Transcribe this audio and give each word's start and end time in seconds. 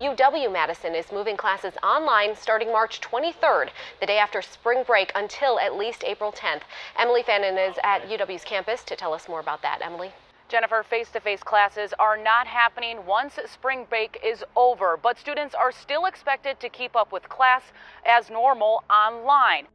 UW 0.00 0.50
Madison 0.50 0.94
is 0.94 1.12
moving 1.12 1.36
classes 1.36 1.74
online 1.82 2.34
starting 2.34 2.72
March 2.72 3.02
23rd, 3.02 3.68
the 4.00 4.06
day 4.06 4.16
after 4.16 4.40
spring 4.40 4.82
break, 4.86 5.12
until 5.14 5.60
at 5.60 5.76
least 5.76 6.04
April 6.04 6.32
10th. 6.32 6.62
Emily 6.98 7.22
Fannin 7.22 7.58
is 7.58 7.76
at 7.84 8.08
UW's 8.08 8.42
campus 8.42 8.82
to 8.84 8.96
tell 8.96 9.12
us 9.12 9.28
more 9.28 9.40
about 9.40 9.60
that. 9.60 9.80
Emily? 9.82 10.10
Jennifer, 10.48 10.82
face 10.82 11.10
to 11.10 11.20
face 11.20 11.42
classes 11.42 11.92
are 11.98 12.16
not 12.16 12.46
happening 12.46 13.04
once 13.04 13.38
spring 13.44 13.84
break 13.90 14.18
is 14.24 14.42
over, 14.56 14.96
but 14.96 15.18
students 15.18 15.54
are 15.54 15.70
still 15.70 16.06
expected 16.06 16.58
to 16.60 16.70
keep 16.70 16.96
up 16.96 17.12
with 17.12 17.28
class 17.28 17.64
as 18.06 18.30
normal 18.30 18.82
online. 18.88 19.66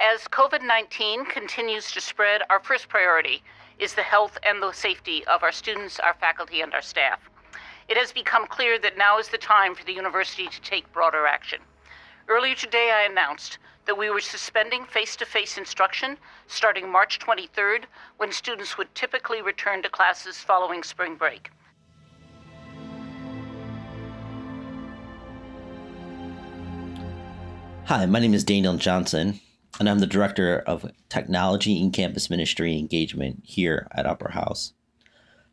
As 0.00 0.22
COVID 0.22 0.66
19 0.66 1.26
continues 1.26 1.92
to 1.92 2.00
spread, 2.00 2.42
our 2.50 2.58
first 2.58 2.88
priority 2.88 3.40
is 3.78 3.94
the 3.94 4.02
health 4.02 4.36
and 4.42 4.60
the 4.60 4.72
safety 4.72 5.24
of 5.26 5.44
our 5.44 5.52
students, 5.52 6.00
our 6.00 6.14
faculty, 6.14 6.60
and 6.60 6.74
our 6.74 6.82
staff 6.82 7.20
it 7.88 7.96
has 7.96 8.12
become 8.12 8.46
clear 8.46 8.78
that 8.78 8.98
now 8.98 9.18
is 9.18 9.28
the 9.28 9.38
time 9.38 9.74
for 9.74 9.84
the 9.84 9.92
university 9.92 10.46
to 10.46 10.60
take 10.60 10.92
broader 10.92 11.26
action. 11.26 11.60
Earlier 12.28 12.54
today, 12.54 12.92
I 12.94 13.10
announced 13.10 13.58
that 13.86 13.98
we 13.98 14.10
were 14.10 14.20
suspending 14.20 14.84
face 14.84 15.16
to 15.16 15.26
face 15.26 15.58
instruction 15.58 16.16
starting 16.46 16.90
March 16.90 17.18
23rd, 17.18 17.84
when 18.18 18.30
students 18.30 18.78
would 18.78 18.94
typically 18.94 19.42
return 19.42 19.82
to 19.82 19.88
classes 19.88 20.38
following 20.38 20.82
spring 20.82 21.16
break. 21.16 21.50
Hi, 27.86 28.06
my 28.06 28.20
name 28.20 28.34
is 28.34 28.44
Daniel 28.44 28.76
Johnson, 28.76 29.40
and 29.80 29.88
I'm 29.88 29.98
the 29.98 30.06
Director 30.06 30.60
of 30.60 30.90
Technology 31.08 31.80
and 31.82 31.92
Campus 31.92 32.30
Ministry 32.30 32.78
Engagement 32.78 33.40
here 33.44 33.88
at 33.92 34.06
Upper 34.06 34.30
House. 34.30 34.72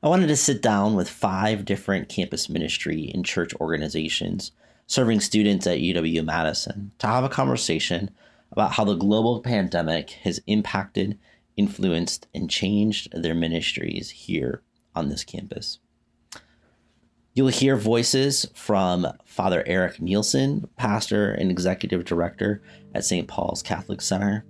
I 0.01 0.07
wanted 0.07 0.27
to 0.27 0.37
sit 0.37 0.61
down 0.61 0.95
with 0.95 1.09
five 1.09 1.65
different 1.65 2.07
campus 2.07 2.47
ministry 2.47 3.11
and 3.13 3.25
church 3.25 3.53
organizations 3.55 4.53
serving 4.87 5.19
students 5.19 5.67
at 5.67 5.79
UW 5.79 6.23
Madison 6.23 6.93
to 6.99 7.07
have 7.07 7.25
a 7.25 7.29
conversation 7.29 8.09
about 8.53 8.71
how 8.71 8.85
the 8.85 8.95
global 8.95 9.41
pandemic 9.41 10.11
has 10.23 10.39
impacted, 10.47 11.19
influenced, 11.57 12.27
and 12.33 12.49
changed 12.49 13.09
their 13.11 13.35
ministries 13.35 14.09
here 14.09 14.63
on 14.95 15.09
this 15.09 15.25
campus. 15.25 15.79
You'll 17.33 17.49
hear 17.49 17.75
voices 17.75 18.45
from 18.55 19.05
Father 19.25 19.63
Eric 19.67 20.01
Nielsen, 20.01 20.69
pastor 20.77 21.31
and 21.31 21.51
executive 21.51 22.05
director 22.05 22.63
at 22.95 23.03
St. 23.03 23.27
Paul's 23.27 23.61
Catholic 23.61 23.99
Center, 23.99 24.45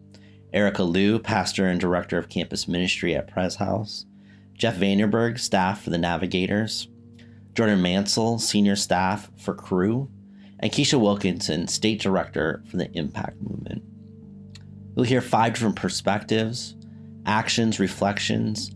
Erica 0.53 0.83
Liu, 0.83 1.17
pastor 1.17 1.65
and 1.65 1.79
director 1.79 2.19
of 2.19 2.29
campus 2.29 2.67
ministry 2.67 3.15
at 3.15 3.27
Pres 3.27 3.55
House, 3.55 4.05
Jeff 4.59 4.75
Vandenberg, 4.75 5.39
staff 5.39 5.83
for 5.83 5.89
the 5.89 5.97
Navigators, 5.97 6.89
Jordan 7.55 7.81
Mancl, 7.81 8.41
senior 8.41 8.75
staff 8.75 9.31
for 9.37 9.53
Cru, 9.53 10.09
and 10.59 10.69
Kesha 10.69 10.99
Wilkinson, 10.99 11.69
state 11.69 12.01
director 12.01 12.61
for 12.69 12.75
the 12.75 12.91
Impact 12.91 13.41
Movement. 13.41 13.81
You'll 14.95 15.05
hear 15.05 15.21
five 15.21 15.53
different 15.53 15.77
perspectives, 15.77 16.75
actions, 17.25 17.79
reflections 17.79 18.71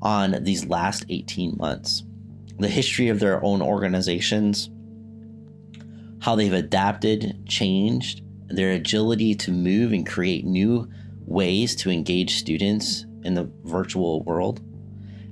on 0.00 0.42
these 0.42 0.64
last 0.64 1.04
18 1.10 1.58
months, 1.58 2.02
the 2.58 2.68
history 2.68 3.08
of 3.08 3.20
their 3.20 3.44
own 3.44 3.60
organizations, 3.60 4.70
how 6.20 6.34
they've 6.34 6.50
adapted, 6.50 7.46
changed, 7.46 8.22
their 8.48 8.70
agility 8.72 9.34
to 9.34 9.52
move 9.52 9.92
and 9.92 10.06
create 10.06 10.46
new 10.46 10.88
ways 11.26 11.76
to 11.76 11.90
engage 11.90 12.36
students 12.36 13.04
in 13.22 13.34
the 13.34 13.50
virtual 13.64 14.22
world 14.22 14.62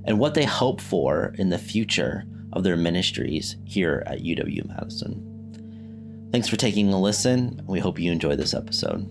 and 0.04 0.18
what 0.18 0.34
they 0.34 0.44
hope 0.44 0.80
for 0.80 1.34
in 1.38 1.50
the 1.50 1.58
future 1.58 2.24
of 2.52 2.62
their 2.62 2.76
ministries 2.76 3.56
here 3.64 4.02
at 4.06 4.20
UW 4.20 4.66
Madison. 4.68 6.28
Thanks 6.30 6.48
for 6.48 6.56
taking 6.56 6.92
a 6.92 7.00
listen. 7.00 7.62
We 7.66 7.80
hope 7.80 7.98
you 7.98 8.10
enjoy 8.12 8.36
this 8.36 8.54
episode. 8.54 9.08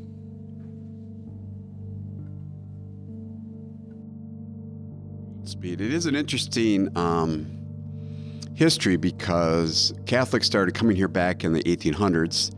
Speed. 5.45 5.81
It 5.81 5.93
is 5.93 6.05
an 6.05 6.15
interesting 6.15 6.95
um, 6.97 7.47
history 8.55 8.97
because 8.97 9.93
Catholics 10.05 10.45
started 10.45 10.73
coming 10.73 10.95
here 10.95 11.07
back 11.07 11.43
in 11.43 11.53
the 11.53 11.63
1800s, 11.63 12.55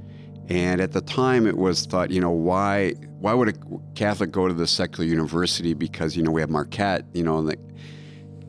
and 0.49 0.79
at 0.81 0.91
the 0.91 1.01
time 1.01 1.47
it 1.47 1.57
was 1.57 1.85
thought, 1.85 2.11
you 2.11 2.21
know, 2.21 2.31
why 2.31 2.93
why 3.19 3.33
would 3.33 3.49
a 3.49 3.53
Catholic 3.95 4.31
go 4.31 4.47
to 4.47 4.53
the 4.53 4.67
secular 4.67 5.05
university? 5.07 5.73
Because 5.73 6.15
you 6.15 6.23
know 6.23 6.31
we 6.31 6.41
have 6.41 6.49
Marquette, 6.49 7.05
you 7.13 7.23
know, 7.23 7.39
and 7.39 7.49
the, 7.49 7.57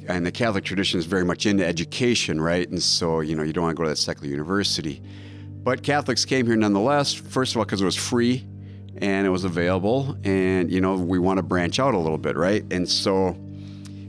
and 0.08 0.24
the 0.24 0.32
Catholic 0.32 0.64
tradition 0.64 0.98
is 0.98 1.06
very 1.06 1.24
much 1.24 1.46
into 1.46 1.64
education, 1.64 2.40
right? 2.40 2.68
And 2.68 2.82
so, 2.82 3.20
you 3.20 3.34
know, 3.34 3.42
you 3.42 3.52
don't 3.52 3.64
want 3.64 3.76
to 3.76 3.78
go 3.78 3.84
to 3.84 3.90
that 3.90 3.96
secular 3.96 4.28
university. 4.28 5.02
But 5.62 5.82
Catholics 5.82 6.24
came 6.24 6.46
here 6.46 6.56
nonetheless, 6.56 7.12
first 7.12 7.52
of 7.52 7.58
all, 7.58 7.64
because 7.64 7.82
it 7.82 7.84
was 7.84 7.96
free 7.96 8.46
and 8.98 9.26
it 9.26 9.30
was 9.30 9.44
available. 9.44 10.16
And, 10.24 10.70
you 10.70 10.80
know, 10.80 10.94
we 10.94 11.18
want 11.18 11.38
to 11.38 11.42
branch 11.42 11.80
out 11.80 11.94
a 11.94 11.98
little 11.98 12.18
bit, 12.18 12.36
right? 12.36 12.64
And 12.70 12.88
so 12.88 13.36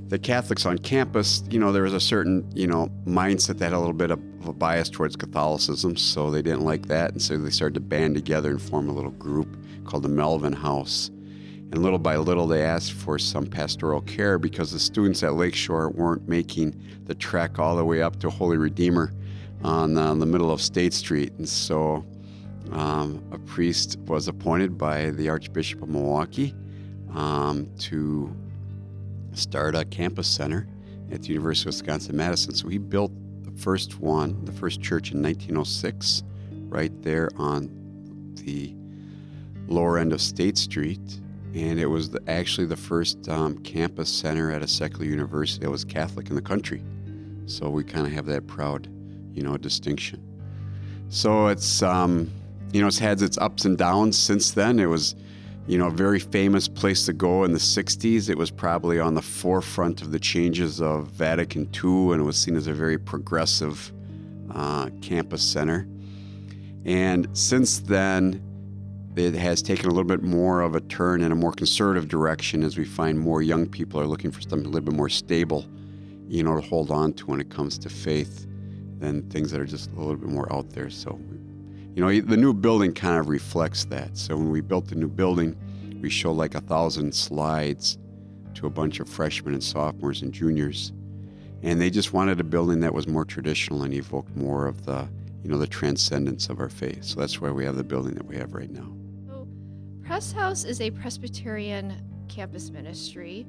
the 0.08 0.20
Catholics 0.20 0.66
on 0.66 0.78
campus, 0.78 1.44
you 1.50 1.60
know, 1.60 1.72
there 1.72 1.84
was 1.84 1.94
a 1.94 2.00
certain, 2.00 2.50
you 2.56 2.68
know, 2.68 2.90
mindset 3.06 3.58
that 3.58 3.66
had 3.66 3.74
a 3.74 3.80
little 3.80 3.94
bit 3.94 4.12
of 4.12 4.20
a 4.46 4.54
bias 4.54 4.90
towards 4.90 5.16
Catholicism. 5.16 5.98
So 5.98 6.32
they 6.32 6.42
didn't 6.42 6.62
like 6.62 6.86
that. 6.88 7.12
And 7.12 7.22
so 7.22 7.38
they 7.38 7.50
started 7.50 7.74
to 7.74 7.82
band 7.82 8.16
together 8.16 8.52
and 8.52 8.62
form 8.62 8.88
a 8.88 8.94
little 8.94 9.12
group 9.12 9.58
called 9.86 10.04
the 10.04 10.10
Melvin 10.10 10.54
House. 10.54 11.10
And 11.72 11.84
little 11.84 12.00
by 12.00 12.16
little, 12.16 12.48
they 12.48 12.64
asked 12.64 12.94
for 12.94 13.20
some 13.20 13.46
pastoral 13.46 14.02
care 14.02 14.40
because 14.40 14.72
the 14.72 14.80
students 14.80 15.22
at 15.22 15.34
Lakeshore 15.34 15.90
weren't 15.90 16.28
making 16.28 16.82
the 17.06 17.16
trek 17.16 17.60
all 17.60 17.76
the 17.76 17.84
way 17.84 18.02
up 18.02 18.20
to 18.22 18.30
Holy 18.30 18.58
Redeemer 18.58 19.14
on, 19.64 19.98
uh, 19.98 20.14
the 20.16 20.26
middle 20.26 20.50
of 20.50 20.62
State 20.62 20.94
Street. 20.94 21.34
And 21.38 21.48
so 21.48 22.06
um, 22.72 23.22
a 23.32 23.40
priest 23.40 23.98
was 24.06 24.30
appointed 24.30 24.78
by 24.78 25.10
the 25.12 25.28
Archbishop 25.28 25.82
of 25.82 25.90
Milwaukee 25.90 26.56
um, 27.14 27.70
to 27.80 28.34
start 29.34 29.76
a 29.76 29.84
campus 29.84 30.28
center 30.28 30.68
at 31.12 31.22
the 31.22 31.30
University 31.30 31.70
of 31.70 31.76
Wisconsin 31.76 32.16
Madison. 32.16 32.56
So 32.56 32.70
he 32.70 32.78
built 32.78 33.12
the 33.44 33.52
first 33.52 34.00
one, 34.00 34.44
the 34.46 34.54
first 34.54 34.82
church 34.82 35.12
in 35.12 35.22
1906, 35.22 36.24
right 36.70 36.92
there 37.02 37.30
on 37.38 37.70
the 38.36 38.74
lower 39.68 39.98
end 39.98 40.14
of 40.14 40.22
State 40.22 40.58
Street 40.58 41.20
and 41.58 41.80
it 41.80 41.88
was 41.88 42.12
the, 42.12 42.22
actually 42.28 42.68
the 42.68 42.78
first 42.78 43.28
um, 43.30 43.58
campus 43.60 44.10
center 44.10 44.52
at 44.52 44.62
a 44.62 44.68
secular 44.68 45.06
university 45.06 45.66
that 45.66 45.72
was 45.72 45.84
Catholic 45.84 46.30
in 46.30 46.36
the 46.36 46.42
country. 46.42 46.84
So 47.48 47.70
we 47.70 47.84
kind 47.84 48.06
of 48.06 48.14
have 48.14 48.28
that 48.28 48.46
proud, 48.46 48.88
you 49.34 49.42
know, 49.42 49.58
distinction. 49.58 50.22
So 51.10 51.48
it's, 51.48 51.82
um, 51.82 52.30
you 52.74 52.82
know, 52.82 52.88
it's 52.88 53.00
had 53.00 53.22
its 53.22 53.40
ups 53.40 53.66
and 53.66 53.76
downs 53.76 54.18
since 54.18 54.52
then. 54.52 54.80
It 54.80 54.86
was, 54.86 55.16
you 55.66 55.80
know, 55.80 55.88
a 55.88 55.92
very 55.92 56.20
famous 56.20 56.68
place 56.68 57.06
to 57.08 57.14
go 57.14 57.44
in 57.44 57.54
the 57.54 57.60
60s. 57.60 58.30
It 58.30 58.38
was 58.38 58.52
probably 58.52 59.00
on 59.00 59.16
the 59.16 59.22
forefront 59.22 60.04
of 60.04 60.12
the 60.12 60.20
changes 60.20 60.80
of 60.80 61.08
Vatican 61.08 61.68
II 61.74 62.12
and 62.12 62.22
it 62.22 62.26
was 62.26 62.38
seen 62.38 62.56
as 62.56 62.68
a 62.68 62.74
very 62.74 63.00
progressive 63.00 63.92
uh, 64.52 64.90
campus 65.02 65.42
center. 65.42 65.88
And 66.86 67.28
since 67.36 67.80
then, 67.80 68.47
it 69.20 69.36
has 69.36 69.62
taken 69.62 69.86
a 69.86 69.90
little 69.90 70.04
bit 70.04 70.24
more 70.24 70.62
of 70.62 70.76
a 70.76 70.82
turn 70.82 71.22
in 71.22 71.32
a 71.32 71.36
more 71.36 71.52
conservative 71.52 72.08
direction 72.08 72.64
as 72.64 72.78
we 72.78 72.86
find 72.86 73.20
more 73.20 73.42
young 73.42 73.68
people 73.68 74.00
are 74.00 74.08
looking 74.08 74.32
for 74.32 74.42
something 74.42 74.66
a 74.66 74.70
little 74.70 74.86
bit 74.86 74.96
more 74.96 75.10
stable, 75.10 75.66
you 76.28 76.44
know, 76.44 76.56
to 76.56 76.62
hold 76.62 76.92
on 76.92 77.14
to 77.14 77.26
when 77.26 77.40
it 77.40 77.50
comes 77.50 77.78
to 77.80 77.90
faith 77.90 78.46
than 79.00 79.28
things 79.30 79.52
that 79.52 79.62
are 79.62 79.66
just 79.66 79.92
a 79.92 79.96
little 79.96 80.16
bit 80.16 80.30
more 80.30 80.52
out 80.54 80.70
there. 80.72 80.90
So, 80.90 81.20
you 81.96 82.02
know, 82.04 82.22
the 82.22 82.38
new 82.38 82.54
building 82.54 82.94
kind 82.94 83.20
of 83.20 83.30
reflects 83.30 83.86
that. 83.86 84.18
So 84.18 84.36
when 84.36 84.52
we 84.52 84.62
built 84.62 84.88
the 84.88 84.96
new 84.96 85.08
building, 85.08 85.56
we 86.02 86.10
showed 86.10 86.34
like 86.34 86.56
a 86.56 86.62
thousand 86.62 87.14
slides 87.14 87.98
to 88.56 88.68
a 88.68 88.70
bunch 88.70 89.00
of 89.00 89.08
freshmen 89.08 89.54
and 89.54 89.64
sophomores 89.64 90.22
and 90.22 90.34
juniors. 90.34 90.92
And 91.64 91.82
they 91.82 91.90
just 91.90 92.14
wanted 92.14 92.40
a 92.40 92.44
building 92.44 92.82
that 92.82 92.94
was 92.94 93.08
more 93.08 93.26
traditional 93.26 93.84
and 93.84 93.94
evoked 93.94 94.36
more 94.36 94.68
of 94.68 94.86
the, 94.86 95.08
you 95.44 95.50
know, 95.50 95.58
the 95.58 95.68
transcendence 95.68 96.50
of 96.50 96.60
our 96.60 96.70
faith. 96.70 97.04
So 97.04 97.20
that's 97.20 97.42
why 97.42 97.50
we 97.50 97.66
have 97.66 97.78
the 97.78 97.84
building 97.84 98.14
that 98.16 98.26
we 98.26 98.36
have 98.38 98.54
right 98.54 98.70
now. 98.70 98.94
Pres 100.08 100.32
House 100.32 100.64
is 100.64 100.80
a 100.80 100.90
Presbyterian 100.90 101.94
campus 102.30 102.70
ministry. 102.70 103.46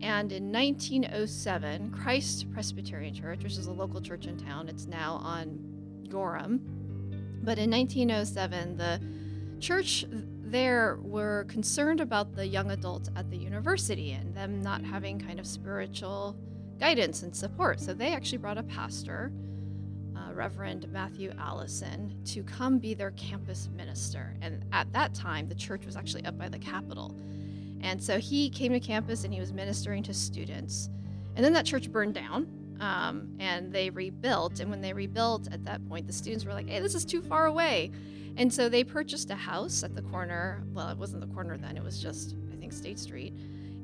And 0.00 0.32
in 0.32 0.50
1907, 0.50 1.90
Christ 1.90 2.50
Presbyterian 2.54 3.12
Church, 3.12 3.42
which 3.42 3.58
is 3.58 3.66
a 3.66 3.72
local 3.72 4.00
church 4.00 4.24
in 4.24 4.38
town, 4.38 4.70
it's 4.70 4.86
now 4.86 5.20
on 5.22 5.58
Gorham. 6.08 6.62
But 7.42 7.58
in 7.58 7.70
1907, 7.70 8.78
the 8.78 8.98
church 9.60 10.06
there 10.10 10.98
were 11.02 11.44
concerned 11.50 12.00
about 12.00 12.34
the 12.34 12.46
young 12.46 12.70
adults 12.70 13.10
at 13.14 13.30
the 13.30 13.36
university 13.36 14.12
and 14.12 14.34
them 14.34 14.62
not 14.62 14.82
having 14.82 15.20
kind 15.20 15.38
of 15.38 15.46
spiritual 15.46 16.34
guidance 16.78 17.24
and 17.24 17.36
support. 17.36 17.78
So 17.78 17.92
they 17.92 18.14
actually 18.14 18.38
brought 18.38 18.56
a 18.56 18.62
pastor 18.62 19.32
Reverend 20.32 20.90
Matthew 20.92 21.32
Allison 21.38 22.14
to 22.26 22.42
come 22.42 22.78
be 22.78 22.94
their 22.94 23.10
campus 23.12 23.68
minister. 23.74 24.34
And 24.40 24.64
at 24.72 24.92
that 24.92 25.14
time, 25.14 25.48
the 25.48 25.54
church 25.54 25.86
was 25.86 25.96
actually 25.96 26.24
up 26.24 26.38
by 26.38 26.48
the 26.48 26.58
Capitol. 26.58 27.14
And 27.82 28.02
so 28.02 28.18
he 28.18 28.50
came 28.50 28.72
to 28.72 28.80
campus 28.80 29.24
and 29.24 29.32
he 29.32 29.40
was 29.40 29.52
ministering 29.52 30.02
to 30.04 30.14
students. 30.14 30.90
And 31.36 31.44
then 31.44 31.52
that 31.54 31.64
church 31.64 31.90
burned 31.90 32.14
down 32.14 32.46
um, 32.80 33.28
and 33.38 33.72
they 33.72 33.90
rebuilt. 33.90 34.60
And 34.60 34.70
when 34.70 34.80
they 34.80 34.92
rebuilt, 34.92 35.48
at 35.52 35.64
that 35.64 35.86
point, 35.88 36.06
the 36.06 36.12
students 36.12 36.44
were 36.44 36.52
like, 36.52 36.68
"Hey, 36.68 36.80
this 36.80 36.94
is 36.94 37.04
too 37.04 37.22
far 37.22 37.46
away," 37.46 37.90
and 38.36 38.52
so 38.52 38.68
they 38.68 38.82
purchased 38.82 39.30
a 39.30 39.36
house 39.36 39.84
at 39.84 39.94
the 39.94 40.02
corner. 40.02 40.64
Well, 40.72 40.88
it 40.88 40.98
wasn't 40.98 41.20
the 41.20 41.32
corner 41.34 41.56
then; 41.56 41.76
it 41.76 41.84
was 41.84 42.02
just 42.02 42.34
I 42.52 42.56
think 42.56 42.72
State 42.72 42.98
Street. 42.98 43.34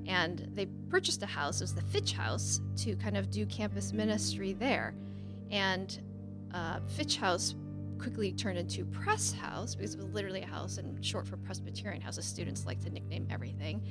And 0.06 0.48
they 0.54 0.66
purchased 0.88 1.22
a 1.22 1.26
house. 1.26 1.60
It 1.60 1.64
was 1.64 1.74
the 1.74 1.82
Fitch 1.82 2.12
House 2.12 2.60
to 2.76 2.94
kind 2.96 3.16
of 3.16 3.30
do 3.30 3.44
campus 3.46 3.92
ministry 3.92 4.52
there. 4.52 4.94
And 5.50 5.98
uh, 6.56 6.80
Fitch 6.86 7.18
House 7.18 7.54
quickly 7.98 8.32
turned 8.32 8.58
into 8.58 8.84
Pres 8.86 9.32
House 9.32 9.74
because 9.74 9.94
it 9.94 9.98
was 9.98 10.12
literally 10.12 10.42
a 10.42 10.46
house 10.46 10.78
and 10.78 11.04
short 11.04 11.26
for 11.26 11.36
Presbyterian 11.36 12.00
House, 12.00 12.16
as 12.16 12.24
students 12.24 12.64
like 12.64 12.80
to 12.80 12.90
nickname 12.90 13.26
everything. 13.30 13.82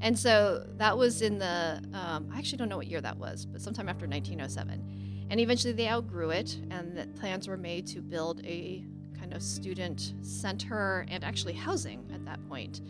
And 0.00 0.18
so 0.18 0.66
that 0.78 0.96
was 0.96 1.20
in 1.20 1.38
the, 1.38 1.82
um, 1.92 2.30
I 2.32 2.38
actually 2.38 2.58
don't 2.58 2.68
know 2.68 2.78
what 2.78 2.86
year 2.86 3.02
that 3.02 3.18
was, 3.18 3.44
but 3.44 3.60
sometime 3.60 3.88
after 3.88 4.06
1907. 4.06 5.26
And 5.30 5.40
eventually 5.40 5.72
they 5.74 5.88
outgrew 5.88 6.30
it, 6.30 6.58
and 6.70 7.14
plans 7.16 7.46
were 7.46 7.56
made 7.56 7.86
to 7.88 8.00
build 8.00 8.44
a 8.44 8.84
kind 9.18 9.34
of 9.34 9.42
student 9.42 10.14
center 10.22 11.06
and 11.08 11.24
actually 11.24 11.54
housing 11.54 12.10
at 12.14 12.24
that 12.24 12.46
point. 12.48 12.80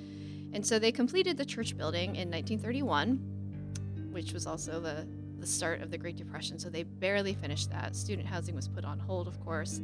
And 0.53 0.65
so 0.65 0.79
they 0.79 0.93
completed 0.93 1.37
the 1.37 1.45
church 1.45 1.77
building 1.77 2.17
in 2.17 2.31
1931, 2.31 4.11
which 4.13 4.33
was 4.33 4.47
also 4.47 4.81
the, 4.81 5.07
the 5.45 5.51
start 5.51 5.83
of 5.83 5.91
the 5.91 5.99
Great 5.99 6.17
Depression. 6.17 6.59
So 6.59 6.71
they 6.71 6.85
barely 6.85 7.35
finished 7.35 7.71
that. 7.71 7.95
Student 7.95 8.27
housing 8.27 8.55
was 8.55 8.67
put 8.67 8.83
on 8.83 8.99
hold, 8.99 9.29
of 9.29 9.39
course. 9.45 9.79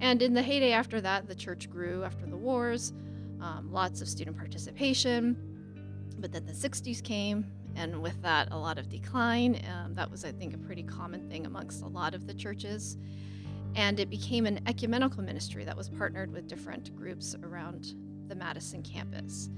And 0.00 0.22
in 0.22 0.34
the 0.34 0.42
heyday 0.42 0.70
after 0.70 1.00
that, 1.00 1.26
the 1.26 1.34
church 1.34 1.68
grew 1.68 2.04
after 2.04 2.26
the 2.26 2.36
wars, 2.36 2.92
um, 3.40 3.72
lots 3.72 4.00
of 4.00 4.06
student 4.06 4.36
participation. 4.36 5.36
But 6.20 6.30
then 6.30 6.46
the 6.46 6.52
60s 6.52 7.02
came, 7.02 7.44
and 7.74 8.00
with 8.00 8.22
that, 8.22 8.52
a 8.52 8.56
lot 8.56 8.78
of 8.78 8.88
decline. 8.88 9.60
Um, 9.68 9.94
that 9.94 10.08
was, 10.08 10.24
I 10.24 10.30
think, 10.30 10.54
a 10.54 10.58
pretty 10.58 10.84
common 10.84 11.28
thing 11.28 11.44
amongst 11.44 11.82
a 11.82 11.88
lot 11.88 12.14
of 12.14 12.28
the 12.28 12.34
churches. 12.34 12.96
And 13.74 13.98
it 13.98 14.08
became 14.08 14.46
an 14.46 14.60
ecumenical 14.68 15.24
ministry 15.24 15.64
that 15.64 15.76
was 15.76 15.88
partnered 15.88 16.32
with 16.32 16.46
different 16.46 16.94
groups 16.94 17.34
around 17.42 17.94
the 18.28 18.36
Madison 18.36 18.80
campus. 18.80 19.50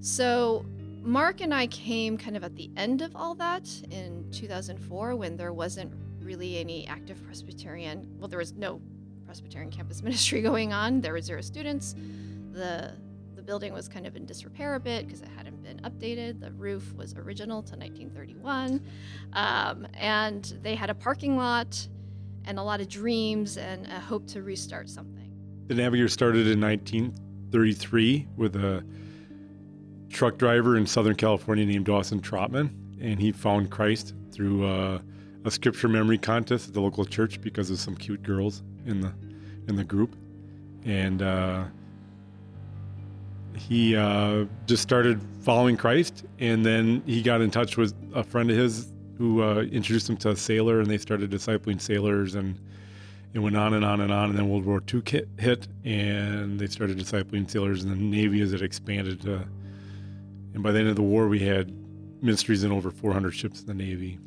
So 0.00 0.66
Mark 1.02 1.40
and 1.40 1.54
I 1.54 1.66
came 1.68 2.18
kind 2.18 2.36
of 2.36 2.44
at 2.44 2.54
the 2.56 2.70
end 2.76 3.02
of 3.02 3.14
all 3.16 3.34
that 3.36 3.68
in 3.90 4.26
2004 4.32 5.16
when 5.16 5.36
there 5.36 5.52
wasn't 5.52 5.92
really 6.20 6.58
any 6.58 6.86
active 6.86 7.24
Presbyterian, 7.24 8.06
well, 8.18 8.28
there 8.28 8.38
was 8.38 8.52
no 8.54 8.80
Presbyterian 9.24 9.70
campus 9.70 10.02
ministry 10.02 10.42
going 10.42 10.72
on. 10.72 11.00
There 11.00 11.12
were 11.12 11.20
zero 11.20 11.40
students. 11.40 11.94
The 12.52 12.92
the 13.34 13.42
building 13.42 13.72
was 13.72 13.86
kind 13.88 14.04
of 14.04 14.16
in 14.16 14.26
disrepair 14.26 14.74
a 14.74 14.80
bit 14.80 15.06
because 15.06 15.22
it 15.22 15.28
hadn't 15.36 15.62
been 15.62 15.78
updated. 15.80 16.40
The 16.40 16.50
roof 16.52 16.92
was 16.94 17.14
original 17.14 17.62
to 17.62 17.76
1931, 17.76 18.82
um, 19.34 19.86
and 19.94 20.58
they 20.62 20.74
had 20.74 20.90
a 20.90 20.94
parking 20.94 21.36
lot 21.36 21.86
and 22.46 22.58
a 22.58 22.62
lot 22.62 22.80
of 22.80 22.88
dreams 22.88 23.56
and 23.56 23.86
a 23.86 24.00
hope 24.00 24.26
to 24.28 24.42
restart 24.42 24.90
something. 24.90 25.30
The 25.68 25.74
Navigator 25.74 26.08
started 26.08 26.48
in 26.48 26.60
1933 26.60 28.26
with 28.36 28.56
a 28.56 28.82
truck 30.10 30.38
driver 30.38 30.76
in 30.76 30.86
Southern 30.86 31.14
California 31.14 31.64
named 31.66 31.86
Dawson 31.86 32.20
Trotman, 32.20 32.70
and 33.00 33.20
he 33.20 33.32
found 33.32 33.70
Christ 33.70 34.14
through 34.32 34.66
uh, 34.66 34.98
a 35.44 35.50
scripture 35.50 35.88
memory 35.88 36.18
contest 36.18 36.68
at 36.68 36.74
the 36.74 36.80
local 36.80 37.04
church 37.04 37.40
because 37.40 37.70
of 37.70 37.78
some 37.78 37.96
cute 37.96 38.22
girls 38.22 38.62
in 38.86 39.00
the 39.00 39.12
in 39.68 39.76
the 39.76 39.84
group, 39.84 40.16
and 40.84 41.20
uh, 41.22 41.64
he 43.58 43.96
uh, 43.96 44.44
just 44.66 44.82
started 44.82 45.20
following 45.42 45.76
Christ. 45.76 46.24
And 46.38 46.64
then 46.64 47.02
he 47.06 47.22
got 47.22 47.40
in 47.40 47.50
touch 47.50 47.76
with 47.76 47.94
a 48.14 48.24
friend 48.24 48.50
of 48.50 48.56
his 48.56 48.92
who 49.18 49.42
uh, 49.42 49.62
introduced 49.62 50.08
him 50.08 50.16
to 50.18 50.30
a 50.30 50.36
sailor, 50.36 50.80
and 50.80 50.88
they 50.88 50.98
started 50.98 51.30
discipling 51.30 51.80
sailors, 51.80 52.36
and 52.36 52.58
it 53.34 53.40
went 53.40 53.56
on 53.56 53.74
and 53.74 53.84
on 53.84 54.00
and 54.00 54.12
on. 54.12 54.30
And 54.30 54.38
then 54.38 54.48
World 54.48 54.64
War 54.64 54.80
II 54.92 55.02
hit, 55.38 55.68
and 55.84 56.58
they 56.58 56.68
started 56.68 56.98
discipling 56.98 57.50
sailors, 57.50 57.82
and 57.82 57.92
the 57.92 57.96
Navy 57.96 58.40
as 58.40 58.52
it 58.52 58.62
expanded. 58.62 59.20
To, 59.22 59.46
and 60.58 60.62
by 60.64 60.72
the 60.72 60.80
end 60.80 60.88
of 60.88 60.96
the 60.96 61.02
war, 61.02 61.28
we 61.28 61.38
had 61.38 61.72
ministries 62.20 62.64
in 62.64 62.72
over 62.72 62.90
400 62.90 63.30
ships 63.30 63.60
in 63.60 63.66
the 63.68 63.74
Navy 63.74 64.18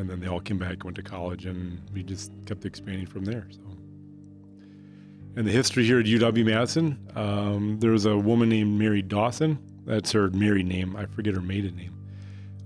and 0.00 0.08
then 0.08 0.20
they 0.20 0.28
all 0.28 0.40
came 0.40 0.58
back, 0.58 0.84
went 0.84 0.96
to 0.96 1.02
college, 1.02 1.46
and 1.46 1.78
we 1.92 2.02
just 2.02 2.32
kept 2.46 2.64
expanding 2.64 3.06
from 3.06 3.24
there. 3.24 3.46
So, 3.50 3.60
and 5.36 5.46
the 5.46 5.52
history 5.52 5.84
here 5.84 6.00
at 6.00 6.06
UW 6.06 6.44
Madison, 6.44 6.98
um, 7.14 7.78
there 7.80 7.90
was 7.90 8.06
a 8.06 8.16
woman 8.16 8.48
named 8.48 8.78
Mary 8.78 9.02
Dawson. 9.02 9.58
That's 9.84 10.10
her 10.12 10.30
married 10.30 10.66
name. 10.66 10.96
I 10.96 11.06
forget 11.06 11.34
her 11.34 11.40
maiden 11.40 11.76
name. 11.76 11.96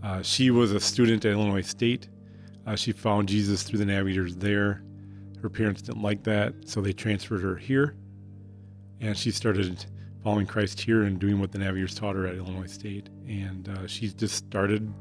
Uh, 0.02 0.22
she 0.22 0.50
was 0.50 0.72
a 0.72 0.80
student 0.80 1.24
at 1.24 1.32
Illinois 1.32 1.62
State. 1.62 2.08
Uh, 2.66 2.76
she 2.76 2.92
found 2.92 3.28
Jesus 3.28 3.62
through 3.62 3.78
the 3.78 3.84
Navigators 3.84 4.36
there. 4.36 4.82
Her 5.42 5.50
parents 5.50 5.82
didn't 5.82 6.02
like 6.02 6.22
that, 6.24 6.54
so 6.66 6.80
they 6.80 6.92
transferred 6.92 7.42
her 7.42 7.56
here, 7.56 7.96
and 9.00 9.16
she 9.16 9.30
started 9.30 9.84
following 10.24 10.46
Christ 10.46 10.80
here 10.80 11.02
and 11.02 11.18
doing 11.18 11.38
what 11.38 11.52
the 11.52 11.58
Navigators 11.58 11.94
taught 11.94 12.16
her 12.16 12.26
at 12.26 12.34
Illinois 12.34 12.66
State. 12.66 13.10
And 13.28 13.68
uh, 13.68 13.86
she 13.86 14.08
just 14.08 14.34
started 14.36 14.92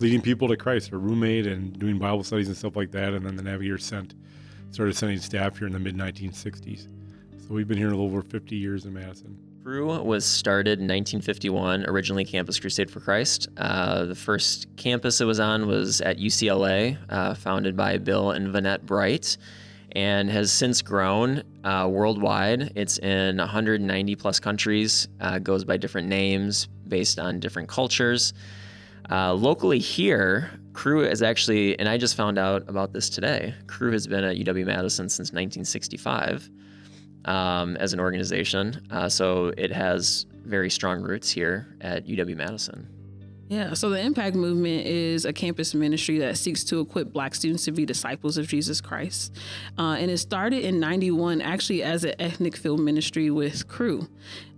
leading 0.00 0.20
people 0.20 0.46
to 0.48 0.56
Christ, 0.56 0.90
her 0.90 0.98
roommate, 0.98 1.46
and 1.46 1.76
doing 1.78 1.98
Bible 1.98 2.22
studies 2.22 2.48
and 2.48 2.56
stuff 2.56 2.76
like 2.76 2.90
that. 2.92 3.14
And 3.14 3.24
then 3.24 3.36
the 3.36 3.42
Navigator 3.42 3.78
sent, 3.78 4.14
started 4.70 4.94
sending 4.94 5.18
staff 5.18 5.56
here 5.56 5.66
in 5.66 5.72
the 5.72 5.78
mid 5.78 5.96
1960s. 5.96 6.88
So 7.38 7.54
we've 7.54 7.66
been 7.66 7.78
here 7.78 7.88
a 7.88 7.90
little 7.90 8.04
over 8.04 8.20
50 8.20 8.54
years 8.54 8.84
in 8.84 8.92
Madison. 8.92 9.38
Cru 9.62 9.86
was 10.02 10.26
started 10.26 10.78
in 10.78 10.84
1951, 10.84 11.86
originally 11.86 12.26
Campus 12.26 12.60
Crusade 12.60 12.90
for 12.90 13.00
Christ. 13.00 13.48
Uh, 13.56 14.04
the 14.04 14.14
first 14.14 14.66
campus 14.76 15.22
it 15.22 15.24
was 15.24 15.40
on 15.40 15.66
was 15.66 16.02
at 16.02 16.18
UCLA, 16.18 16.98
uh, 17.08 17.32
founded 17.32 17.74
by 17.74 17.96
Bill 17.96 18.30
and 18.30 18.52
Vonette 18.52 18.82
Bright, 18.82 19.38
and 19.94 20.28
has 20.30 20.52
since 20.52 20.82
grown 20.82 21.42
uh, 21.62 21.88
worldwide. 21.90 22.72
It's 22.74 22.98
in 22.98 23.36
190 23.38 24.16
plus 24.16 24.40
countries, 24.40 25.08
uh, 25.20 25.38
goes 25.38 25.64
by 25.64 25.76
different 25.76 26.08
names 26.08 26.66
based 26.88 27.18
on 27.18 27.40
different 27.40 27.68
cultures. 27.68 28.32
Uh, 29.10 29.34
locally 29.34 29.78
here, 29.78 30.50
Cru 30.72 31.04
is 31.04 31.22
actually, 31.22 31.78
and 31.78 31.88
I 31.88 31.98
just 31.98 32.16
found 32.16 32.38
out 32.38 32.68
about 32.68 32.92
this 32.92 33.08
today. 33.08 33.54
Cru 33.66 33.92
has 33.92 34.06
been 34.06 34.24
at 34.24 34.36
UW 34.36 34.66
Madison 34.66 35.08
since 35.08 35.28
1965 35.28 36.50
um, 37.26 37.76
as 37.76 37.92
an 37.92 38.00
organization. 38.00 38.84
Uh, 38.90 39.08
so 39.08 39.52
it 39.56 39.70
has 39.70 40.26
very 40.44 40.70
strong 40.70 41.00
roots 41.00 41.30
here 41.30 41.76
at 41.80 42.06
UW 42.06 42.36
Madison. 42.36 42.88
Yeah, 43.48 43.74
so 43.74 43.90
the 43.90 44.00
Impact 44.00 44.34
Movement 44.36 44.86
is 44.86 45.26
a 45.26 45.32
campus 45.32 45.74
ministry 45.74 46.18
that 46.18 46.38
seeks 46.38 46.64
to 46.64 46.80
equip 46.80 47.12
Black 47.12 47.34
students 47.34 47.66
to 47.66 47.72
be 47.72 47.84
disciples 47.84 48.38
of 48.38 48.48
Jesus 48.48 48.80
Christ. 48.80 49.36
Uh, 49.78 49.96
and 49.98 50.10
it 50.10 50.16
started 50.16 50.64
in 50.64 50.80
91 50.80 51.42
actually 51.42 51.82
as 51.82 52.04
an 52.04 52.14
ethnic 52.18 52.56
field 52.56 52.80
ministry 52.80 53.30
with 53.30 53.68
Cru. 53.68 54.08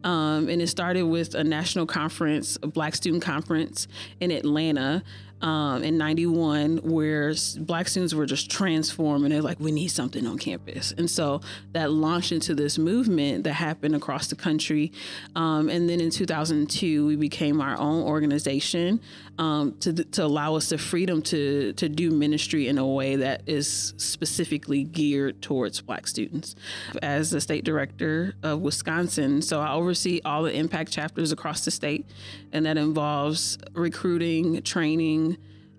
Um, 0.05 0.49
and 0.49 0.63
it 0.63 0.69
started 0.69 1.03
with 1.03 1.35
a 1.35 1.43
national 1.43 1.87
conference, 1.87 2.59
a 2.63 2.69
Black 2.69 2.95
Student 2.95 3.25
Conference 3.25 3.89
in 4.21 4.31
Atlanta 4.31 5.03
um, 5.43 5.83
in 5.83 5.99
91 5.99 6.79
where 6.79 7.35
black 7.59 7.89
students 7.89 8.15
were 8.15 8.27
just 8.27 8.51
transformed 8.51 9.25
and 9.25 9.35
they're 9.35 9.43
like, 9.43 9.61
we 9.61 9.71
need 9.71 9.89
something 9.89 10.27
on 10.27 10.39
campus. 10.39 10.93
And 10.97 11.11
so 11.11 11.41
that 11.73 11.91
launched 11.91 12.33
into 12.33 12.55
this 12.55 12.79
movement 12.79 13.45
that 13.45 13.55
happened 13.55 13.95
across 13.95 14.29
the 14.29 14.37
country. 14.37 14.93
Um, 15.35 15.69
and 15.69 15.89
then 15.89 16.01
in 16.01 16.11
2002, 16.11 17.07
we 17.07 17.17
became 17.17 17.61
our 17.61 17.79
own 17.79 18.03
organization 18.03 19.01
um, 19.39 19.77
to, 19.81 19.93
to 19.93 20.25
allow 20.25 20.55
us 20.55 20.71
the 20.71 20.79
freedom 20.79 21.21
to, 21.23 21.73
to 21.75 21.89
do 21.89 22.11
ministry 22.11 22.69
in 22.69 22.79
a 22.79 22.87
way 22.87 23.17
that 23.17 23.43
is 23.47 23.95
specifically 23.97 24.85
geared 24.85 25.43
towards 25.43 25.81
black 25.83 26.07
students. 26.07 26.55
As 27.03 27.31
the 27.31 27.41
state 27.41 27.65
director 27.65 28.35
of 28.43 28.61
Wisconsin, 28.61 29.43
so 29.43 29.61
I 29.61 29.73
oversee 29.73 30.21
all 30.25 30.45
the 30.45 30.55
impact 30.55 30.93
chapters 30.93 31.33
across 31.33 31.65
the 31.65 31.71
state, 31.71 32.07
and 32.53 32.65
that 32.65 32.79
involves 32.79 33.59
recruiting, 33.75 34.63
training, 34.63 35.26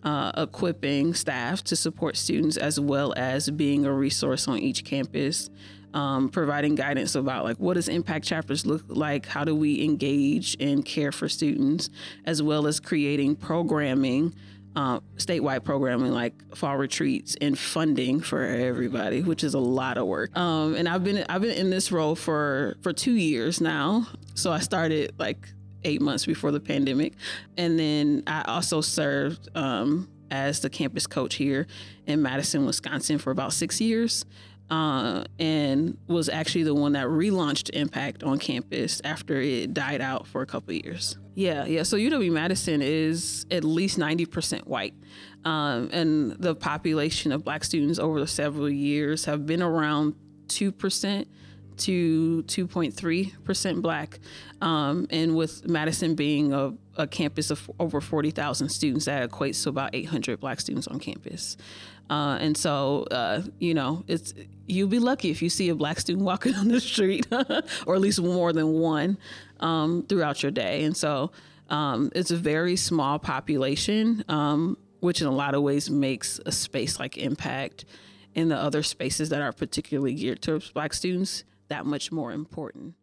uh, 0.08 0.32
equipping 0.38 1.14
staff 1.14 1.62
to 1.66 1.76
support 1.76 2.16
students 2.16 2.56
as 2.56 2.80
well 2.80 3.14
as 3.18 3.50
being 3.50 3.86
a 3.86 3.92
resource 3.92 4.48
on 4.48 4.58
each 4.58 4.86
campus 4.86 5.50
um, 5.94 6.30
providing 6.30 6.76
guidance 6.76 7.14
about 7.16 7.44
like 7.44 7.58
what 7.58 7.74
does 7.74 7.90
impact 7.90 8.26
chapters 8.26 8.66
look 8.66 8.84
like 8.88 9.26
how 9.26 9.44
do 9.44 9.54
we 9.54 9.84
engage 9.84 10.56
and 10.62 10.86
care 10.86 11.12
for 11.12 11.28
students 11.28 11.90
as 12.24 12.42
well 12.42 12.68
as 12.68 12.80
creating 12.80 13.36
programming 13.36 14.34
uh, 14.78 15.02
statewide 15.18 15.66
programming 15.66 16.14
like 16.14 16.34
fall 16.56 16.78
retreats 16.78 17.36
and 17.42 17.58
funding 17.58 18.22
for 18.22 18.44
everybody, 18.44 19.24
which 19.24 19.44
is 19.44 19.56
a 19.56 19.60
lot 19.60 19.98
of 19.98 20.06
work. 20.06 20.38
Um, 20.38 20.76
and 20.76 20.88
I've 20.88 21.04
been 21.04 21.26
I've 21.28 21.42
been 21.42 21.58
in 21.58 21.72
this 21.72 21.92
role 21.92 22.14
for 22.14 22.78
for 22.84 22.94
two 22.94 23.16
years 23.16 23.60
now. 23.60 24.06
So 24.36 24.52
I 24.52 24.60
started 24.60 25.16
like 25.18 25.50
eight 25.88 26.02
months 26.02 26.26
before 26.26 26.52
the 26.52 26.60
pandemic. 26.60 27.14
And 27.58 27.80
then 27.80 28.24
I 28.28 28.44
also 28.44 28.82
served 28.82 29.50
um, 29.56 30.10
as 30.30 30.60
the 30.60 30.70
campus 30.70 31.08
coach 31.08 31.36
here 31.36 31.66
in 32.06 32.22
Madison, 32.22 32.66
Wisconsin 32.66 33.18
for 33.18 33.32
about 33.32 33.54
six 33.54 33.82
years. 33.82 34.26
uh, 34.70 35.24
and 35.40 35.98
was 36.08 36.28
actually 36.30 36.64
the 36.64 36.74
one 36.76 36.94
that 36.94 37.06
relaunched 37.08 37.70
Impact 37.74 38.24
on 38.24 38.38
campus 38.38 39.02
after 39.04 39.40
it 39.40 39.74
died 39.74 40.02
out 40.02 40.28
for 40.28 40.42
a 40.42 40.46
couple 40.46 40.74
years. 40.74 41.18
Yeah, 41.36 41.66
yeah. 41.66 41.84
So 41.84 41.98
UW 41.98 42.32
Madison 42.32 42.82
is 42.82 43.46
at 43.52 43.64
least 43.64 43.98
90% 43.98 44.66
white. 44.68 44.94
Um, 45.46 45.90
and 45.94 46.32
the 46.32 46.56
population 46.56 47.32
of 47.32 47.44
black 47.46 47.64
students 47.64 48.00
over 48.00 48.20
the 48.20 48.28
several 48.28 48.70
years 48.70 49.26
have 49.26 49.46
been 49.46 49.62
around 49.62 50.16
2% 50.48 51.26
to 51.80 52.44
2.3% 52.44 53.82
black. 53.82 54.20
Um, 54.62 55.08
and 55.10 55.36
with 55.36 55.68
Madison 55.68 56.16
being 56.16 56.54
a, 56.54 56.74
a 56.96 57.08
campus 57.08 57.52
of 57.52 57.70
over 57.80 58.02
40,000 58.02 58.70
students, 58.70 59.06
that 59.06 59.30
equates 59.30 59.64
to 59.64 59.70
about 59.70 59.94
800 59.94 60.40
black 60.40 60.60
students 60.60 60.88
on 60.88 61.00
campus. 61.00 61.58
Uh, 62.10 62.38
and 62.40 62.58
so, 62.58 63.04
uh, 63.12 63.42
you 63.60 63.74
know, 63.74 64.04
it's 64.08 64.34
you'll 64.66 64.88
be 64.88 65.00
lucky 65.00 65.30
if 65.30 65.42
you 65.42 65.50
see 65.50 65.70
a 65.70 65.76
black 65.76 66.00
student 66.00 66.26
walking 66.26 66.56
on 66.56 66.68
the 66.68 66.80
street, 66.80 67.28
or 67.86 67.96
at 67.96 68.02
least 68.02 68.22
more 68.22 68.54
than 68.54 68.74
one 68.74 69.18
um, 69.60 70.06
throughout 70.08 70.42
your 70.42 70.52
day. 70.52 70.84
And 70.84 70.96
so, 70.96 71.32
um, 71.70 72.12
it's 72.16 72.32
a 72.32 72.38
very 72.38 72.76
small 72.76 73.20
population, 73.20 74.24
um, 74.30 74.78
which 75.02 75.22
in 75.22 75.28
a 75.28 75.32
lot 75.32 75.54
of 75.54 75.62
ways 75.64 75.90
makes 75.90 76.40
a 76.46 76.52
space 76.52 77.00
like 77.00 77.18
Impact 77.18 77.86
and 78.36 78.52
the 78.52 78.56
other 78.56 78.84
spaces 78.84 79.30
that 79.30 79.42
are 79.42 79.52
particularly 79.52 80.14
geared 80.14 80.42
towards 80.42 80.72
black 80.72 80.94
students 80.94 81.44
that 81.70 81.86
much 81.86 82.12
more 82.12 82.32
important. 82.32 82.96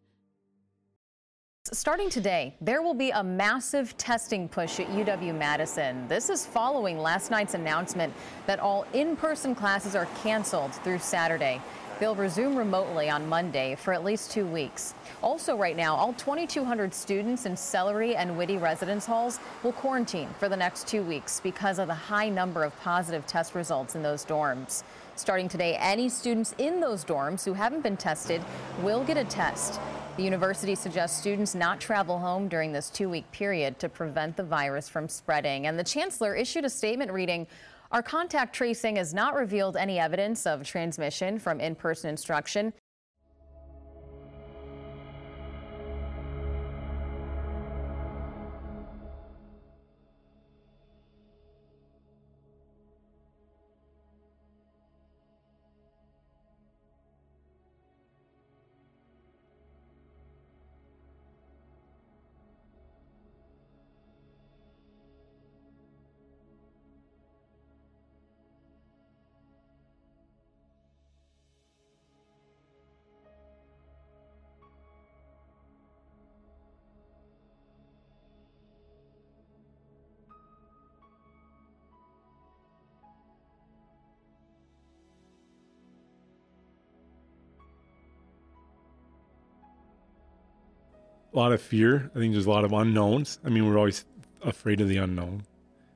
Starting 1.71 2.11
today, 2.11 2.55
there 2.61 2.83
will 2.83 2.93
be 2.93 3.09
a 3.09 3.23
massive 3.23 3.97
testing 3.97 4.47
push 4.47 4.79
at 4.79 4.87
UW 4.89 5.35
Madison. 5.35 6.07
This 6.07 6.29
is 6.29 6.45
following 6.45 6.99
last 6.99 7.31
night's 7.31 7.55
announcement 7.55 8.13
that 8.45 8.59
all 8.59 8.85
in 8.93 9.15
person 9.15 9.55
classes 9.55 9.95
are 9.95 10.05
canceled 10.21 10.75
through 10.75 10.99
Saturday. 10.99 11.59
They'll 11.99 12.13
resume 12.13 12.55
remotely 12.55 13.09
on 13.09 13.27
Monday 13.27 13.75
for 13.75 13.93
at 13.93 14.03
least 14.03 14.29
two 14.29 14.45
weeks. 14.45 14.93
Also, 15.23 15.55
right 15.55 15.75
now, 15.75 15.95
all 15.95 16.13
2,200 16.13 16.93
students 16.93 17.45
in 17.45 17.53
Sellery 17.53 18.15
and 18.15 18.37
Witte 18.37 18.61
residence 18.61 19.05
halls 19.05 19.39
will 19.63 19.71
quarantine 19.71 20.29
for 20.37 20.49
the 20.49 20.57
next 20.57 20.87
two 20.87 21.01
weeks 21.01 21.39
because 21.39 21.79
of 21.79 21.87
the 21.87 21.93
high 21.93 22.29
number 22.29 22.63
of 22.63 22.79
positive 22.81 23.25
test 23.25 23.55
results 23.55 23.95
in 23.95 24.03
those 24.03 24.25
dorms. 24.25 24.83
Starting 25.17 25.47
today, 25.47 25.77
any 25.79 26.09
students 26.09 26.53
in 26.57 26.81
those 26.81 27.05
dorms 27.05 27.45
who 27.45 27.53
haven't 27.53 27.81
been 27.81 27.95
tested 27.95 28.43
will 28.81 29.01
get 29.05 29.15
a 29.15 29.23
test. 29.23 29.79
The 30.17 30.23
university 30.23 30.75
suggests 30.75 31.17
students 31.17 31.55
not 31.55 31.79
travel 31.79 32.19
home 32.19 32.49
during 32.49 32.73
this 32.73 32.89
two 32.89 33.09
week 33.09 33.29
period 33.31 33.79
to 33.79 33.87
prevent 33.87 34.35
the 34.35 34.43
virus 34.43 34.89
from 34.89 35.07
spreading. 35.07 35.67
And 35.67 35.79
the 35.79 35.83
chancellor 35.85 36.35
issued 36.35 36.65
a 36.65 36.69
statement 36.69 37.11
reading 37.11 37.47
Our 37.91 38.03
contact 38.03 38.53
tracing 38.53 38.97
has 38.97 39.13
not 39.13 39.35
revealed 39.35 39.77
any 39.77 39.99
evidence 39.99 40.45
of 40.45 40.63
transmission 40.63 41.39
from 41.39 41.61
in 41.61 41.75
person 41.75 42.09
instruction. 42.09 42.73
A 91.35 91.39
lot 91.39 91.51
of 91.51 91.61
fear. 91.61 92.09
I 92.15 92.19
think 92.19 92.33
there's 92.33 92.45
a 92.45 92.49
lot 92.49 92.63
of 92.63 92.71
unknowns. 92.71 93.39
I 93.43 93.49
mean, 93.49 93.67
we're 93.67 93.77
always 93.77 94.05
afraid 94.41 94.79
of 94.81 94.87
the 94.87 94.97
unknown. 94.97 95.43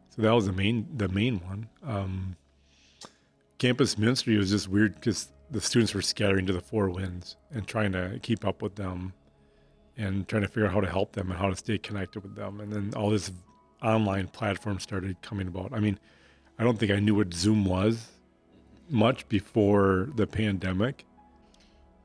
So 0.10 0.22
that 0.22 0.32
was 0.32 0.46
the 0.46 0.52
main 0.52 0.88
the 0.96 1.08
main 1.08 1.40
one. 1.40 1.70
Um, 1.84 2.36
campus 3.58 3.98
ministry 3.98 4.38
was 4.38 4.50
just 4.50 4.68
weird 4.68 4.96
because 4.96 5.30
the 5.52 5.62
students 5.62 5.94
were 5.94 6.02
scattering 6.02 6.46
to 6.46 6.54
the 6.54 6.62
four 6.62 6.90
winds 6.90 7.38
and 7.52 7.68
trying 7.68 7.92
to 7.94 8.20
keep 8.22 8.46
up 8.46 8.62
with 8.62 8.76
them 8.76 9.14
and 9.98 10.28
trying 10.28 10.42
to 10.42 10.48
figure 10.48 10.66
out 10.66 10.74
how 10.74 10.82
to 10.82 10.90
help 10.90 11.14
them 11.14 11.30
and 11.32 11.40
how 11.40 11.50
to 11.50 11.56
stay 11.56 11.78
connected 11.78 12.22
with 12.22 12.36
them. 12.36 12.60
And 12.60 12.72
then 12.72 12.94
all 12.96 13.10
this 13.10 13.32
online 13.82 14.28
platform 14.28 14.80
started 14.80 15.22
coming 15.22 15.48
about. 15.48 15.74
I 15.74 15.80
mean, 15.80 16.00
I 16.58 16.64
don't 16.64 16.78
think 16.78 16.92
I 16.92 17.00
knew 17.00 17.16
what 17.16 17.34
Zoom 17.34 17.66
was 17.66 18.10
much 18.90 19.28
before 19.30 20.10
the 20.16 20.28
pandemic. 20.28 21.06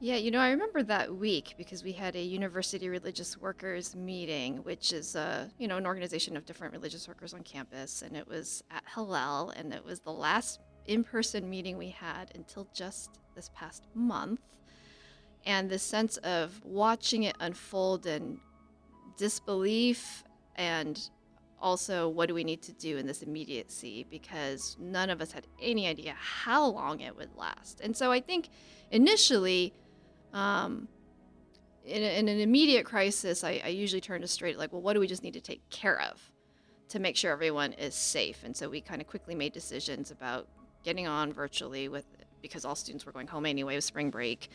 Yeah, 0.04 0.16
you 0.16 0.30
know, 0.30 0.38
I 0.38 0.50
remember 0.50 0.82
that 0.82 1.16
week 1.16 1.54
because 1.56 1.82
we 1.82 1.92
had 1.92 2.14
a 2.14 2.20
university 2.20 2.90
religious 2.90 3.38
workers 3.38 3.96
meeting, 3.96 4.58
which 4.58 4.92
is 4.92 5.16
a, 5.16 5.50
you 5.58 5.66
know, 5.66 5.78
an 5.78 5.86
organization 5.86 6.36
of 6.36 6.44
different 6.44 6.74
religious 6.74 7.08
workers 7.08 7.32
on 7.32 7.42
campus, 7.42 8.02
and 8.02 8.14
it 8.14 8.28
was 8.28 8.62
at 8.70 8.84
Hillel, 8.94 9.54
and 9.56 9.72
it 9.72 9.82
was 9.82 10.00
the 10.00 10.12
last 10.12 10.60
in-person 10.84 11.48
meeting 11.48 11.78
we 11.78 11.88
had 11.88 12.30
until 12.34 12.68
just 12.74 13.18
this 13.34 13.50
past 13.54 13.86
month. 13.94 14.42
And 15.46 15.70
the 15.70 15.78
sense 15.78 16.18
of 16.18 16.60
watching 16.66 17.22
it 17.22 17.36
unfold 17.40 18.04
and 18.04 18.36
disbelief 19.16 20.22
and 20.56 21.00
also 21.62 22.10
what 22.10 22.28
do 22.28 22.34
we 22.34 22.44
need 22.44 22.60
to 22.60 22.72
do 22.72 22.98
in 22.98 23.06
this 23.06 23.22
immediacy 23.22 24.06
because 24.10 24.76
none 24.78 25.08
of 25.08 25.22
us 25.22 25.32
had 25.32 25.46
any 25.62 25.86
idea 25.86 26.14
how 26.18 26.66
long 26.66 27.00
it 27.00 27.16
would 27.16 27.34
last. 27.36 27.80
And 27.80 27.96
so 27.96 28.12
I 28.12 28.20
think 28.20 28.50
initially 28.90 29.72
um, 30.34 30.88
in, 31.84 32.02
a, 32.02 32.18
in, 32.18 32.28
an 32.28 32.40
immediate 32.40 32.84
crisis, 32.84 33.44
I, 33.44 33.62
I, 33.64 33.68
usually 33.68 34.00
turn 34.00 34.20
to 34.22 34.26
straight 34.28 34.58
like, 34.58 34.72
well, 34.72 34.82
what 34.82 34.94
do 34.94 35.00
we 35.00 35.06
just 35.06 35.22
need 35.22 35.34
to 35.34 35.40
take 35.40 35.68
care 35.70 36.00
of 36.00 36.20
to 36.88 36.98
make 36.98 37.16
sure 37.16 37.30
everyone 37.30 37.72
is 37.74 37.94
safe? 37.94 38.42
And 38.44 38.56
so 38.56 38.68
we 38.68 38.80
kind 38.80 39.00
of 39.00 39.06
quickly 39.06 39.34
made 39.34 39.52
decisions 39.52 40.10
about 40.10 40.48
getting 40.82 41.06
on 41.06 41.32
virtually 41.32 41.88
with 41.88 42.04
because 42.42 42.64
all 42.64 42.74
students 42.74 43.06
were 43.06 43.12
going 43.12 43.28
home 43.28 43.46
anyway 43.46 43.74
with 43.74 43.84
spring 43.84 44.10
break 44.10 44.50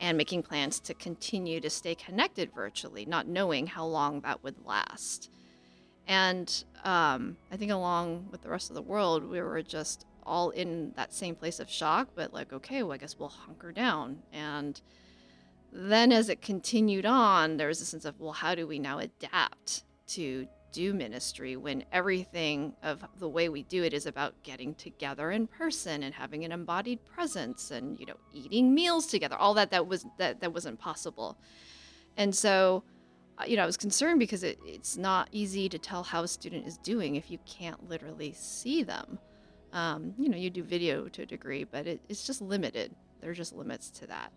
and 0.00 0.16
making 0.16 0.42
plans 0.44 0.78
to 0.78 0.94
continue 0.94 1.60
to 1.60 1.70
stay 1.70 1.94
connected 1.94 2.52
virtually, 2.54 3.04
not 3.04 3.26
knowing 3.26 3.66
how 3.66 3.84
long 3.84 4.20
that 4.20 4.44
would 4.44 4.54
last. 4.64 5.30
And 6.06 6.64
um, 6.84 7.36
I 7.50 7.56
think 7.56 7.72
along 7.72 8.28
with 8.30 8.42
the 8.42 8.48
rest 8.48 8.70
of 8.70 8.76
the 8.76 8.82
world, 8.82 9.24
we 9.24 9.40
were 9.40 9.62
just 9.62 10.06
all 10.24 10.50
in 10.50 10.92
that 10.96 11.12
same 11.12 11.34
place 11.34 11.58
of 11.58 11.68
shock, 11.68 12.10
but 12.14 12.32
like, 12.32 12.52
okay, 12.52 12.82
well, 12.82 12.92
I 12.92 12.98
guess 12.98 13.18
we'll 13.18 13.28
hunker 13.28 13.72
down 13.72 14.18
and 14.32 14.80
then 15.72 16.12
as 16.12 16.28
it 16.28 16.42
continued 16.42 17.06
on, 17.06 17.56
there 17.56 17.68
was 17.68 17.80
a 17.80 17.86
sense 17.86 18.04
of, 18.04 18.20
well, 18.20 18.32
how 18.32 18.54
do 18.54 18.66
we 18.66 18.78
now 18.78 18.98
adapt 18.98 19.84
to 20.08 20.46
do 20.70 20.94
ministry 20.94 21.56
when 21.56 21.84
everything 21.92 22.74
of 22.82 23.04
the 23.18 23.28
way 23.28 23.48
we 23.48 23.62
do 23.64 23.82
it 23.84 23.92
is 23.92 24.06
about 24.06 24.34
getting 24.42 24.74
together 24.74 25.30
in 25.30 25.46
person 25.46 26.02
and 26.02 26.14
having 26.14 26.44
an 26.44 26.52
embodied 26.52 27.04
presence 27.04 27.70
and 27.70 28.00
you 28.00 28.06
know 28.06 28.16
eating 28.32 28.74
meals 28.74 29.06
together 29.06 29.36
all 29.36 29.52
that 29.52 29.70
that 29.70 29.86
was 29.86 30.06
that 30.18 30.40
that 30.40 30.52
wasn't 30.52 30.78
possible. 30.78 31.36
And 32.16 32.34
so 32.34 32.84
uh, 33.38 33.44
you 33.46 33.56
know 33.56 33.62
i 33.62 33.66
was 33.66 33.76
concerned 33.76 34.18
because 34.18 34.42
it, 34.42 34.58
it's 34.64 34.96
not 34.96 35.28
easy 35.30 35.68
to 35.68 35.78
tell 35.78 36.02
how 36.02 36.22
a 36.22 36.28
student 36.28 36.66
is 36.66 36.78
doing 36.78 37.16
if 37.16 37.30
you 37.30 37.38
can't 37.46 37.88
literally 37.88 38.32
see 38.32 38.82
them. 38.82 39.18
Um, 39.74 40.14
you 40.18 40.30
know 40.30 40.38
you 40.38 40.48
do 40.48 40.62
video 40.62 41.08
to 41.08 41.22
a 41.22 41.26
degree 41.26 41.64
but 41.64 41.86
it, 41.86 42.00
it's 42.08 42.26
just 42.26 42.40
limited. 42.40 42.94
There 43.20 43.30
are 43.30 43.34
just 43.34 43.54
limits 43.54 43.90
to 43.90 44.06
that 44.06 44.32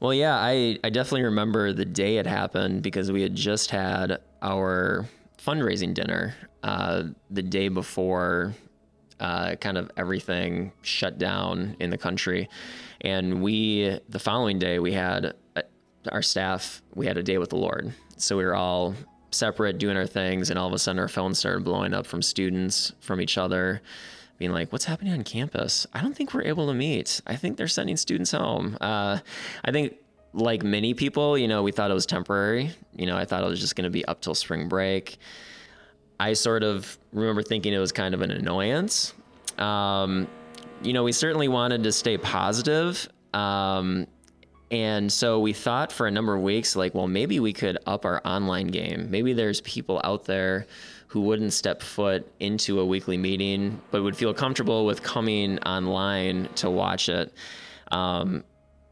well, 0.00 0.12
yeah, 0.12 0.36
I, 0.36 0.78
I 0.84 0.90
definitely 0.90 1.22
remember 1.22 1.72
the 1.72 1.84
day 1.84 2.18
it 2.18 2.26
happened 2.26 2.82
because 2.82 3.10
we 3.10 3.22
had 3.22 3.34
just 3.34 3.70
had 3.70 4.18
our 4.42 5.08
fundraising 5.38 5.94
dinner 5.94 6.34
uh, 6.62 7.04
the 7.30 7.42
day 7.42 7.68
before 7.68 8.54
uh, 9.20 9.56
kind 9.56 9.78
of 9.78 9.90
everything 9.96 10.72
shut 10.82 11.18
down 11.18 11.76
in 11.80 11.90
the 11.90 11.98
country. 11.98 12.48
And 13.00 13.42
we, 13.42 13.98
the 14.08 14.18
following 14.18 14.58
day, 14.58 14.78
we 14.78 14.92
had 14.92 15.34
uh, 15.56 15.62
our 16.10 16.22
staff, 16.22 16.82
we 16.94 17.06
had 17.06 17.16
a 17.16 17.22
day 17.22 17.38
with 17.38 17.50
the 17.50 17.56
Lord. 17.56 17.92
So 18.16 18.36
we 18.36 18.44
were 18.44 18.54
all 18.54 18.94
separate 19.30 19.78
doing 19.78 19.96
our 19.96 20.06
things, 20.06 20.50
and 20.50 20.58
all 20.58 20.66
of 20.66 20.72
a 20.72 20.78
sudden 20.78 20.98
our 20.98 21.08
phones 21.08 21.38
started 21.38 21.64
blowing 21.64 21.94
up 21.94 22.06
from 22.06 22.22
students, 22.22 22.92
from 23.00 23.20
each 23.20 23.38
other 23.38 23.82
being 24.38 24.52
like, 24.52 24.72
what's 24.72 24.84
happening 24.84 25.12
on 25.12 25.22
campus? 25.24 25.86
I 25.92 26.00
don't 26.00 26.16
think 26.16 26.34
we're 26.34 26.44
able 26.44 26.66
to 26.68 26.74
meet. 26.74 27.20
I 27.26 27.36
think 27.36 27.56
they're 27.56 27.68
sending 27.68 27.96
students 27.96 28.32
home. 28.32 28.76
Uh, 28.80 29.18
I 29.64 29.70
think, 29.72 29.96
like 30.36 30.64
many 30.64 30.94
people, 30.94 31.38
you 31.38 31.46
know, 31.46 31.62
we 31.62 31.70
thought 31.70 31.90
it 31.90 31.94
was 31.94 32.06
temporary. 32.06 32.72
You 32.96 33.06
know, 33.06 33.16
I 33.16 33.24
thought 33.24 33.44
it 33.44 33.48
was 33.48 33.60
just 33.60 33.76
going 33.76 33.84
to 33.84 33.90
be 33.90 34.04
up 34.04 34.20
till 34.20 34.34
spring 34.34 34.68
break. 34.68 35.16
I 36.18 36.32
sort 36.32 36.64
of 36.64 36.98
remember 37.12 37.42
thinking 37.42 37.72
it 37.72 37.78
was 37.78 37.92
kind 37.92 38.14
of 38.14 38.20
an 38.20 38.32
annoyance. 38.32 39.14
Um, 39.58 40.26
you 40.82 40.92
know, 40.92 41.04
we 41.04 41.12
certainly 41.12 41.48
wanted 41.48 41.84
to 41.84 41.92
stay 41.92 42.18
positive. 42.18 43.08
Um, 43.32 44.08
and 44.70 45.12
so 45.12 45.38
we 45.38 45.52
thought 45.52 45.92
for 45.92 46.06
a 46.06 46.10
number 46.10 46.34
of 46.34 46.42
weeks, 46.42 46.74
like, 46.74 46.94
well, 46.94 47.06
maybe 47.06 47.38
we 47.38 47.52
could 47.52 47.78
up 47.86 48.04
our 48.04 48.20
online 48.24 48.68
game. 48.68 49.10
Maybe 49.10 49.32
there's 49.32 49.60
people 49.60 50.00
out 50.02 50.24
there 50.24 50.66
who 51.14 51.20
wouldn't 51.20 51.52
step 51.52 51.80
foot 51.80 52.26
into 52.40 52.80
a 52.80 52.84
weekly 52.84 53.16
meeting, 53.16 53.80
but 53.92 54.02
would 54.02 54.16
feel 54.16 54.34
comfortable 54.34 54.84
with 54.84 55.00
coming 55.04 55.60
online 55.60 56.48
to 56.56 56.68
watch 56.68 57.08
it. 57.08 57.32
Um, 57.92 58.42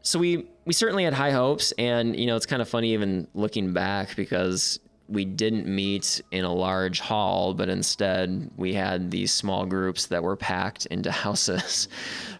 so 0.03 0.19
we 0.19 0.47
we 0.63 0.71
certainly 0.71 1.03
had 1.03 1.13
high 1.13 1.31
hopes, 1.31 1.73
and 1.77 2.15
you 2.17 2.25
know, 2.25 2.37
it's 2.37 2.45
kind 2.45 2.61
of 2.61 2.69
funny 2.69 2.93
even 2.93 3.27
looking 3.33 3.73
back 3.73 4.15
because 4.15 4.79
we 5.09 5.25
didn't 5.25 5.67
meet 5.67 6.21
in 6.31 6.45
a 6.45 6.53
large 6.53 6.99
hall, 6.99 7.53
but 7.53 7.69
instead 7.69 8.49
we 8.55 8.73
had 8.73 9.11
these 9.11 9.33
small 9.33 9.65
groups 9.65 10.07
that 10.07 10.23
were 10.23 10.35
packed 10.35 10.85
into 10.87 11.11
houses. 11.23 11.87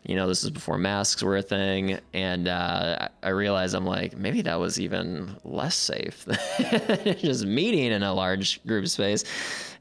you 0.06 0.16
know, 0.16 0.28
this 0.28 0.44
is 0.44 0.50
before 0.50 0.78
masks 0.78 1.22
were 1.22 1.38
a 1.38 1.42
thing, 1.42 2.00
and 2.14 2.48
uh, 2.48 3.10
I 3.22 3.30
realized 3.30 3.76
I'm 3.76 3.86
like, 3.86 4.18
maybe 4.18 4.42
that 4.44 4.60
was 4.60 4.80
even 4.80 5.36
less 5.44 5.76
safe 5.76 6.26
than 6.26 7.18
just 7.20 7.46
meeting 7.46 7.92
in 7.92 8.04
a 8.04 8.14
large 8.14 8.66
group 8.66 8.88
space. 8.88 9.24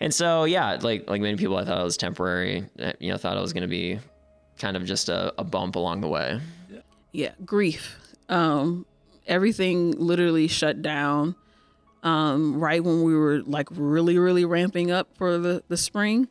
And 0.00 0.12
so, 0.12 0.44
yeah, 0.44 0.78
like 0.82 1.08
like 1.08 1.20
many 1.20 1.36
people, 1.36 1.56
I 1.56 1.64
thought 1.64 1.80
it 1.80 1.84
was 1.84 1.96
temporary. 1.96 2.64
You 2.98 3.12
know, 3.12 3.16
thought 3.16 3.36
it 3.36 3.40
was 3.40 3.52
going 3.52 3.62
to 3.62 3.68
be 3.68 4.00
kind 4.58 4.76
of 4.76 4.84
just 4.84 5.08
a, 5.08 5.32
a 5.38 5.44
bump 5.44 5.76
along 5.76 6.00
the 6.00 6.08
way. 6.08 6.40
Yeah, 7.12 7.32
grief. 7.44 7.98
Um, 8.28 8.86
everything 9.26 9.92
literally 9.92 10.48
shut 10.48 10.82
down 10.82 11.36
um, 12.02 12.58
right 12.58 12.82
when 12.82 13.02
we 13.02 13.14
were 13.14 13.42
like 13.42 13.68
really, 13.70 14.18
really 14.18 14.44
ramping 14.44 14.90
up 14.90 15.08
for 15.16 15.38
the, 15.38 15.62
the 15.68 15.76
spring. 15.76 16.28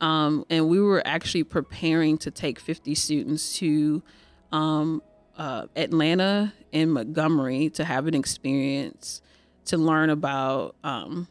Um, 0.00 0.44
and 0.50 0.68
we 0.68 0.80
were 0.80 1.02
actually 1.06 1.44
preparing 1.44 2.18
to 2.18 2.30
take 2.30 2.58
50 2.58 2.94
students 2.94 3.56
to 3.58 4.02
um, 4.50 5.02
uh, 5.36 5.66
Atlanta 5.76 6.52
and 6.72 6.92
Montgomery 6.92 7.70
to 7.70 7.84
have 7.84 8.06
an 8.06 8.14
experience 8.14 9.22
to 9.66 9.76
learn 9.76 10.10
about 10.10 10.74
um, 10.82 11.28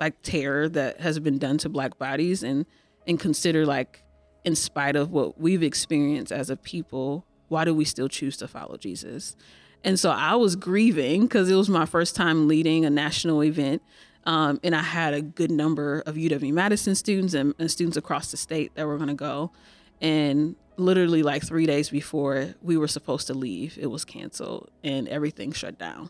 like 0.00 0.20
terror 0.22 0.68
that 0.70 1.00
has 1.00 1.18
been 1.18 1.38
done 1.38 1.58
to 1.58 1.68
Black 1.68 1.98
bodies 1.98 2.42
and 2.42 2.66
and 3.06 3.20
consider 3.20 3.66
like 3.66 4.02
in 4.44 4.56
spite 4.56 4.96
of 4.96 5.10
what 5.10 5.40
we've 5.40 5.62
experienced 5.62 6.32
as 6.32 6.50
a 6.50 6.56
people, 6.56 7.26
why 7.48 7.64
do 7.64 7.74
we 7.74 7.84
still 7.84 8.08
choose 8.08 8.36
to 8.38 8.48
follow 8.48 8.76
Jesus? 8.76 9.36
And 9.84 10.00
so 10.00 10.10
I 10.10 10.34
was 10.34 10.56
grieving 10.56 11.22
because 11.22 11.50
it 11.50 11.54
was 11.54 11.68
my 11.68 11.84
first 11.84 12.16
time 12.16 12.48
leading 12.48 12.86
a 12.86 12.90
national 12.90 13.44
event. 13.44 13.82
Um, 14.26 14.58
and 14.64 14.74
I 14.74 14.82
had 14.82 15.12
a 15.12 15.20
good 15.20 15.50
number 15.50 16.02
of 16.06 16.14
UW 16.14 16.52
Madison 16.52 16.94
students 16.94 17.34
and, 17.34 17.54
and 17.58 17.70
students 17.70 17.98
across 17.98 18.30
the 18.30 18.38
state 18.38 18.74
that 18.74 18.86
were 18.86 18.96
going 18.96 19.08
to 19.08 19.14
go. 19.14 19.52
And 20.00 20.56
literally, 20.78 21.22
like 21.22 21.44
three 21.44 21.66
days 21.66 21.90
before 21.90 22.54
we 22.62 22.78
were 22.78 22.88
supposed 22.88 23.26
to 23.26 23.34
leave, 23.34 23.78
it 23.78 23.86
was 23.88 24.04
canceled 24.06 24.70
and 24.82 25.06
everything 25.08 25.52
shut 25.52 25.78
down. 25.78 26.08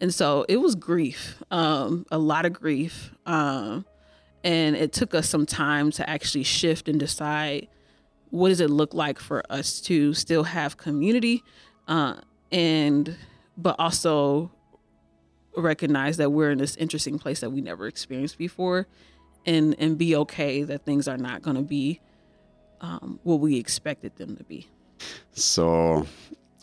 And 0.00 0.14
so 0.14 0.46
it 0.48 0.58
was 0.58 0.76
grief, 0.76 1.42
um, 1.50 2.06
a 2.12 2.18
lot 2.18 2.46
of 2.46 2.52
grief. 2.52 3.12
Um, 3.26 3.84
and 4.44 4.76
it 4.76 4.92
took 4.92 5.12
us 5.14 5.28
some 5.28 5.44
time 5.44 5.90
to 5.92 6.08
actually 6.08 6.44
shift 6.44 6.88
and 6.88 7.00
decide 7.00 7.66
what 8.30 8.50
does 8.50 8.60
it 8.60 8.70
look 8.70 8.94
like 8.94 9.18
for 9.18 9.42
us 9.50 9.80
to 9.80 10.14
still 10.14 10.44
have 10.44 10.76
community 10.76 11.42
uh, 11.88 12.16
and 12.50 13.16
but 13.56 13.76
also 13.78 14.50
recognize 15.56 16.16
that 16.18 16.30
we're 16.30 16.50
in 16.50 16.58
this 16.58 16.76
interesting 16.76 17.18
place 17.18 17.40
that 17.40 17.50
we 17.50 17.60
never 17.60 17.86
experienced 17.86 18.38
before 18.38 18.86
and 19.46 19.74
and 19.78 19.98
be 19.98 20.14
okay 20.14 20.62
that 20.62 20.84
things 20.84 21.08
are 21.08 21.16
not 21.16 21.42
going 21.42 21.56
to 21.56 21.62
be 21.62 22.00
um, 22.80 23.18
what 23.24 23.40
we 23.40 23.56
expected 23.56 24.14
them 24.16 24.36
to 24.36 24.44
be. 24.44 24.68
So 25.32 26.06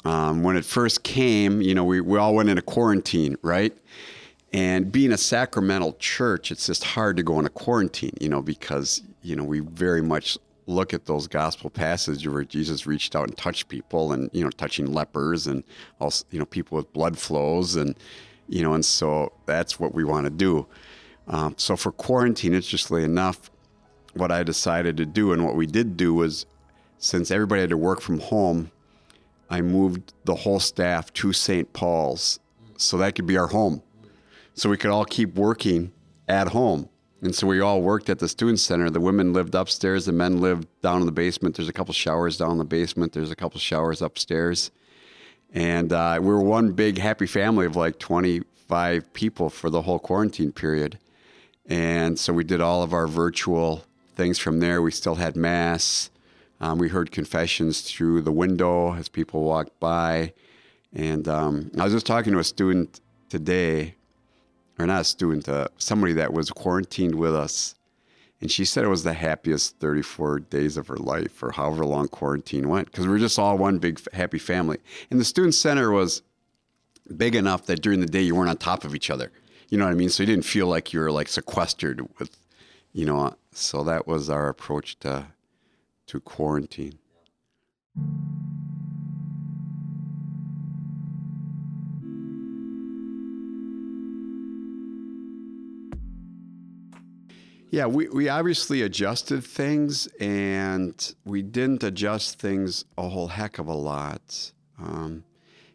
um, 0.06 0.44
when 0.44 0.56
it 0.56 0.66
first 0.66 1.04
came 1.04 1.62
you 1.62 1.76
know 1.76 1.84
we, 1.84 2.02
we 2.02 2.18
all 2.18 2.36
went 2.36 2.50
into 2.50 2.62
quarantine 2.62 3.36
right? 3.42 3.76
And 4.54 4.90
being 4.90 5.12
a 5.12 5.18
sacramental 5.18 5.94
church 6.00 6.52
it's 6.52 6.68
just 6.68 6.84
hard 6.84 7.18
to 7.18 7.24
go 7.24 7.38
into 7.38 7.50
quarantine 7.50 8.14
you 8.20 8.30
know 8.30 8.42
because 8.42 9.02
you 9.22 9.36
know 9.36 9.44
we 9.44 9.60
very 9.60 10.02
much 10.02 10.38
look 10.68 10.94
at 10.94 11.06
those 11.06 11.28
gospel 11.28 11.70
passages 11.70 12.28
where 12.28 12.44
Jesus 12.44 12.88
reached 12.88 13.16
out 13.16 13.28
and 13.28 13.38
touched 13.38 13.68
people 13.68 14.12
and, 14.14 14.30
you 14.34 14.44
know, 14.44 14.50
touching 14.50 14.92
lepers 14.94 15.48
and 15.48 15.64
also, 16.00 16.26
you 16.32 16.40
know, 16.40 16.46
people 16.46 16.76
with 16.78 16.92
blood 16.94 17.18
flows 17.18 17.76
and, 17.76 17.96
you 18.48 18.64
know, 18.64 18.74
and 18.74 18.84
so 18.84 19.32
that's 19.46 19.80
what 19.80 19.94
we 19.94 20.04
want 20.04 20.26
to 20.26 20.32
do. 20.32 20.66
Um, 21.28 21.56
so 21.58 21.76
for 21.76 21.92
quarantine, 21.92 22.54
interestingly 22.54 23.04
enough, 23.04 23.52
what 24.14 24.32
I 24.32 24.44
decided 24.44 24.98
to 24.98 25.06
do 25.06 25.34
and 25.34 25.44
what 25.44 25.56
we 25.56 25.66
did 25.66 25.98
do 25.98 26.14
was 26.14 26.46
since 26.98 27.32
everybody 27.32 27.62
had 27.62 27.70
to 27.70 27.78
work 27.78 28.02
from 28.02 28.20
home, 28.20 28.72
I 29.50 29.62
moved 29.62 30.14
the 30.24 30.36
whole 30.36 30.60
staff 30.60 31.14
to 31.14 31.34
St. 31.34 31.72
Paul's 31.74 32.40
so 32.78 32.98
that 32.98 33.16
could 33.16 33.26
be 33.26 33.38
our 33.38 33.48
home. 33.48 33.82
So 34.54 34.70
we 34.70 34.78
could 34.78 34.92
all 34.92 35.06
keep 35.06 35.36
working 35.36 35.92
at 36.28 36.50
home. 36.50 36.90
And 37.26 37.36
so 37.36 37.48
we 37.48 37.60
all 37.60 37.82
worked 37.82 38.10
at 38.12 38.20
the 38.20 38.30
student 38.30 38.60
center. 38.60 38.90
The 38.92 39.00
women 39.00 39.34
lived 39.34 39.56
upstairs, 39.56 40.06
the 40.06 40.12
men 40.12 40.40
lived 40.40 40.68
down 40.82 41.00
in 41.00 41.08
the 41.08 41.12
basement. 41.12 41.56
There's 41.56 41.68
a 41.68 41.74
couple 41.74 41.94
showers 41.94 42.38
down 42.38 42.52
in 42.52 42.58
the 42.60 42.66
basement. 42.66 43.14
There's 43.14 43.32
a 43.32 43.36
couple 43.36 43.60
showers 43.60 44.04
upstairs. 44.04 44.70
And 45.52 45.92
uh, 45.92 46.20
we 46.22 46.28
were 46.28 46.42
one 46.42 46.74
big 46.74 47.00
happy 47.00 47.26
family 47.26 47.66
of 47.66 47.76
like 47.76 47.98
25 47.98 49.12
people 49.14 49.50
for 49.50 49.72
the 49.72 49.82
whole 49.82 49.98
quarantine 49.98 50.52
period. 50.52 51.00
And 51.66 52.20
so 52.20 52.32
we 52.32 52.44
did 52.44 52.62
all 52.62 52.84
of 52.84 52.94
our 52.94 53.08
virtual 53.08 53.84
things 54.16 54.38
from 54.38 54.60
there. 54.60 54.84
We 54.84 54.92
still 54.92 55.16
had 55.16 55.36
mass. 55.36 56.12
Um, 56.62 56.78
we 56.78 56.90
heard 56.90 57.12
confessions 57.12 57.82
through 57.82 58.22
the 58.22 58.32
window 58.32 58.94
as 58.94 59.10
people 59.10 59.44
walked 59.44 59.80
by. 59.80 60.34
And 60.94 61.28
um, 61.28 61.72
I 61.80 61.86
was 61.86 61.94
just 61.94 62.06
talking 62.06 62.34
to 62.34 62.40
a 62.40 62.44
student 62.44 63.02
today 63.30 63.96
or 64.78 64.86
not 64.86 65.02
a 65.02 65.06
student, 65.06 65.48
uh, 65.48 65.68
somebody 65.78 66.14
that 66.14 66.34
was 66.34 66.52
quarantined 66.52 67.16
with 67.16 67.36
us. 67.36 67.76
And 68.42 68.52
she 68.52 68.66
said 68.66 68.84
it 68.84 68.90
was 68.90 69.04
the 69.04 69.14
happiest 69.14 69.80
34 69.80 70.40
days 70.40 70.78
of 70.78 70.88
her 70.88 70.98
life, 70.98 71.42
or 71.42 71.52
however 71.52 71.86
long 71.86 72.08
quarantine 72.10 72.68
went, 72.68 72.92
because 72.92 73.06
we 73.06 73.14
were 73.14 73.20
just 73.20 73.40
all 73.40 73.58
one 73.58 73.80
big 73.80 74.00
happy 74.12 74.38
family. 74.38 74.78
And 75.10 75.20
the 75.20 75.26
student 75.26 75.56
center 75.56 75.90
was 75.90 76.22
big 77.16 77.36
enough 77.36 77.66
that 77.66 77.82
during 77.82 78.02
the 78.02 78.06
day 78.06 78.22
you 78.22 78.36
weren't 78.36 78.50
on 78.50 78.58
top 78.58 78.84
of 78.84 78.94
each 78.94 79.10
other. 79.10 79.32
You 79.70 79.78
know 79.78 79.86
what 79.86 79.92
I 79.92 79.96
mean? 79.96 80.10
So 80.10 80.24
you 80.24 80.28
didn't 80.28 80.46
feel 80.46 80.68
like 80.68 80.94
you 80.94 81.00
were 81.00 81.12
like 81.12 81.28
sequestered 81.28 82.02
with, 82.20 82.38
you 82.92 83.06
know. 83.06 83.36
So 83.52 83.84
that 83.84 84.06
was 84.06 84.30
our 84.30 84.50
approach 84.50 85.00
to 85.00 85.28
to 86.08 86.20
quarantine. 86.20 87.00
Yeah, 97.72 97.88
we, 97.88 98.08
we 98.10 98.30
obviously 98.30 98.84
adjusted 98.84 99.44
things 99.44 100.08
and 100.20 101.16
we 101.26 101.42
didn't 101.42 101.84
adjust 101.84 102.40
things 102.40 102.86
a 102.98 103.10
whole 103.10 103.28
heck 103.28 103.60
of 103.60 103.68
a 103.68 103.74
lot. 103.74 104.52
Um, 104.80 105.24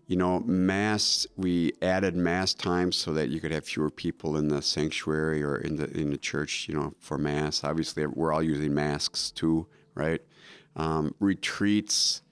you 0.06 0.16
know, 0.16 0.40
mass, 0.40 1.26
we 1.36 1.72
added 1.82 2.16
mass 2.16 2.54
times 2.54 2.96
so 2.96 3.12
that 3.14 3.28
you 3.28 3.38
could 3.40 3.52
have 3.52 3.64
fewer 3.64 3.90
people 3.90 4.36
in 4.36 4.48
the 4.48 4.62
sanctuary 4.62 5.42
or 5.42 5.56
in 5.56 5.76
the, 5.76 5.88
in 5.96 6.10
the 6.10 6.18
church, 6.18 6.68
you 6.68 6.74
know, 6.74 6.94
for 6.98 7.18
mass. 7.18 7.62
Obviously, 7.62 8.06
we're 8.06 8.32
all 8.32 8.42
using 8.42 8.74
masks 8.74 9.30
too, 9.30 9.66
right? 9.94 10.20
Um, 10.76 11.14
retreats, 11.20 12.22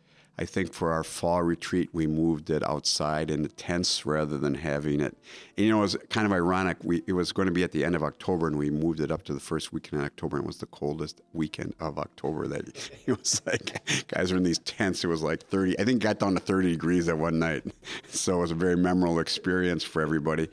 I 0.41 0.45
think 0.45 0.73
for 0.73 0.93
our 0.93 1.03
fall 1.03 1.43
retreat, 1.43 1.91
we 1.93 2.07
moved 2.07 2.49
it 2.49 2.63
outside 2.63 3.29
in 3.29 3.43
the 3.43 3.49
tents 3.49 4.07
rather 4.07 4.39
than 4.39 4.55
having 4.55 5.01
it. 5.01 5.17
And, 5.57 5.67
you 5.67 5.73
know, 5.73 5.79
it 5.79 5.83
was 5.83 5.97
kind 6.11 6.27
of 6.27 6.33
ironic. 6.33 6.77
We, 6.85 7.03
it 7.09 7.13
was 7.13 7.33
going 7.33 7.47
to 7.47 7.53
be 7.53 7.65
at 7.65 7.73
the 7.73 7.85
end 7.85 7.97
of 7.97 8.05
October, 8.05 8.47
and 8.47 8.57
we 8.57 8.71
moved 8.71 9.01
it 9.01 9.11
up 9.11 9.25
to 9.25 9.35
the 9.35 9.41
first 9.41 9.73
weekend 9.73 10.01
in 10.01 10.07
October, 10.07 10.37
and 10.37 10.45
it 10.45 10.47
was 10.47 10.59
the 10.59 10.67
coldest 10.67 11.23
weekend 11.33 11.75
of 11.81 11.99
October. 11.99 12.47
That 12.47 12.69
it 13.07 13.19
was 13.19 13.43
like 13.47 14.07
guys 14.07 14.31
were 14.31 14.37
in 14.37 14.45
these 14.45 14.61
tents. 14.61 15.03
It 15.03 15.09
was 15.09 15.23
like 15.23 15.43
30. 15.43 15.79
I 15.81 15.85
think 15.85 16.03
got 16.03 16.21
down 16.21 16.35
to 16.35 16.41
30 16.41 16.71
degrees 16.71 17.07
that 17.07 17.19
one 17.19 17.39
night. 17.39 17.65
So 18.11 18.39
it 18.39 18.41
was 18.41 18.51
a 18.51 18.55
very 18.55 18.77
memorable 18.77 19.19
experience 19.19 19.85
for 19.85 20.03
everybody. 20.03 20.49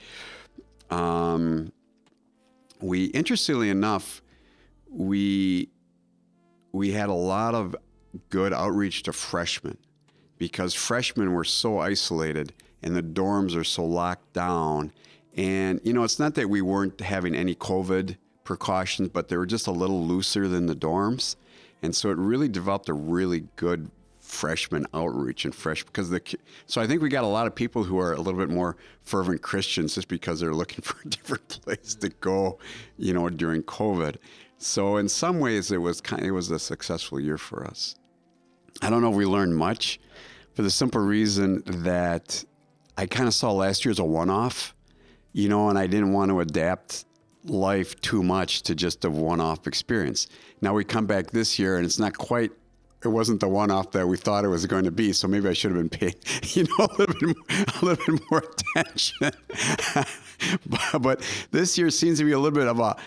Um, 0.89 1.71
we, 2.82 3.06
interestingly 3.06 3.69
enough, 3.69 4.21
we 4.89 5.69
we 6.71 6.91
had 6.91 7.10
a 7.10 7.13
lot 7.13 7.56
of 7.56 7.76
good 8.30 8.54
outreach 8.54 9.04
to 9.04 9.13
freshmen 9.13 9.78
because 10.38 10.73
freshmen 10.73 11.34
were 11.34 11.43
so 11.43 11.80
isolated 11.80 12.54
and 12.84 12.95
the 12.95 13.04
dorms 13.04 13.56
are 13.56 13.63
so 13.63 13.84
locked 13.84 14.34
down. 14.34 14.91
And, 15.36 15.82
you 15.84 15.93
know, 15.93 16.04
it's 16.04 16.19
not 16.19 16.36
that 16.36 16.49
we 16.49 16.62
weren't 16.62 17.01
having 17.01 17.36
any 17.36 17.56
COVID 17.56 18.17
precautions, 18.43 19.10
but 19.10 19.28
they 19.28 19.38
were 19.38 19.45
just 19.45 19.67
a 19.67 19.71
little 19.71 20.06
looser 20.06 20.47
than 20.47 20.67
the 20.67 20.75
dorms. 20.75 21.36
And 21.82 21.95
so 21.95 22.10
it 22.10 22.17
really 22.17 22.47
developed 22.47 22.89
a 22.89 22.93
really 22.93 23.47
good 23.56 23.89
freshman 24.19 24.88
outreach 24.93 25.45
and 25.45 25.54
fresh 25.54 25.84
because 25.84 26.10
the 26.10 26.19
so 26.65 26.82
I 26.82 26.88
think 26.88 27.01
we 27.01 27.10
got 27.10 27.23
a 27.23 27.28
lot 27.28 27.45
of 27.45 27.54
people 27.54 27.84
who 27.84 27.99
are 27.99 28.13
a 28.13 28.19
little 28.19 28.39
bit 28.39 28.49
more 28.49 28.75
fervent 29.04 29.43
Christians 29.43 29.93
just 29.93 30.08
because 30.08 30.39
they're 30.39 30.54
looking 30.54 30.82
for 30.84 30.97
a 31.06 31.10
different 31.10 31.47
place 31.47 31.95
to 31.95 32.10
go, 32.10 32.58
you 32.97 33.13
know, 33.13 33.30
during 33.30 33.62
COVID. 33.63 34.15
So 34.58 34.97
in 34.97 35.10
some 35.10 35.39
ways 35.39 35.71
it 35.71 35.78
was 35.78 36.01
kind 36.01 36.21
of, 36.21 36.28
it 36.28 36.32
was 36.32 36.49
a 36.49 36.60
successful 36.60 37.19
year 37.19 37.38
for 37.38 37.65
us. 37.65 37.95
I 38.86 38.91
don't 38.91 39.02
know 39.02 39.10
if 39.10 39.15
we 39.15 39.26
learned 39.26 39.56
much, 39.56 40.00
for 40.54 40.62
the 40.62 40.69
simple 40.69 41.02
reason 41.02 41.63
that 41.65 42.45
I 42.95 43.08
kind 43.08 43.28
of 43.28 43.34
saw 43.34 43.52
last 43.52 43.84
year 43.84 43.89
as 43.89 43.98
a 43.98 44.06
one 44.06 44.30
off, 44.30 44.76
you 45.34 45.50
know, 45.50 45.69
and 45.69 45.80
I 45.80 45.88
didn't 45.88 46.13
want 46.13 46.30
to 46.30 46.39
adapt 46.39 47.06
life 47.45 48.00
too 48.02 48.21
much 48.21 48.62
to 48.63 48.76
just 48.76 49.04
a 49.04 49.10
one 49.10 49.41
off 49.41 49.65
experience. 49.65 50.28
Now 50.62 50.76
we 50.76 50.84
come 50.84 51.08
back 51.08 51.32
this 51.32 51.58
year 51.58 51.78
and 51.78 51.86
it's 51.86 51.98
not 51.98 52.15
quite 52.15 52.52
it 53.06 53.10
wasn't 53.10 53.39
the 53.39 53.48
one-off 53.48 53.91
that 53.91 54.08
we 54.08 54.17
thought 54.17 54.43
it 54.43 54.48
was 54.48 54.65
going 54.65 54.84
to 54.84 54.91
be. 54.91 55.13
So 55.13 55.28
maybe 55.28 55.48
I 55.48 55.54
should 55.54 55.71
have 55.71 55.80
been 55.80 55.89
paying, 55.89 56.15
you 56.54 56.63
know, 56.63 56.86
a 56.86 56.95
little 56.98 57.13
bit, 57.13 57.21
more, 57.24 57.36
a 57.50 57.86
little 57.86 58.15
bit 58.15 58.24
more 58.32 58.43
attention. 58.76 59.32
but, 60.65 61.02
but, 61.02 61.48
this 61.52 61.78
year 61.78 61.89
seems 61.89 62.17
to 62.17 62.26
be 62.26 62.32
a 62.32 62.39
little 62.39 62.58
bit 62.58 62.67
of 62.67 62.80
a 62.80 62.98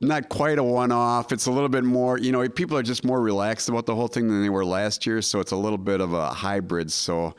not 0.00 0.28
quite 0.28 0.58
a 0.58 0.64
one-off. 0.64 1.32
It's 1.32 1.46
a 1.46 1.50
little 1.50 1.68
bit 1.68 1.84
more, 1.84 2.18
you 2.18 2.32
know, 2.32 2.48
people 2.48 2.76
are 2.76 2.82
just 2.82 3.04
more 3.04 3.20
relaxed 3.20 3.68
about 3.68 3.86
the 3.86 3.94
whole 3.94 4.08
thing 4.08 4.28
than 4.28 4.42
they 4.42 4.50
were 4.50 4.64
last 4.64 5.06
year. 5.06 5.22
So 5.22 5.40
it's 5.40 5.52
a 5.52 5.56
little 5.56 5.78
bit 5.78 6.00
of 6.00 6.12
a 6.12 6.28
hybrid. 6.28 6.92
So, 6.92 7.34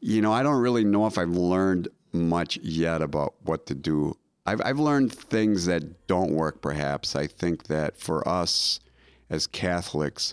you 0.00 0.22
know, 0.22 0.32
I 0.32 0.42
don't 0.42 0.60
really 0.60 0.84
know 0.84 1.06
if 1.06 1.18
I've 1.18 1.30
learned 1.30 1.88
much 2.12 2.56
yet 2.58 3.02
about 3.02 3.34
what 3.42 3.66
to 3.66 3.74
do. 3.74 4.16
I've, 4.46 4.62
I've 4.64 4.78
learned 4.78 5.12
things 5.12 5.66
that 5.66 6.06
don't 6.06 6.30
work. 6.30 6.62
Perhaps 6.62 7.16
I 7.16 7.26
think 7.26 7.64
that 7.64 7.96
for 7.98 8.26
us 8.26 8.80
as 9.28 9.46
Catholics 9.46 10.32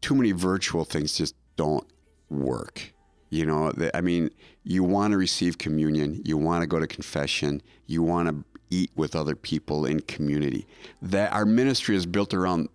too 0.00 0.14
many 0.14 0.32
virtual 0.32 0.84
things 0.84 1.16
just 1.16 1.34
don't 1.56 1.86
work. 2.28 2.92
You 3.30 3.46
know, 3.46 3.72
I 3.94 4.00
mean, 4.00 4.30
you 4.64 4.82
want 4.82 5.12
to 5.12 5.18
receive 5.18 5.58
communion, 5.58 6.20
you 6.24 6.36
want 6.36 6.62
to 6.62 6.66
go 6.66 6.80
to 6.80 6.86
confession, 6.86 7.62
you 7.86 8.02
want 8.02 8.28
to 8.28 8.44
eat 8.70 8.90
with 8.96 9.14
other 9.14 9.34
people 9.34 9.84
in 9.84 10.00
community. 10.00 10.66
That 11.02 11.32
our 11.32 11.44
ministry 11.44 11.96
is 11.96 12.06
built 12.06 12.32
around 12.34 12.68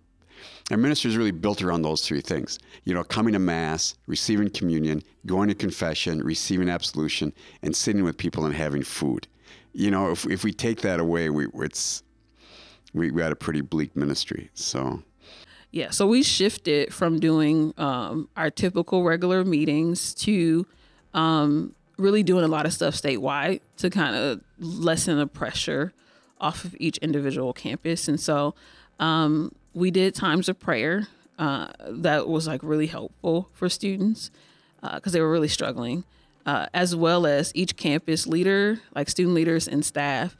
our 0.70 0.76
ministry 0.76 1.10
is 1.10 1.16
really 1.16 1.30
built 1.30 1.62
around 1.62 1.82
those 1.82 2.04
three 2.06 2.20
things. 2.20 2.58
You 2.84 2.94
know, 2.94 3.04
coming 3.04 3.34
to 3.34 3.38
mass, 3.38 3.94
receiving 4.06 4.50
communion, 4.50 5.02
going 5.24 5.48
to 5.48 5.54
confession, 5.54 6.22
receiving 6.22 6.68
absolution, 6.68 7.32
and 7.62 7.74
sitting 7.74 8.02
with 8.02 8.18
people 8.18 8.46
and 8.46 8.54
having 8.54 8.82
food. 8.82 9.28
You 9.72 9.92
know, 9.92 10.10
if, 10.10 10.26
if 10.26 10.42
we 10.42 10.52
take 10.52 10.80
that 10.80 10.98
away, 10.98 11.30
we 11.30 11.46
it's 11.54 12.02
we, 12.94 13.10
we 13.10 13.22
had 13.22 13.30
a 13.30 13.36
pretty 13.36 13.60
bleak 13.60 13.94
ministry. 13.94 14.50
So 14.54 15.02
yeah, 15.70 15.90
so 15.90 16.06
we 16.06 16.22
shifted 16.22 16.92
from 16.92 17.20
doing 17.20 17.72
um, 17.76 18.28
our 18.36 18.50
typical 18.50 19.04
regular 19.04 19.44
meetings 19.44 20.14
to 20.14 20.66
um, 21.14 21.75
really 21.96 22.22
doing 22.22 22.44
a 22.44 22.48
lot 22.48 22.66
of 22.66 22.72
stuff 22.72 22.94
statewide 22.94 23.60
to 23.78 23.90
kind 23.90 24.14
of 24.14 24.40
lessen 24.58 25.18
the 25.18 25.26
pressure 25.26 25.92
off 26.40 26.64
of 26.64 26.76
each 26.78 26.98
individual 26.98 27.52
campus. 27.52 28.08
And 28.08 28.20
so 28.20 28.54
um, 29.00 29.54
we 29.74 29.90
did 29.90 30.14
times 30.14 30.48
of 30.48 30.58
prayer 30.58 31.08
uh, 31.38 31.68
that 31.88 32.28
was 32.28 32.46
like 32.46 32.62
really 32.62 32.86
helpful 32.86 33.48
for 33.52 33.68
students 33.68 34.30
because 34.80 35.12
uh, 35.12 35.16
they 35.16 35.20
were 35.20 35.30
really 35.30 35.48
struggling, 35.48 36.04
uh, 36.44 36.66
as 36.72 36.94
well 36.94 37.26
as 37.26 37.52
each 37.54 37.76
campus 37.76 38.26
leader, 38.26 38.80
like 38.94 39.08
student 39.08 39.34
leaders 39.34 39.66
and 39.66 39.84
staff, 39.84 40.36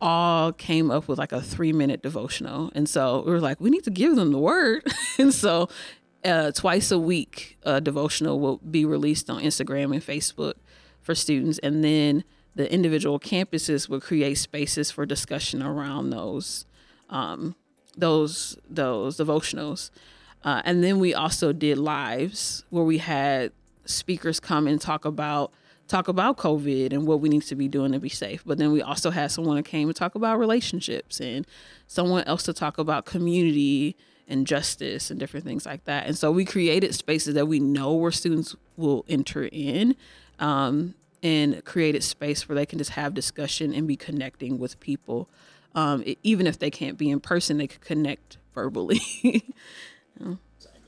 all 0.00 0.52
came 0.52 0.90
up 0.90 1.08
with 1.08 1.18
like 1.18 1.32
a 1.32 1.40
three 1.40 1.72
minute 1.72 2.02
devotional. 2.02 2.70
And 2.74 2.88
so 2.88 3.22
we 3.24 3.32
were 3.32 3.40
like, 3.40 3.60
we 3.60 3.70
need 3.70 3.84
to 3.84 3.90
give 3.90 4.16
them 4.16 4.32
the 4.32 4.38
word. 4.38 4.86
and 5.18 5.32
so 5.32 5.68
uh, 6.24 6.52
twice 6.52 6.90
a 6.90 6.98
week, 6.98 7.58
a 7.62 7.80
devotional 7.80 8.40
will 8.40 8.58
be 8.58 8.84
released 8.84 9.28
on 9.28 9.42
Instagram 9.42 9.92
and 9.92 10.02
Facebook 10.02 10.54
for 11.10 11.14
students. 11.16 11.58
And 11.58 11.82
then 11.82 12.22
the 12.54 12.72
individual 12.72 13.18
campuses 13.18 13.88
would 13.88 14.00
create 14.02 14.38
spaces 14.38 14.92
for 14.92 15.04
discussion 15.04 15.60
around 15.60 16.10
those 16.10 16.66
um, 17.08 17.56
those 17.96 18.56
those 18.68 19.16
devotionals. 19.16 19.90
Uh, 20.44 20.62
and 20.64 20.84
then 20.84 21.00
we 21.00 21.12
also 21.12 21.52
did 21.52 21.78
lives 21.78 22.64
where 22.70 22.84
we 22.84 22.98
had 22.98 23.50
speakers 23.84 24.38
come 24.38 24.68
and 24.68 24.80
talk 24.80 25.04
about 25.04 25.52
talk 25.88 26.06
about 26.06 26.36
COVID 26.36 26.92
and 26.92 27.08
what 27.08 27.20
we 27.20 27.28
need 27.28 27.42
to 27.42 27.56
be 27.56 27.66
doing 27.66 27.90
to 27.90 27.98
be 27.98 28.08
safe. 28.08 28.44
But 28.46 28.58
then 28.58 28.70
we 28.70 28.80
also 28.80 29.10
had 29.10 29.32
someone 29.32 29.56
that 29.56 29.64
came 29.64 29.88
to 29.88 29.94
talk 29.94 30.14
about 30.14 30.38
relationships 30.38 31.20
and 31.20 31.44
someone 31.88 32.22
else 32.24 32.44
to 32.44 32.52
talk 32.52 32.78
about 32.78 33.04
community 33.04 33.96
and 34.28 34.46
justice 34.46 35.10
and 35.10 35.18
different 35.18 35.44
things 35.44 35.66
like 35.66 35.84
that. 35.86 36.06
And 36.06 36.16
so 36.16 36.30
we 36.30 36.44
created 36.44 36.94
spaces 36.94 37.34
that 37.34 37.46
we 37.46 37.58
know 37.58 37.94
where 37.94 38.12
students 38.12 38.54
will 38.76 39.04
enter 39.08 39.48
in 39.50 39.96
um, 40.38 40.94
and 41.22 41.64
created 41.64 42.02
space 42.02 42.48
where 42.48 42.56
they 42.56 42.66
can 42.66 42.78
just 42.78 42.92
have 42.92 43.14
discussion 43.14 43.74
and 43.74 43.86
be 43.86 43.96
connecting 43.96 44.58
with 44.58 44.80
people. 44.80 45.28
Um, 45.74 46.02
it, 46.04 46.18
even 46.22 46.46
if 46.46 46.58
they 46.58 46.70
can't 46.70 46.98
be 46.98 47.10
in 47.10 47.20
person, 47.20 47.58
they 47.58 47.66
could 47.66 47.82
connect 47.82 48.38
verbally. 48.54 49.00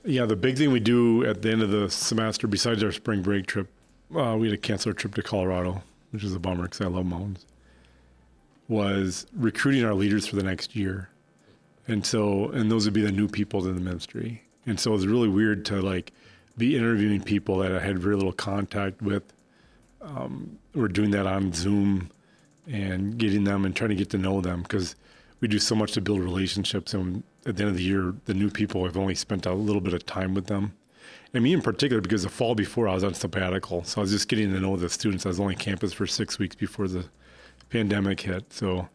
Yeah, 0.05 0.27
the 0.27 0.35
big 0.35 0.59
thing 0.59 0.73
we 0.73 0.81
do 0.81 1.25
at 1.25 1.43
the 1.43 1.53
end 1.53 1.63
of 1.63 1.71
the 1.71 1.89
semester, 1.89 2.49
besides 2.49 2.83
our 2.83 2.91
spring 2.91 3.23
break 3.23 3.47
trip, 3.47 3.69
uh, 4.17 4.37
we 4.37 4.49
had 4.51 4.61
to 4.61 4.69
cancel 4.69 4.91
our 4.91 4.95
trip 4.95 5.15
to 5.15 5.23
Colorado, 5.23 5.83
which 6.11 6.25
is 6.25 6.35
a 6.35 6.41
bummer 6.41 6.65
because 6.65 6.81
I 6.81 6.87
love 6.87 7.07
mountains, 7.07 7.47
was 8.69 9.27
recruiting 9.33 9.85
our 9.85 9.95
leaders 9.95 10.27
for 10.27 10.35
the 10.35 10.43
next 10.43 10.75
year. 10.75 11.09
And 11.87 12.05
so, 12.05 12.51
and 12.51 12.71
those 12.71 12.85
would 12.85 12.95
be 12.95 13.03
the 13.03 13.13
new 13.13 13.29
people 13.29 13.67
in 13.67 13.75
the 13.75 13.81
ministry. 13.81 14.43
And 14.67 14.79
so 14.81 14.91
it 14.91 14.95
was 14.95 15.07
really 15.07 15.29
weird 15.29 15.65
to 15.67 15.81
like 15.81 16.13
be 16.59 16.77
interviewing 16.77 17.23
people 17.23 17.59
that 17.59 17.73
I 17.73 17.81
had 17.81 17.99
very 17.99 18.17
little 18.17 18.33
contact 18.33 19.03
with. 19.03 19.23
Um, 20.03 20.59
we're 20.75 20.89
doing 20.89 21.11
that 21.13 21.27
on 21.27 21.53
Zoom 21.53 22.11
and 22.67 23.17
getting 23.19 23.45
them 23.45 23.65
and 23.65 23.75
trying 23.75 23.91
to 23.91 23.97
get 23.97 24.11
to 24.11 24.19
know 24.19 24.41
them 24.41 24.63
because 24.63 24.97
we 25.41 25.49
do 25.49 25.59
so 25.59 25.75
much 25.75 25.93
to 25.93 26.01
build 26.01 26.21
relationships. 26.21 26.95
And 26.95 27.23
at 27.47 27.57
the 27.57 27.63
end 27.65 27.71
of 27.71 27.77
the 27.77 27.83
year, 27.83 28.15
the 28.25 28.35
new 28.35 28.51
people, 28.51 28.85
I've 28.85 28.97
only 28.97 29.15
spent 29.15 29.47
a 29.47 29.55
little 29.55 29.81
bit 29.81 29.95
of 29.95 30.05
time 30.07 30.35
with 30.35 30.47
them 30.47 30.75
and 31.35 31.43
me 31.43 31.53
in 31.55 31.63
particular, 31.63 32.01
because 32.01 32.23
the 32.23 32.29
fall 32.29 32.55
before 32.55 32.89
I 32.89 32.95
was 32.95 33.05
on 33.05 33.15
sabbatical, 33.15 33.85
so 33.85 34.01
I 34.01 34.03
was 34.03 34.11
just 34.11 34.29
getting 34.29 34.53
to 34.53 34.61
know 34.61 34.77
the 34.77 34.89
students. 34.89 35.25
I 35.25 35.31
was 35.31 35.41
only 35.41 35.55
on 35.55 35.61
campus 35.61 35.93
for 35.93 36.07
six 36.07 36.39
weeks 36.39 36.55
before 36.55 36.89
the 36.89 37.07
pandemic 37.71 38.21
hit. 38.21 38.53
So 38.53 38.89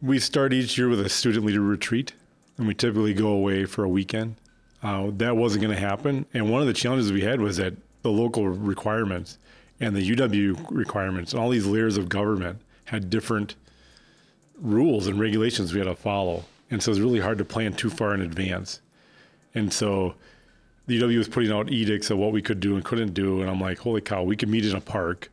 we 0.00 0.18
start 0.18 0.52
each 0.52 0.78
year 0.78 0.88
with 0.88 1.00
a 1.00 1.08
student 1.08 1.44
leader 1.44 1.60
retreat, 1.60 2.14
and 2.56 2.66
we 2.66 2.74
typically 2.74 3.12
go 3.12 3.28
away 3.28 3.66
for 3.66 3.84
a 3.84 3.88
weekend. 3.88 4.36
Uh, 4.82 5.10
that 5.16 5.36
wasn't 5.36 5.62
going 5.62 5.74
to 5.74 5.80
happen, 5.80 6.26
and 6.32 6.50
one 6.50 6.62
of 6.62 6.66
the 6.66 6.72
challenges 6.72 7.12
we 7.12 7.22
had 7.22 7.40
was 7.40 7.58
that 7.58 7.74
the 8.02 8.10
local 8.10 8.48
requirements 8.48 9.38
and 9.80 9.94
the 9.94 10.10
UW 10.10 10.66
requirements 10.70 11.32
and 11.32 11.40
all 11.40 11.50
these 11.50 11.66
layers 11.66 11.96
of 11.96 12.08
government 12.08 12.60
had 12.86 13.10
different 13.10 13.56
rules 14.58 15.06
and 15.06 15.20
regulations 15.20 15.72
we 15.72 15.80
had 15.80 15.86
to 15.86 15.94
follow, 15.94 16.44
and 16.70 16.82
so 16.82 16.90
it 16.90 16.92
was 16.92 17.00
really 17.00 17.20
hard 17.20 17.38
to 17.38 17.44
plan 17.44 17.72
too 17.72 17.90
far 17.90 18.14
in 18.14 18.22
advance. 18.22 18.80
And 19.54 19.72
so 19.72 20.14
the 20.86 21.00
UW 21.00 21.18
was 21.18 21.28
putting 21.28 21.52
out 21.52 21.70
edicts 21.70 22.10
of 22.10 22.18
what 22.18 22.32
we 22.32 22.42
could 22.42 22.60
do 22.60 22.76
and 22.76 22.84
couldn't 22.84 23.14
do, 23.14 23.40
and 23.40 23.50
I'm 23.50 23.60
like, 23.60 23.78
holy 23.78 24.00
cow, 24.00 24.22
we 24.22 24.36
could 24.36 24.48
meet 24.48 24.64
in 24.64 24.76
a 24.76 24.80
park. 24.80 25.30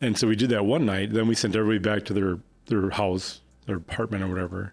And 0.00 0.16
so 0.16 0.26
we 0.26 0.36
did 0.36 0.50
that 0.50 0.64
one 0.64 0.86
night. 0.86 1.12
Then 1.12 1.26
we 1.26 1.34
sent 1.34 1.54
everybody 1.54 1.78
back 1.78 2.06
to 2.06 2.14
their 2.14 2.38
their 2.66 2.90
house, 2.90 3.40
their 3.66 3.76
apartment 3.76 4.22
or 4.22 4.28
whatever. 4.28 4.72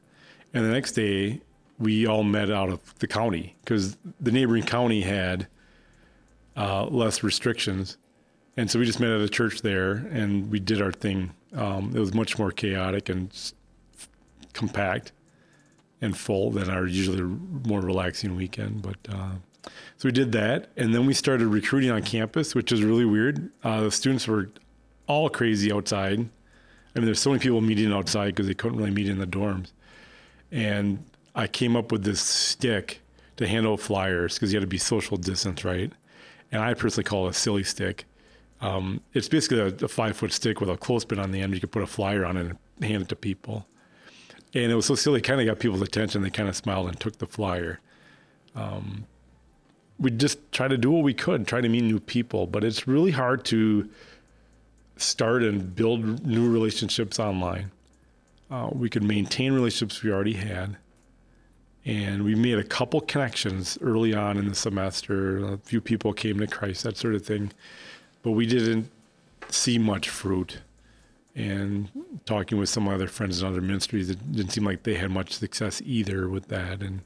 And 0.54 0.64
the 0.64 0.70
next 0.70 0.94
day, 0.94 1.42
we 1.80 2.08
all 2.08 2.24
met 2.24 2.50
out 2.50 2.70
of 2.70 2.98
the 3.00 3.08
county 3.08 3.56
because 3.64 3.98
the 4.20 4.32
neighboring 4.32 4.64
county 4.64 5.02
had 5.02 5.48
uh, 6.56 6.86
less 6.86 7.24
restrictions. 7.24 7.98
And 8.58 8.70
so 8.70 8.80
we 8.80 8.86
just 8.86 9.00
met 9.00 9.12
at 9.12 9.22
a 9.22 9.30
church 9.30 9.62
there 9.62 9.92
and 9.92 10.52
we 10.52 10.60
did 10.60 10.82
our 10.82 10.92
thing. 10.92 11.32
Um, 11.56 11.94
it 11.96 12.00
was 12.00 12.14
much 12.14 12.38
more 12.38 12.52
chaotic 12.52 13.08
and 13.08 13.32
compact 14.54 15.12
and 16.02 16.18
full 16.18 16.52
than 16.52 16.70
our 16.70 16.86
usually 16.86 17.22
more 17.22 17.82
relaxing 17.82 18.36
weekend. 18.36 18.82
But 18.82 18.98
uh, 19.10 19.36
so 19.98 20.08
we 20.08 20.12
did 20.12 20.32
that, 20.34 20.70
and 20.78 20.94
then 20.94 21.06
we 21.06 21.14
started 21.14 21.48
recruiting 21.48 21.92
on 21.92 22.02
campus, 22.04 22.54
which 22.56 22.72
is 22.72 22.84
really 22.84 23.06
weird. 23.06 23.50
Uh, 23.64 23.82
the 23.82 23.92
students 23.92 24.28
were 24.28 24.50
all 25.08 25.30
crazy 25.30 25.72
outside. 25.72 26.20
I 26.20 27.00
mean, 27.00 27.06
there's 27.06 27.20
so 27.20 27.30
many 27.30 27.40
people 27.40 27.62
meeting 27.62 27.92
outside 27.92 28.28
because 28.28 28.48
they 28.48 28.54
couldn't 28.54 28.78
really 28.78 28.92
meet 28.92 29.10
in 29.10 29.20
the 29.20 29.28
dorms. 29.28 29.72
And 30.52 31.04
I 31.36 31.48
came 31.48 31.76
up 31.76 31.92
with 31.92 32.04
this 32.04 32.22
stick 32.22 33.02
to 33.38 33.48
handle 33.48 33.78
flyers 33.78 34.36
because 34.36 34.52
you 34.52 34.58
had 34.58 34.64
to 34.64 34.68
be 34.68 34.78
social 34.78 35.18
distance, 35.18 35.64
right? 35.64 35.92
And 36.52 36.62
I 36.64 36.74
personally 36.74 37.04
call 37.04 37.28
it 37.28 37.32
a 37.32 37.34
silly 37.34 37.64
stick. 37.64 38.06
Um, 38.62 39.02
it's 39.14 39.28
basically 39.28 39.60
a, 39.60 39.68
a, 39.68 39.88
five 39.88 40.18
foot 40.18 40.34
stick 40.34 40.60
with 40.60 40.70
a 40.70 40.78
clothespin 40.78 41.20
on 41.20 41.32
the 41.32 41.42
end. 41.42 41.54
You 41.54 41.60
could 41.60 41.72
put 41.72 41.84
a 41.84 41.88
flyer 41.88 42.26
on 42.26 42.38
it 42.38 42.48
and 42.48 42.58
hand 42.84 43.04
it 43.04 43.10
to 43.10 43.16
people. 43.16 43.68
And 44.54 44.72
it 44.72 44.76
was 44.76 44.86
so 44.86 44.96
silly, 44.96 45.22
kind 45.22 45.40
of 45.40 45.46
got 45.46 45.60
people's 45.60 45.82
attention. 45.82 46.24
They 46.24 46.30
kind 46.30 46.50
of 46.50 46.56
smiled 46.56 46.88
and 46.88 47.00
took 47.00 47.18
the 47.20 47.28
flyer. 47.28 47.80
Um, 48.56 49.06
we 50.00 50.12
just 50.12 50.52
try 50.52 50.68
to 50.68 50.78
do 50.78 50.92
what 50.92 51.04
we 51.04 51.14
could, 51.14 51.48
try 51.48 51.62
to 51.62 51.70
meet 51.70 51.84
new 51.84 52.00
people, 52.00 52.48
but 52.48 52.64
it's 52.64 52.88
really 52.88 53.12
hard 53.12 53.46
to 53.46 53.90
start 54.96 55.44
and 55.44 55.76
build 55.76 56.26
new 56.26 56.50
relationships 56.50 57.20
online. 57.20 57.72
Uh, 58.50 58.70
we 58.72 58.90
could 58.90 59.04
maintain 59.04 59.54
relationships 59.54 60.02
we 60.02 60.12
already 60.12 60.34
had. 60.34 60.78
And 61.86 62.24
we 62.24 62.36
made 62.36 62.58
a 62.58 62.64
couple 62.64 63.00
connections 63.02 63.78
early 63.82 64.14
on 64.14 64.38
in 64.38 64.50
the 64.50 64.56
semester. 64.56 65.54
A 65.54 65.58
few 65.58 65.80
people 65.80 66.12
came 66.12 66.40
to 66.40 66.48
Christ, 66.48 66.84
that 66.84 66.98
sort 66.98 67.16
of 67.16 67.26
thing. 67.26 67.52
But 68.28 68.34
we 68.34 68.46
didn't 68.46 68.92
see 69.48 69.78
much 69.78 70.10
fruit. 70.10 70.58
And 71.34 71.90
talking 72.26 72.58
with 72.58 72.68
some 72.68 72.86
other 72.86 73.08
friends 73.08 73.42
in 73.42 73.48
other 73.48 73.62
ministries, 73.62 74.10
it 74.10 74.34
didn't 74.34 74.52
seem 74.52 74.66
like 74.66 74.84
they 74.84 74.96
had 74.96 75.12
much 75.12 75.32
success 75.32 75.82
either 75.86 76.28
with 76.28 76.50
that. 76.50 76.82
And 76.82 77.00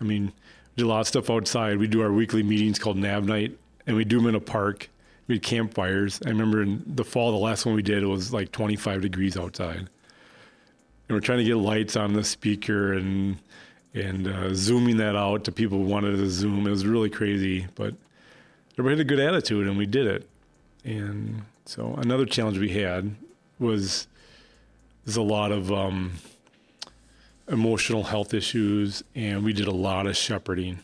I 0.00 0.04
mean, 0.04 0.26
we 0.26 0.32
do 0.76 0.86
a 0.86 0.90
lot 0.90 1.00
of 1.00 1.08
stuff 1.08 1.28
outside. 1.28 1.78
We 1.78 1.88
do 1.88 2.02
our 2.02 2.12
weekly 2.12 2.44
meetings 2.44 2.78
called 2.78 2.98
Nav 2.98 3.24
Night 3.24 3.58
and 3.84 3.96
we 3.96 4.04
do 4.04 4.18
them 4.18 4.28
in 4.28 4.36
a 4.36 4.40
park. 4.40 4.88
We 5.26 5.34
had 5.34 5.42
campfires. 5.42 6.20
I 6.24 6.28
remember 6.28 6.62
in 6.62 6.84
the 6.86 7.04
fall, 7.04 7.32
the 7.32 7.38
last 7.38 7.66
one 7.66 7.74
we 7.74 7.82
did, 7.82 8.04
it 8.04 8.06
was 8.06 8.32
like 8.32 8.52
25 8.52 9.00
degrees 9.00 9.36
outside. 9.36 9.78
And 9.78 9.88
we're 11.08 11.18
trying 11.18 11.38
to 11.38 11.44
get 11.44 11.56
lights 11.56 11.96
on 11.96 12.12
the 12.12 12.22
speaker 12.22 12.92
and 12.92 13.38
and 13.92 14.28
uh, 14.28 14.54
zooming 14.54 14.98
that 14.98 15.16
out 15.16 15.42
to 15.46 15.50
people 15.50 15.78
who 15.78 15.84
wanted 15.84 16.12
to 16.12 16.30
zoom. 16.30 16.64
It 16.64 16.70
was 16.70 16.86
really 16.86 17.10
crazy, 17.10 17.66
but 17.74 17.94
everybody 18.78 18.98
had 18.98 19.00
a 19.00 19.08
good 19.08 19.18
attitude, 19.18 19.66
and 19.66 19.76
we 19.76 19.86
did 19.86 20.06
it. 20.06 20.28
And 20.84 21.42
so 21.64 21.94
another 21.94 22.26
challenge 22.26 22.58
we 22.58 22.70
had 22.70 23.14
was 23.58 24.06
there's 25.04 25.16
a 25.16 25.22
lot 25.22 25.50
of 25.50 25.72
um, 25.72 26.12
emotional 27.48 28.04
health 28.04 28.34
issues, 28.34 29.02
and 29.14 29.44
we 29.44 29.52
did 29.52 29.66
a 29.66 29.74
lot 29.74 30.06
of 30.06 30.16
shepherding, 30.16 30.80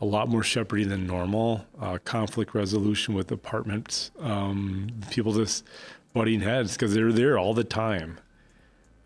a 0.00 0.04
lot 0.04 0.28
more 0.28 0.42
shepherding 0.42 0.88
than 0.88 1.06
normal. 1.06 1.64
Uh, 1.80 1.98
conflict 2.04 2.54
resolution 2.54 3.14
with 3.14 3.30
apartments, 3.30 4.10
um, 4.20 4.90
people 5.10 5.32
just 5.32 5.64
butting 6.12 6.40
heads 6.40 6.74
because 6.74 6.94
they're 6.94 7.12
there 7.12 7.38
all 7.38 7.54
the 7.54 7.64
time, 7.64 8.18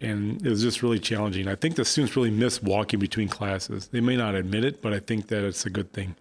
and 0.01 0.44
it 0.44 0.51
was 0.51 0.62
just 0.62 0.83
really 0.83 0.99
challenging. 0.99 1.49
I 1.49 1.55
think 1.55 1.77
the 1.77 1.85
students 1.85 2.16
really 2.16 2.31
miss 2.31 2.62
walking 2.62 2.99
between 2.99 3.29
classes. 3.29 3.88
They 3.88 4.01
may 4.01 4.16
not 4.16 4.35
admit 4.35 4.64
it, 4.64 4.83
but 4.83 4.92
I 4.92 5.01
think 5.01 5.29
that 5.29 5.44
it's 5.44 5.66
a 5.66 5.71
good 5.71 5.92
thing. 5.92 6.16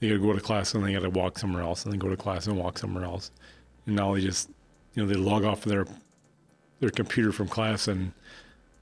They 0.00 0.08
got 0.08 0.14
to 0.14 0.20
go 0.20 0.32
to 0.32 0.40
class 0.40 0.74
and 0.74 0.84
they 0.84 0.92
got 0.92 1.02
to 1.02 1.10
walk 1.10 1.38
somewhere 1.38 1.62
else, 1.62 1.84
and 1.84 1.92
then 1.92 1.98
go 1.98 2.08
to 2.08 2.16
class 2.16 2.46
and 2.46 2.58
walk 2.58 2.78
somewhere 2.78 3.04
else. 3.04 3.30
And 3.86 3.96
now 3.96 4.14
they 4.14 4.20
just, 4.20 4.50
you 4.94 5.02
know, 5.02 5.08
they 5.08 5.18
log 5.18 5.44
off 5.44 5.64
their 5.64 5.86
their 6.80 6.90
computer 6.90 7.32
from 7.32 7.48
class 7.48 7.88
and 7.88 8.12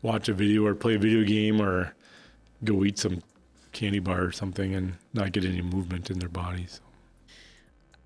watch 0.01 0.29
a 0.29 0.35
video 0.35 0.67
or 0.67 0.75
play 0.75 0.95
a 0.95 0.99
video 0.99 1.25
game 1.25 1.61
or 1.61 1.95
go 2.65 2.85
eat 2.85 2.99
some 2.99 3.23
candy 3.73 3.99
bar 3.99 4.25
or 4.25 4.33
something 4.33 4.75
and 4.75 4.95
not 5.15 5.33
get 5.33 5.45
any 5.45 5.63
movement 5.63 6.11
in 6.11 6.19
their 6.19 6.29
bodies. 6.29 6.81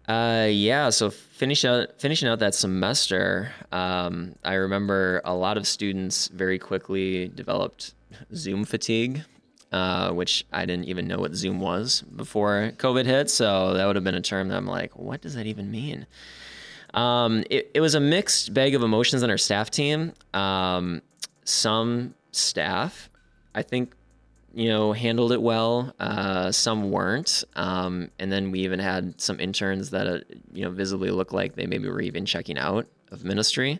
Uh, 0.08 0.46
yeah. 0.50 0.90
So 0.90 1.10
finish 1.10 1.64
out 1.64 2.00
finishing 2.00 2.28
out 2.28 2.38
that 2.38 2.54
semester, 2.54 3.52
um, 3.72 4.36
I 4.44 4.54
remember 4.54 5.20
a 5.24 5.34
lot 5.34 5.56
of 5.56 5.66
students 5.66 6.28
very 6.28 6.58
quickly 6.58 7.28
developed 7.28 7.94
Zoom 8.34 8.64
fatigue, 8.64 9.24
uh, 9.72 10.12
which 10.12 10.44
I 10.52 10.64
didn't 10.64 10.86
even 10.86 11.06
know 11.06 11.18
what 11.18 11.34
Zoom 11.34 11.60
was 11.60 12.02
before 12.02 12.72
COVID 12.76 13.06
hit. 13.06 13.30
So 13.30 13.74
that 13.74 13.86
would 13.86 13.96
have 13.96 14.04
been 14.04 14.14
a 14.14 14.20
term 14.20 14.48
that 14.48 14.56
I'm 14.56 14.66
like, 14.66 14.96
what 14.96 15.20
does 15.20 15.34
that 15.34 15.46
even 15.46 15.70
mean? 15.70 16.06
Um, 16.94 17.44
it, 17.50 17.70
it 17.74 17.80
was 17.80 17.94
a 17.94 18.00
mixed 18.00 18.54
bag 18.54 18.74
of 18.74 18.82
emotions 18.82 19.22
on 19.22 19.30
our 19.30 19.38
staff 19.38 19.70
team. 19.70 20.12
Um, 20.32 21.02
some 21.44 22.14
staff, 22.32 23.10
I 23.54 23.62
think, 23.62 23.92
you 24.54 24.68
know, 24.68 24.92
handled 24.92 25.32
it 25.32 25.42
well. 25.42 25.94
Uh, 26.00 26.50
some 26.50 26.90
weren't. 26.90 27.44
Um, 27.56 28.10
and 28.18 28.32
then 28.32 28.50
we 28.50 28.60
even 28.60 28.78
had 28.78 29.20
some 29.20 29.38
interns 29.38 29.90
that, 29.90 30.06
uh, 30.06 30.20
you 30.52 30.64
know, 30.64 30.70
visibly 30.70 31.10
looked 31.10 31.32
like 31.32 31.54
they 31.56 31.66
maybe 31.66 31.88
were 31.88 32.00
even 32.00 32.24
checking 32.24 32.56
out 32.56 32.86
of 33.10 33.24
ministry. 33.24 33.78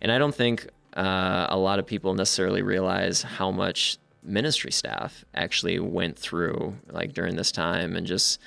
And 0.00 0.10
I 0.10 0.18
don't 0.18 0.34
think 0.34 0.66
uh, 0.96 1.46
a 1.48 1.56
lot 1.56 1.78
of 1.78 1.86
people 1.86 2.14
necessarily 2.14 2.62
realize 2.62 3.22
how 3.22 3.52
much 3.52 3.98
ministry 4.28 4.70
staff 4.70 5.24
actually 5.34 5.78
went 5.78 6.18
through 6.18 6.76
like 6.90 7.12
during 7.12 7.36
this 7.36 7.50
time 7.50 7.96
and 7.96 8.06
just 8.06 8.40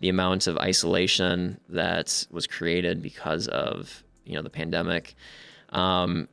the 0.00 0.08
amount 0.08 0.46
of 0.46 0.58
isolation 0.58 1.58
that 1.68 2.26
was 2.30 2.46
created 2.46 3.02
because 3.02 3.48
of 3.48 4.02
you 4.24 4.34
know 4.34 4.42
the 4.42 4.50
pandemic. 4.50 5.14
Um, 5.70 6.28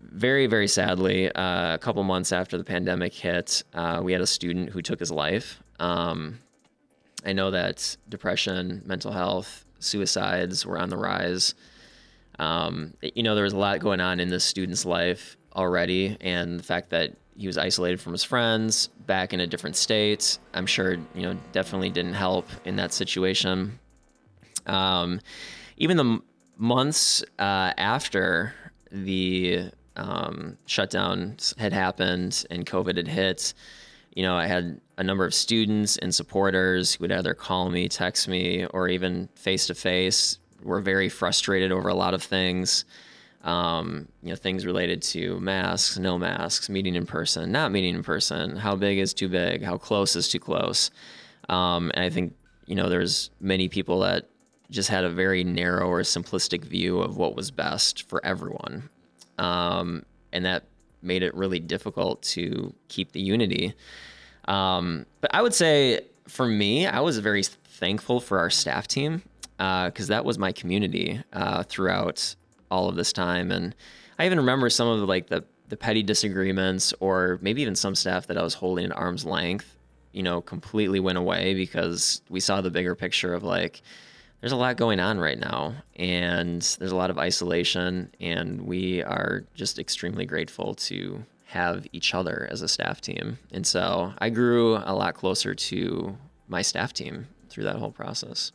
very 0.00 0.46
very 0.46 0.68
sadly, 0.68 1.32
uh, 1.32 1.74
a 1.74 1.78
couple 1.78 2.02
months 2.04 2.32
after 2.32 2.58
the 2.58 2.64
pandemic 2.64 3.14
hit, 3.14 3.64
uh, 3.74 4.00
we 4.02 4.12
had 4.12 4.20
a 4.20 4.26
student 4.26 4.70
who 4.70 4.82
took 4.82 5.00
his 5.00 5.10
life. 5.10 5.62
Um, 5.80 6.40
I 7.24 7.32
know 7.32 7.50
that 7.50 7.96
depression, 8.08 8.82
mental 8.84 9.10
health, 9.12 9.64
suicides 9.78 10.64
were 10.64 10.78
on 10.78 10.90
the 10.90 10.96
rise. 10.96 11.54
Um, 12.38 12.94
you 13.00 13.22
know, 13.22 13.34
there 13.34 13.44
was 13.44 13.52
a 13.52 13.58
lot 13.58 13.80
going 13.80 14.00
on 14.00 14.20
in 14.20 14.28
this 14.28 14.44
student's 14.44 14.84
life 14.84 15.36
already, 15.54 16.16
and 16.20 16.58
the 16.58 16.62
fact 16.62 16.90
that 16.90 17.14
he 17.36 17.46
was 17.46 17.58
isolated 17.58 18.00
from 18.00 18.12
his 18.12 18.24
friends, 18.24 18.88
back 19.06 19.32
in 19.32 19.40
a 19.40 19.46
different 19.46 19.76
state. 19.76 20.38
I'm 20.54 20.66
sure, 20.66 20.92
you 21.14 21.22
know, 21.22 21.36
definitely 21.52 21.90
didn't 21.90 22.14
help 22.14 22.48
in 22.64 22.76
that 22.76 22.92
situation. 22.92 23.78
Um, 24.66 25.20
even 25.76 25.96
the 25.96 26.04
m- 26.04 26.22
months 26.56 27.22
uh, 27.38 27.72
after 27.76 28.54
the 28.90 29.70
um, 29.96 30.56
shutdown 30.66 31.36
had 31.58 31.72
happened 31.72 32.44
and 32.50 32.64
COVID 32.66 32.96
had 32.96 33.08
hit, 33.08 33.54
you 34.14 34.22
know, 34.22 34.34
I 34.34 34.46
had 34.46 34.80
a 34.96 35.04
number 35.04 35.24
of 35.26 35.34
students 35.34 35.98
and 35.98 36.14
supporters 36.14 36.94
who 36.94 37.02
would 37.02 37.12
either 37.12 37.34
call 37.34 37.68
me, 37.68 37.88
text 37.88 38.28
me, 38.28 38.64
or 38.66 38.88
even 38.88 39.28
face 39.34 39.66
to 39.66 39.74
face 39.74 40.38
were 40.62 40.80
very 40.80 41.08
frustrated 41.08 41.70
over 41.70 41.88
a 41.88 41.94
lot 41.94 42.14
of 42.14 42.22
things 42.22 42.86
um, 43.46 44.08
you 44.22 44.30
know, 44.30 44.36
things 44.36 44.66
related 44.66 45.00
to 45.00 45.38
masks, 45.38 45.98
no 45.98 46.18
masks, 46.18 46.68
meeting 46.68 46.96
in 46.96 47.06
person, 47.06 47.52
not 47.52 47.70
meeting 47.70 47.94
in 47.94 48.02
person, 48.02 48.56
how 48.56 48.74
big 48.74 48.98
is 48.98 49.14
too 49.14 49.28
big, 49.28 49.62
how 49.62 49.78
close 49.78 50.16
is 50.16 50.28
too 50.28 50.40
close. 50.40 50.90
Um, 51.48 51.92
and 51.94 52.04
I 52.04 52.10
think, 52.10 52.34
you 52.66 52.74
know, 52.74 52.88
there's 52.88 53.30
many 53.40 53.68
people 53.68 54.00
that 54.00 54.28
just 54.68 54.88
had 54.88 55.04
a 55.04 55.08
very 55.08 55.44
narrow 55.44 55.88
or 55.88 56.00
simplistic 56.00 56.64
view 56.64 56.98
of 56.98 57.16
what 57.16 57.36
was 57.36 57.52
best 57.52 58.08
for 58.08 58.24
everyone. 58.26 58.90
Um, 59.38 60.04
and 60.32 60.44
that 60.44 60.64
made 61.00 61.22
it 61.22 61.32
really 61.32 61.60
difficult 61.60 62.22
to 62.22 62.74
keep 62.88 63.12
the 63.12 63.20
unity. 63.20 63.74
Um, 64.48 65.06
but 65.20 65.32
I 65.32 65.40
would 65.40 65.54
say 65.54 66.00
for 66.26 66.48
me, 66.48 66.88
I 66.88 66.98
was 66.98 67.18
very 67.18 67.44
thankful 67.44 68.18
for 68.18 68.40
our 68.40 68.50
staff 68.50 68.88
team 68.88 69.22
because 69.56 70.10
uh, 70.10 70.14
that 70.14 70.24
was 70.24 70.36
my 70.36 70.50
community 70.50 71.22
uh, 71.32 71.62
throughout 71.62 72.34
all 72.70 72.88
of 72.88 72.96
this 72.96 73.12
time. 73.12 73.50
And 73.50 73.74
I 74.18 74.26
even 74.26 74.38
remember 74.38 74.70
some 74.70 74.88
of 74.88 75.00
the, 75.00 75.06
like 75.06 75.28
the 75.28 75.44
the 75.68 75.76
petty 75.76 76.02
disagreements, 76.02 76.94
or 77.00 77.38
maybe 77.42 77.62
even 77.62 77.74
some 77.74 77.94
staff 77.94 78.28
that 78.28 78.38
I 78.38 78.42
was 78.42 78.54
holding 78.54 78.86
at 78.86 78.96
arm's 78.96 79.24
length, 79.24 79.76
you 80.12 80.22
know, 80.22 80.40
completely 80.40 81.00
went 81.00 81.18
away 81.18 81.54
because 81.54 82.22
we 82.28 82.40
saw 82.40 82.60
the 82.60 82.70
bigger 82.70 82.94
picture 82.94 83.34
of 83.34 83.42
like 83.42 83.82
there's 84.40 84.52
a 84.52 84.56
lot 84.56 84.76
going 84.76 85.00
on 85.00 85.18
right 85.18 85.38
now 85.38 85.74
and 85.96 86.62
there's 86.78 86.92
a 86.92 86.96
lot 86.96 87.10
of 87.10 87.18
isolation 87.18 88.12
and 88.20 88.60
we 88.60 89.02
are 89.02 89.44
just 89.54 89.78
extremely 89.78 90.24
grateful 90.24 90.74
to 90.74 91.24
have 91.46 91.86
each 91.92 92.14
other 92.14 92.48
as 92.50 92.62
a 92.62 92.68
staff 92.68 93.00
team. 93.00 93.38
And 93.52 93.66
so 93.66 94.12
I 94.18 94.30
grew 94.30 94.76
a 94.76 94.94
lot 94.94 95.14
closer 95.14 95.54
to 95.54 96.16
my 96.48 96.62
staff 96.62 96.92
team 96.92 97.26
through 97.48 97.64
that 97.64 97.76
whole 97.76 97.92
process. 97.92 98.52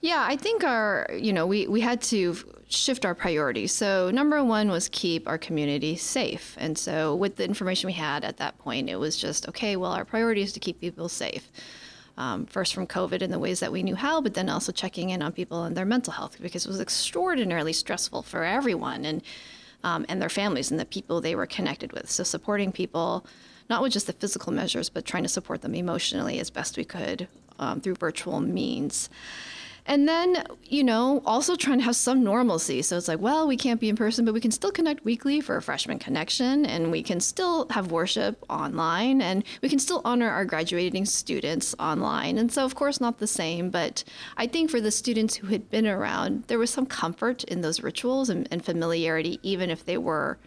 Yeah, 0.00 0.24
I 0.26 0.36
think 0.36 0.64
our, 0.64 1.08
you 1.12 1.32
know, 1.32 1.46
we, 1.46 1.66
we 1.66 1.80
had 1.80 2.00
to 2.02 2.36
shift 2.68 3.04
our 3.04 3.14
priorities. 3.14 3.72
So, 3.72 4.10
number 4.10 4.42
one 4.44 4.70
was 4.70 4.88
keep 4.90 5.26
our 5.26 5.38
community 5.38 5.96
safe. 5.96 6.56
And 6.58 6.76
so, 6.76 7.14
with 7.14 7.36
the 7.36 7.44
information 7.44 7.88
we 7.88 7.94
had 7.94 8.24
at 8.24 8.36
that 8.38 8.58
point, 8.58 8.88
it 8.88 8.96
was 8.96 9.16
just, 9.16 9.48
okay, 9.48 9.76
well, 9.76 9.92
our 9.92 10.04
priority 10.04 10.42
is 10.42 10.52
to 10.52 10.60
keep 10.60 10.80
people 10.80 11.08
safe. 11.08 11.50
Um, 12.18 12.46
first 12.46 12.72
from 12.72 12.86
COVID 12.86 13.20
in 13.20 13.30
the 13.30 13.38
ways 13.38 13.60
that 13.60 13.70
we 13.70 13.82
knew 13.82 13.94
how, 13.94 14.22
but 14.22 14.32
then 14.32 14.48
also 14.48 14.72
checking 14.72 15.10
in 15.10 15.20
on 15.20 15.32
people 15.32 15.64
and 15.64 15.76
their 15.76 15.84
mental 15.84 16.14
health 16.14 16.38
because 16.40 16.64
it 16.64 16.68
was 16.68 16.80
extraordinarily 16.80 17.74
stressful 17.74 18.22
for 18.22 18.42
everyone 18.42 19.04
and 19.04 19.22
um, 19.84 20.04
and 20.08 20.20
their 20.20 20.28
families 20.28 20.70
and 20.70 20.80
the 20.80 20.84
people 20.84 21.20
they 21.20 21.34
were 21.34 21.46
connected 21.46 21.92
with. 21.92 22.10
So 22.10 22.24
supporting 22.24 22.72
people, 22.72 23.24
not 23.70 23.82
with 23.82 23.92
just 23.92 24.06
the 24.06 24.12
physical 24.12 24.52
measures, 24.52 24.88
but 24.88 25.04
trying 25.04 25.22
to 25.22 25.28
support 25.28 25.62
them 25.62 25.74
emotionally 25.74 26.40
as 26.40 26.50
best 26.50 26.76
we 26.76 26.84
could 26.84 27.28
um, 27.58 27.80
through 27.80 27.94
virtual 27.94 28.40
means. 28.40 29.08
And 29.88 30.08
then, 30.08 30.44
you 30.64 30.82
know, 30.82 31.22
also 31.24 31.54
trying 31.54 31.78
to 31.78 31.84
have 31.84 31.94
some 31.94 32.24
normalcy. 32.24 32.82
So 32.82 32.96
it's 32.96 33.06
like, 33.06 33.20
well, 33.20 33.46
we 33.46 33.56
can't 33.56 33.80
be 33.80 33.88
in 33.88 33.94
person, 33.94 34.24
but 34.24 34.34
we 34.34 34.40
can 34.40 34.50
still 34.50 34.72
connect 34.72 35.04
weekly 35.04 35.40
for 35.40 35.56
a 35.56 35.62
freshman 35.62 35.98
connection, 36.00 36.66
and 36.66 36.90
we 36.90 37.02
can 37.02 37.20
still 37.20 37.68
have 37.70 37.92
worship 37.92 38.44
online, 38.50 39.22
and 39.22 39.44
we 39.62 39.68
can 39.68 39.78
still 39.78 40.02
honor 40.04 40.28
our 40.28 40.44
graduating 40.44 41.04
students 41.04 41.74
online. 41.78 42.36
And 42.36 42.50
so, 42.50 42.64
of 42.64 42.74
course, 42.74 43.00
not 43.00 43.18
the 43.18 43.28
same, 43.28 43.70
but 43.70 44.02
I 44.36 44.48
think 44.48 44.70
for 44.70 44.80
the 44.80 44.90
students 44.90 45.36
who 45.36 45.46
had 45.46 45.70
been 45.70 45.86
around, 45.86 46.44
there 46.48 46.58
was 46.58 46.70
some 46.70 46.86
comfort 46.86 47.44
in 47.44 47.60
those 47.60 47.80
rituals 47.80 48.28
and, 48.28 48.48
and 48.50 48.64
familiarity, 48.64 49.38
even 49.42 49.70
if 49.70 49.84
they 49.84 49.98
were 49.98 50.38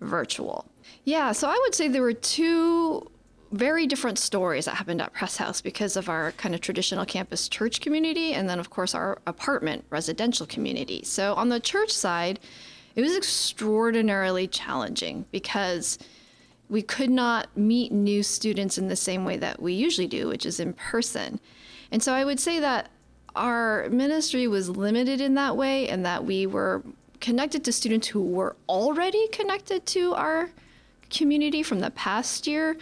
virtual. 0.00 0.66
Yeah, 1.04 1.32
so 1.32 1.48
I 1.48 1.58
would 1.62 1.74
say 1.74 1.88
there 1.88 2.02
were 2.02 2.12
two 2.12 3.10
very 3.54 3.86
different 3.86 4.18
stories 4.18 4.64
that 4.64 4.74
happened 4.74 5.00
at 5.00 5.12
Pres 5.12 5.36
House 5.36 5.60
because 5.60 5.96
of 5.96 6.08
our 6.08 6.32
kind 6.32 6.54
of 6.54 6.60
traditional 6.60 7.04
campus 7.04 7.48
church 7.48 7.80
community 7.80 8.32
and 8.32 8.48
then, 8.48 8.58
of 8.58 8.68
course, 8.68 8.94
our 8.94 9.18
apartment 9.26 9.84
residential 9.90 10.44
community. 10.46 11.02
So, 11.04 11.34
on 11.34 11.48
the 11.50 11.60
church 11.60 11.90
side, 11.90 12.40
it 12.96 13.02
was 13.02 13.16
extraordinarily 13.16 14.48
challenging 14.48 15.26
because 15.30 15.98
we 16.68 16.82
could 16.82 17.10
not 17.10 17.56
meet 17.56 17.92
new 17.92 18.22
students 18.22 18.76
in 18.76 18.88
the 18.88 18.96
same 18.96 19.24
way 19.24 19.36
that 19.36 19.62
we 19.62 19.72
usually 19.72 20.08
do, 20.08 20.28
which 20.28 20.46
is 20.46 20.58
in 20.58 20.72
person. 20.72 21.38
And 21.92 22.02
so, 22.02 22.12
I 22.12 22.24
would 22.24 22.40
say 22.40 22.58
that 22.58 22.90
our 23.36 23.88
ministry 23.90 24.48
was 24.48 24.68
limited 24.68 25.20
in 25.20 25.34
that 25.34 25.56
way, 25.56 25.88
and 25.88 26.04
that 26.04 26.24
we 26.24 26.46
were 26.46 26.82
connected 27.20 27.64
to 27.64 27.72
students 27.72 28.08
who 28.08 28.22
were 28.22 28.56
already 28.68 29.28
connected 29.28 29.86
to 29.86 30.14
our 30.14 30.50
community 31.10 31.62
from 31.62 31.78
the 31.78 31.90
past 31.92 32.46
year 32.46 32.76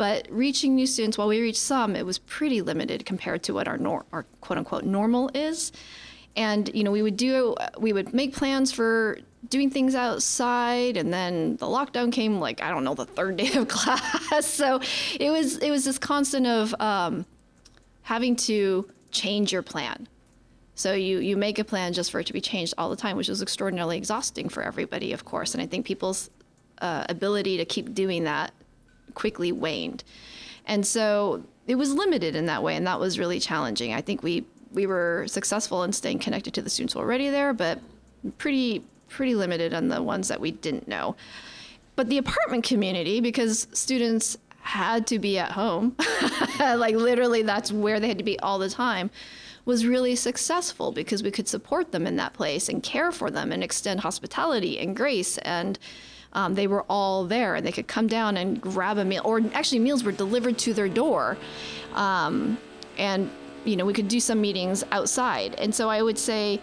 but 0.00 0.26
reaching 0.30 0.74
new 0.74 0.86
students, 0.86 1.18
while 1.18 1.28
we 1.28 1.42
reached 1.42 1.60
some, 1.60 1.94
it 1.94 2.06
was 2.06 2.16
pretty 2.16 2.62
limited 2.62 3.04
compared 3.04 3.42
to 3.42 3.52
what 3.52 3.68
our, 3.68 3.76
nor- 3.76 4.06
our 4.12 4.22
quote 4.40 4.56
unquote 4.56 4.84
normal 4.84 5.30
is. 5.34 5.72
And, 6.36 6.70
you 6.74 6.84
know, 6.84 6.90
we 6.90 7.02
would 7.02 7.18
do, 7.18 7.54
we 7.76 7.92
would 7.92 8.14
make 8.14 8.34
plans 8.34 8.72
for 8.72 9.18
doing 9.50 9.68
things 9.68 9.94
outside 9.94 10.96
and 10.96 11.12
then 11.12 11.56
the 11.56 11.66
lockdown 11.66 12.10
came 12.10 12.40
like, 12.40 12.62
I 12.62 12.70
don't 12.70 12.82
know, 12.82 12.94
the 12.94 13.04
third 13.04 13.36
day 13.42 13.52
of 13.52 13.68
class. 13.68 14.46
so 14.46 14.80
it 15.20 15.28
was, 15.28 15.58
it 15.58 15.70
was 15.70 15.84
this 15.84 15.98
constant 15.98 16.46
of 16.46 16.74
um, 16.80 17.26
having 18.00 18.36
to 18.36 18.90
change 19.10 19.52
your 19.52 19.62
plan. 19.62 20.08
So 20.76 20.94
you, 20.94 21.18
you 21.18 21.36
make 21.36 21.58
a 21.58 21.64
plan 21.64 21.92
just 21.92 22.10
for 22.10 22.20
it 22.20 22.26
to 22.28 22.32
be 22.32 22.40
changed 22.40 22.72
all 22.78 22.88
the 22.88 22.96
time, 22.96 23.18
which 23.18 23.28
was 23.28 23.42
extraordinarily 23.42 23.98
exhausting 23.98 24.48
for 24.48 24.62
everybody, 24.62 25.12
of 25.12 25.26
course. 25.26 25.52
And 25.52 25.62
I 25.62 25.66
think 25.66 25.84
people's 25.84 26.30
uh, 26.80 27.04
ability 27.10 27.58
to 27.58 27.66
keep 27.66 27.92
doing 27.92 28.24
that 28.24 28.54
quickly 29.14 29.52
waned. 29.52 30.04
And 30.66 30.86
so 30.86 31.44
it 31.66 31.76
was 31.76 31.92
limited 31.92 32.34
in 32.34 32.46
that 32.46 32.62
way, 32.62 32.76
and 32.76 32.86
that 32.86 33.00
was 33.00 33.18
really 33.18 33.40
challenging. 33.40 33.92
I 33.92 34.00
think 34.00 34.22
we 34.22 34.44
we 34.72 34.86
were 34.86 35.24
successful 35.26 35.82
in 35.82 35.92
staying 35.92 36.20
connected 36.20 36.54
to 36.54 36.62
the 36.62 36.70
students 36.70 36.94
already 36.94 37.28
there, 37.28 37.52
but 37.52 37.80
pretty 38.38 38.84
pretty 39.08 39.34
limited 39.34 39.74
on 39.74 39.88
the 39.88 40.02
ones 40.02 40.28
that 40.28 40.40
we 40.40 40.50
didn't 40.50 40.88
know. 40.88 41.16
But 41.96 42.08
the 42.08 42.18
apartment 42.18 42.64
community, 42.64 43.20
because 43.20 43.66
students 43.72 44.36
had 44.60 45.06
to 45.08 45.18
be 45.18 45.38
at 45.38 45.52
home, 45.52 45.96
like 46.60 46.94
literally 46.94 47.42
that's 47.42 47.72
where 47.72 47.98
they 47.98 48.08
had 48.08 48.18
to 48.18 48.24
be 48.24 48.38
all 48.40 48.58
the 48.58 48.70
time, 48.70 49.10
was 49.64 49.86
really 49.86 50.16
successful 50.16 50.92
because 50.92 51.22
we 51.22 51.30
could 51.30 51.48
support 51.48 51.92
them 51.92 52.06
in 52.06 52.16
that 52.16 52.32
place 52.32 52.68
and 52.68 52.82
care 52.82 53.12
for 53.12 53.30
them 53.30 53.52
and 53.52 53.62
extend 53.62 54.00
hospitality 54.00 54.78
and 54.78 54.96
grace 54.96 55.38
and 55.38 55.78
um, 56.32 56.54
they 56.54 56.66
were 56.66 56.84
all 56.88 57.24
there 57.24 57.56
and 57.56 57.66
they 57.66 57.72
could 57.72 57.88
come 57.88 58.06
down 58.06 58.36
and 58.36 58.60
grab 58.60 58.98
a 58.98 59.04
meal 59.04 59.22
or 59.24 59.40
actually 59.52 59.78
meals 59.78 60.04
were 60.04 60.12
delivered 60.12 60.58
to 60.58 60.74
their 60.74 60.88
door. 60.88 61.36
Um, 61.94 62.58
and 62.98 63.30
you 63.64 63.76
know 63.76 63.84
we 63.84 63.92
could 63.92 64.08
do 64.08 64.20
some 64.20 64.40
meetings 64.40 64.84
outside. 64.92 65.54
And 65.56 65.74
so 65.74 65.88
i 65.88 66.02
would 66.02 66.18
say 66.18 66.60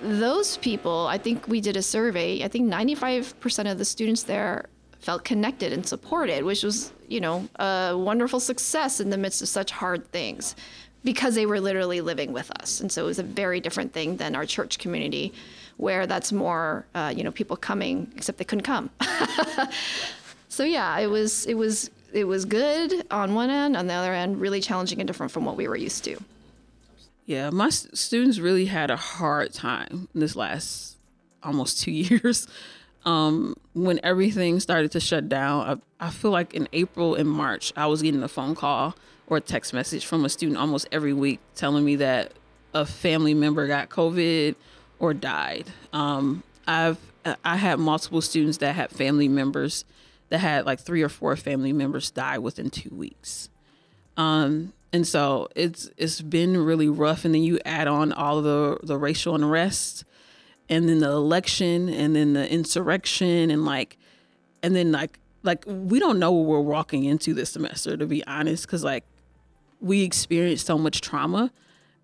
those 0.00 0.56
people 0.58 1.06
i 1.06 1.18
think 1.18 1.46
we 1.48 1.60
did 1.60 1.76
a 1.76 1.82
survey. 1.82 2.42
I 2.42 2.48
think 2.48 2.72
95% 2.72 3.70
of 3.70 3.78
the 3.78 3.84
students 3.84 4.22
there 4.22 4.66
felt 4.98 5.24
connected 5.24 5.72
and 5.72 5.86
supported 5.86 6.44
which 6.44 6.62
was 6.62 6.92
you 7.08 7.20
know 7.20 7.46
a 7.56 7.94
wonderful 7.96 8.40
success 8.40 9.00
in 9.00 9.10
the 9.10 9.18
midst 9.18 9.42
of 9.42 9.48
such 9.48 9.70
hard 9.70 10.10
things 10.12 10.56
because 11.04 11.34
they 11.34 11.44
were 11.44 11.60
literally 11.60 12.00
living 12.00 12.32
with 12.32 12.50
us. 12.62 12.80
And 12.80 12.90
so 12.90 13.02
it 13.02 13.06
was 13.06 13.18
a 13.18 13.22
very 13.22 13.60
different 13.60 13.92
thing 13.92 14.16
than 14.16 14.34
our 14.34 14.46
church 14.46 14.78
community 14.78 15.34
where 15.76 16.06
that's 16.06 16.32
more 16.32 16.86
uh, 16.94 17.12
you 17.14 17.24
know 17.24 17.30
people 17.30 17.56
coming 17.56 18.10
except 18.16 18.38
they 18.38 18.44
couldn't 18.44 18.64
come. 18.64 18.90
So 20.54 20.62
yeah 20.62 20.96
it 21.00 21.08
was 21.08 21.46
it 21.46 21.54
was 21.54 21.90
it 22.12 22.28
was 22.28 22.44
good 22.44 23.04
on 23.10 23.34
one 23.34 23.50
end 23.50 23.76
on 23.76 23.88
the 23.88 23.94
other 23.94 24.14
end 24.14 24.40
really 24.40 24.60
challenging 24.60 25.00
and 25.00 25.06
different 25.08 25.32
from 25.32 25.44
what 25.44 25.56
we 25.56 25.66
were 25.66 25.74
used 25.74 26.04
to. 26.04 26.16
Yeah 27.26 27.50
my 27.50 27.70
st- 27.70 27.98
students 27.98 28.38
really 28.38 28.66
had 28.66 28.88
a 28.88 28.96
hard 28.96 29.52
time 29.52 30.06
this 30.14 30.36
last 30.36 30.96
almost 31.42 31.80
two 31.80 31.90
years. 32.06 32.46
Um, 33.04 33.56
when 33.72 33.98
everything 34.04 34.60
started 34.60 34.92
to 34.92 35.00
shut 35.00 35.28
down 35.28 35.82
I, 36.00 36.06
I 36.06 36.10
feel 36.10 36.30
like 36.30 36.54
in 36.54 36.68
april 36.72 37.16
and 37.16 37.28
march 37.28 37.70
i 37.76 37.86
was 37.86 38.00
getting 38.00 38.22
a 38.22 38.28
phone 38.28 38.54
call 38.54 38.94
or 39.26 39.36
a 39.36 39.40
text 39.42 39.74
message 39.74 40.06
from 40.06 40.24
a 40.24 40.30
student 40.30 40.56
almost 40.56 40.88
every 40.90 41.12
week 41.12 41.40
telling 41.54 41.84
me 41.84 41.96
that 41.96 42.32
a 42.72 42.86
family 42.86 43.34
member 43.34 43.66
got 43.66 43.90
covid 43.90 44.54
or 44.98 45.14
died. 45.14 45.66
Um, 45.92 46.42
I've 46.66 46.98
I 47.44 47.56
had 47.56 47.78
multiple 47.78 48.20
students 48.20 48.58
that 48.58 48.74
had 48.74 48.90
family 48.90 49.28
members 49.28 49.84
that 50.28 50.38
had 50.38 50.66
like 50.66 50.80
three 50.80 51.02
or 51.02 51.08
four 51.08 51.36
family 51.36 51.72
members 51.72 52.10
die 52.10 52.38
within 52.38 52.70
two 52.70 52.90
weeks. 52.92 53.48
Um, 54.16 54.72
and 54.92 55.06
so 55.06 55.48
it's 55.54 55.90
it's 55.96 56.20
been 56.20 56.56
really 56.56 56.88
rough. 56.88 57.24
And 57.24 57.34
then 57.34 57.42
you 57.42 57.58
add 57.64 57.88
on 57.88 58.12
all 58.12 58.42
the 58.42 58.78
the 58.82 58.96
racial 58.96 59.34
unrest, 59.34 60.04
and 60.68 60.88
then 60.88 61.00
the 61.00 61.10
election, 61.10 61.88
and 61.88 62.14
then 62.14 62.34
the 62.34 62.50
insurrection, 62.50 63.50
and 63.50 63.64
like, 63.64 63.96
and 64.62 64.76
then 64.76 64.92
like 64.92 65.18
like 65.42 65.64
we 65.66 65.98
don't 65.98 66.18
know 66.18 66.32
what 66.32 66.46
we're 66.46 66.60
walking 66.60 67.04
into 67.04 67.34
this 67.34 67.50
semester 67.50 67.96
to 67.96 68.06
be 68.06 68.24
honest, 68.26 68.66
because 68.66 68.84
like 68.84 69.04
we 69.80 70.02
experienced 70.02 70.66
so 70.66 70.78
much 70.78 71.00
trauma 71.00 71.50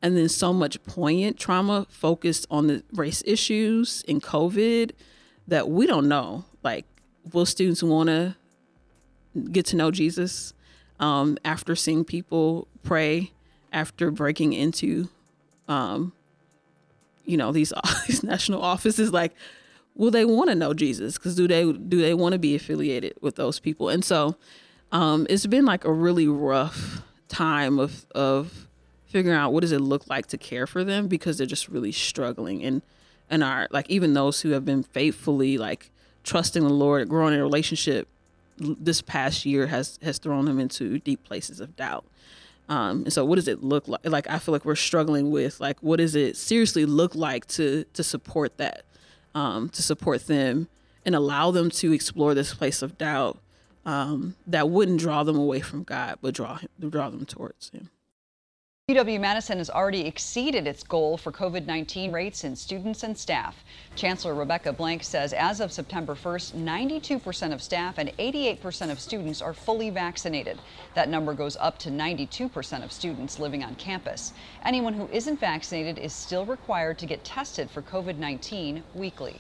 and 0.03 0.17
then 0.17 0.29
so 0.29 0.53
much 0.53 0.83
poignant 0.85 1.39
trauma 1.39 1.87
focused 1.91 2.47
on 2.51 2.67
the 2.67 2.83
race 2.93 3.23
issues 3.27 4.03
and 4.09 4.23
COVID 4.23 4.93
that 5.49 5.69
we 5.69 5.87
don't 5.87 6.09
know. 6.09 6.45
Like, 6.63 6.87
will 7.33 7.47
students 7.47 7.83
want 7.83 8.09
to 8.09 8.37
get 9.53 9.67
to 9.67 9.77
know 9.77 9.91
Jesus 9.91 10.55
um, 10.99 11.37
after 11.45 11.77
seeing 11.77 12.05
people 12.05 12.67
pray, 12.83 13.33
after 13.73 14.11
breaking 14.11 14.53
into, 14.53 15.09
um, 15.69 16.13
you 17.25 17.37
know, 17.37 17.53
these, 17.53 17.73
these 18.07 18.23
national 18.23 18.63
offices? 18.63 19.13
Like, 19.13 19.35
will 19.95 20.11
they 20.11 20.25
want 20.25 20.49
to 20.49 20.57
know 20.57 20.73
Jesus? 20.73 21.19
Because 21.19 21.37
do 21.37 21.47
they 21.47 21.71
do 21.71 22.01
they 22.01 22.15
want 22.15 22.33
to 22.33 22.39
be 22.39 22.55
affiliated 22.55 23.15
with 23.21 23.37
those 23.37 23.61
people? 23.61 23.89
And 23.89 24.05
so, 24.05 24.37
um, 24.93 25.27
it's 25.29 25.47
been 25.47 25.65
like 25.65 25.85
a 25.85 25.93
really 25.93 26.27
rough 26.27 27.03
time 27.29 27.79
of 27.79 28.07
of 28.15 28.67
figuring 29.11 29.37
out 29.37 29.53
what 29.53 29.61
does 29.61 29.73
it 29.73 29.81
look 29.81 30.09
like 30.09 30.27
to 30.27 30.39
care 30.39 30.67
for 30.67 30.85
them 30.85 31.09
because 31.09 31.37
they're 31.37 31.47
just 31.47 31.69
really 31.69 31.93
struggling 31.93 32.63
and 32.63 32.81
and 33.29 33.45
are 33.45 33.69
like 33.71 33.89
even 33.91 34.15
those 34.15 34.41
who 34.41 34.51
have 34.51 34.65
been 34.65 34.83
faithfully 34.83 35.59
like 35.59 35.91
trusting 36.25 36.63
the 36.63 36.69
Lord, 36.69 37.09
growing 37.09 37.35
in 37.35 37.41
a 37.41 37.43
relationship 37.43 38.09
this 38.59 39.01
past 39.01 39.47
year 39.47 39.67
has 39.67 39.99
has 40.03 40.19
thrown 40.19 40.45
them 40.45 40.59
into 40.59 40.99
deep 40.99 41.25
places 41.25 41.61
of 41.61 41.77
doubt. 41.77 42.05
Um, 42.69 43.03
and 43.05 43.13
so 43.13 43.25
what 43.25 43.37
does 43.37 43.49
it 43.49 43.65
look 43.65 43.89
like? 43.89 44.01
Like 44.05 44.29
I 44.29 44.39
feel 44.39 44.53
like 44.53 44.65
we're 44.65 44.77
struggling 44.77 45.31
with 45.31 45.61
like 45.61 45.81
what 45.81 45.97
does 45.97 46.15
it 46.15 46.37
seriously 46.37 46.85
look 46.85 47.15
like 47.15 47.47
to 47.49 47.85
to 47.95 48.03
support 48.03 48.59
that, 48.59 48.85
um, 49.35 49.69
to 49.71 49.83
support 49.83 50.27
them 50.27 50.69
and 51.05 51.15
allow 51.15 51.51
them 51.51 51.71
to 51.71 51.93
explore 51.93 52.35
this 52.35 52.53
place 52.55 52.83
of 52.83 52.99
doubt 52.99 53.39
um, 53.87 54.37
that 54.47 54.69
wouldn't 54.69 55.01
draw 55.01 55.23
them 55.23 55.37
away 55.37 55.61
from 55.61 55.83
God, 55.83 56.19
but 56.21 56.35
draw 56.35 56.57
him, 56.57 56.69
draw 56.91 57.09
them 57.11 57.25
towards 57.25 57.71
Him. 57.71 57.91
UW 58.91 59.21
Madison 59.21 59.59
has 59.59 59.71
already 59.71 60.05
exceeded 60.05 60.67
its 60.67 60.83
goal 60.83 61.17
for 61.17 61.31
COVID 61.31 61.65
19 61.65 62.11
rates 62.11 62.43
in 62.43 62.57
students 62.57 63.05
and 63.05 63.17
staff. 63.17 63.63
Chancellor 63.95 64.35
Rebecca 64.35 64.73
Blank 64.73 65.05
says 65.05 65.33
as 65.33 65.61
of 65.61 65.71
September 65.71 66.17
1st, 66.17 66.55
92% 66.55 67.53
of 67.53 67.63
staff 67.63 67.99
and 67.99 68.09
88% 68.19 68.91
of 68.91 68.99
students 68.99 69.41
are 69.41 69.55
fully 69.55 69.91
vaccinated. 69.91 70.59
That 70.95 71.09
number 71.09 71.35
goes 71.35 71.57
up 71.59 71.79
to 71.79 71.91
92% 71.91 72.83
of 72.83 72.91
students 72.91 73.39
living 73.39 73.63
on 73.63 73.77
campus. 73.77 74.33
Anyone 74.65 74.95
who 74.95 75.09
isn't 75.13 75.39
vaccinated 75.39 75.97
is 75.97 76.13
still 76.13 76.45
required 76.45 76.99
to 76.99 77.07
get 77.07 77.23
tested 77.23 77.71
for 77.71 77.83
COVID 77.83 78.17
19 78.17 78.83
weekly. 78.95 79.37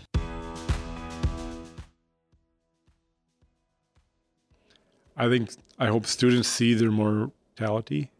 I 5.16 5.28
think, 5.28 5.50
I 5.76 5.88
hope 5.88 6.06
students 6.06 6.48
see 6.48 6.74
their 6.74 6.92
mortality 6.92 8.12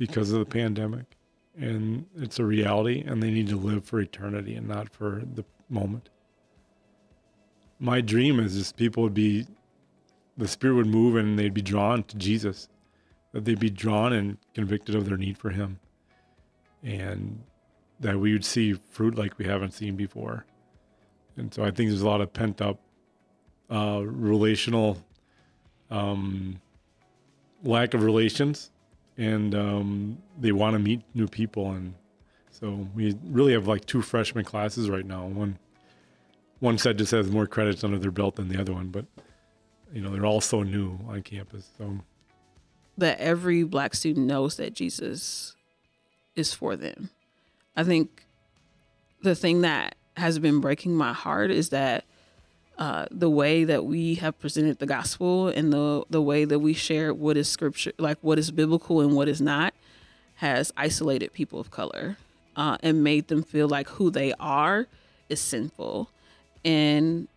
because 0.00 0.32
of 0.32 0.38
the 0.38 0.46
pandemic 0.46 1.04
and 1.60 2.06
it's 2.16 2.38
a 2.38 2.44
reality 2.44 3.04
and 3.06 3.22
they 3.22 3.30
need 3.30 3.46
to 3.46 3.56
live 3.56 3.84
for 3.84 4.00
eternity 4.00 4.54
and 4.54 4.66
not 4.66 4.88
for 4.88 5.22
the 5.34 5.44
moment. 5.68 6.08
My 7.78 8.00
dream 8.00 8.40
is 8.40 8.56
just 8.56 8.78
people 8.78 9.02
would 9.02 9.12
be 9.12 9.46
the 10.38 10.48
spirit 10.48 10.76
would 10.76 10.86
move 10.86 11.16
and 11.16 11.38
they'd 11.38 11.52
be 11.52 11.60
drawn 11.60 12.02
to 12.04 12.16
jesus 12.16 12.70
that 13.32 13.44
they'd 13.44 13.60
be 13.60 13.68
drawn 13.68 14.14
and 14.14 14.38
convicted 14.54 14.94
of 14.94 15.04
their 15.06 15.18
need 15.18 15.36
for 15.36 15.50
him 15.50 15.78
and 16.82 17.42
that 18.00 18.18
we 18.18 18.32
would 18.32 18.44
see 18.44 18.72
fruit 18.72 19.18
like 19.18 19.36
we 19.36 19.44
haven't 19.44 19.72
seen 19.72 19.96
before. 19.96 20.46
And 21.36 21.52
so 21.52 21.62
i 21.62 21.70
think 21.70 21.90
there's 21.90 22.00
a 22.00 22.08
lot 22.08 22.22
of 22.22 22.32
pent 22.32 22.62
up 22.62 22.80
uh, 23.70 24.00
relational 24.02 24.96
um, 25.90 26.58
lack 27.62 27.92
of 27.92 28.02
relations 28.02 28.70
and 29.20 29.54
um, 29.54 30.18
they 30.38 30.50
want 30.50 30.72
to 30.72 30.78
meet 30.78 31.02
new 31.14 31.28
people. 31.28 31.70
And 31.72 31.94
so 32.50 32.88
we 32.94 33.14
really 33.24 33.52
have 33.52 33.68
like 33.68 33.84
two 33.84 34.00
freshman 34.00 34.44
classes 34.44 34.88
right 34.88 35.04
now. 35.04 35.26
One 35.26 35.58
one 36.58 36.78
set 36.78 36.96
just 36.96 37.12
has 37.12 37.30
more 37.30 37.46
credits 37.46 37.84
under 37.84 37.98
their 37.98 38.10
belt 38.10 38.36
than 38.36 38.48
the 38.48 38.60
other 38.60 38.72
one, 38.72 38.88
but 38.88 39.04
you 39.92 40.00
know 40.00 40.10
they're 40.10 40.26
all 40.26 40.40
so 40.40 40.62
new 40.62 40.98
on 41.06 41.22
campus. 41.22 41.70
So 41.76 41.98
that 42.96 43.20
every 43.20 43.62
black 43.62 43.94
student 43.94 44.26
knows 44.26 44.56
that 44.56 44.74
Jesus 44.74 45.54
is 46.34 46.54
for 46.54 46.74
them. 46.74 47.10
I 47.76 47.84
think 47.84 48.24
the 49.22 49.34
thing 49.34 49.60
that 49.60 49.96
has 50.16 50.38
been 50.38 50.60
breaking 50.60 50.94
my 50.96 51.12
heart 51.12 51.50
is 51.50 51.68
that 51.70 52.04
uh, 52.80 53.04
the 53.10 53.28
way 53.28 53.62
that 53.62 53.84
we 53.84 54.14
have 54.16 54.38
presented 54.40 54.78
the 54.78 54.86
gospel 54.86 55.48
and 55.48 55.70
the 55.70 56.02
the 56.08 56.22
way 56.22 56.46
that 56.46 56.58
we 56.58 56.72
share 56.72 57.12
what 57.12 57.36
is 57.36 57.46
scripture, 57.46 57.92
like 57.98 58.16
what 58.22 58.38
is 58.38 58.50
biblical 58.50 59.02
and 59.02 59.14
what 59.14 59.28
is 59.28 59.40
not, 59.40 59.74
has 60.36 60.72
isolated 60.78 61.32
people 61.34 61.60
of 61.60 61.70
color 61.70 62.16
uh, 62.56 62.78
and 62.82 63.04
made 63.04 63.28
them 63.28 63.42
feel 63.42 63.68
like 63.68 63.86
who 63.90 64.10
they 64.10 64.32
are 64.40 64.86
is 65.28 65.40
sinful. 65.40 66.10
And 66.64 67.28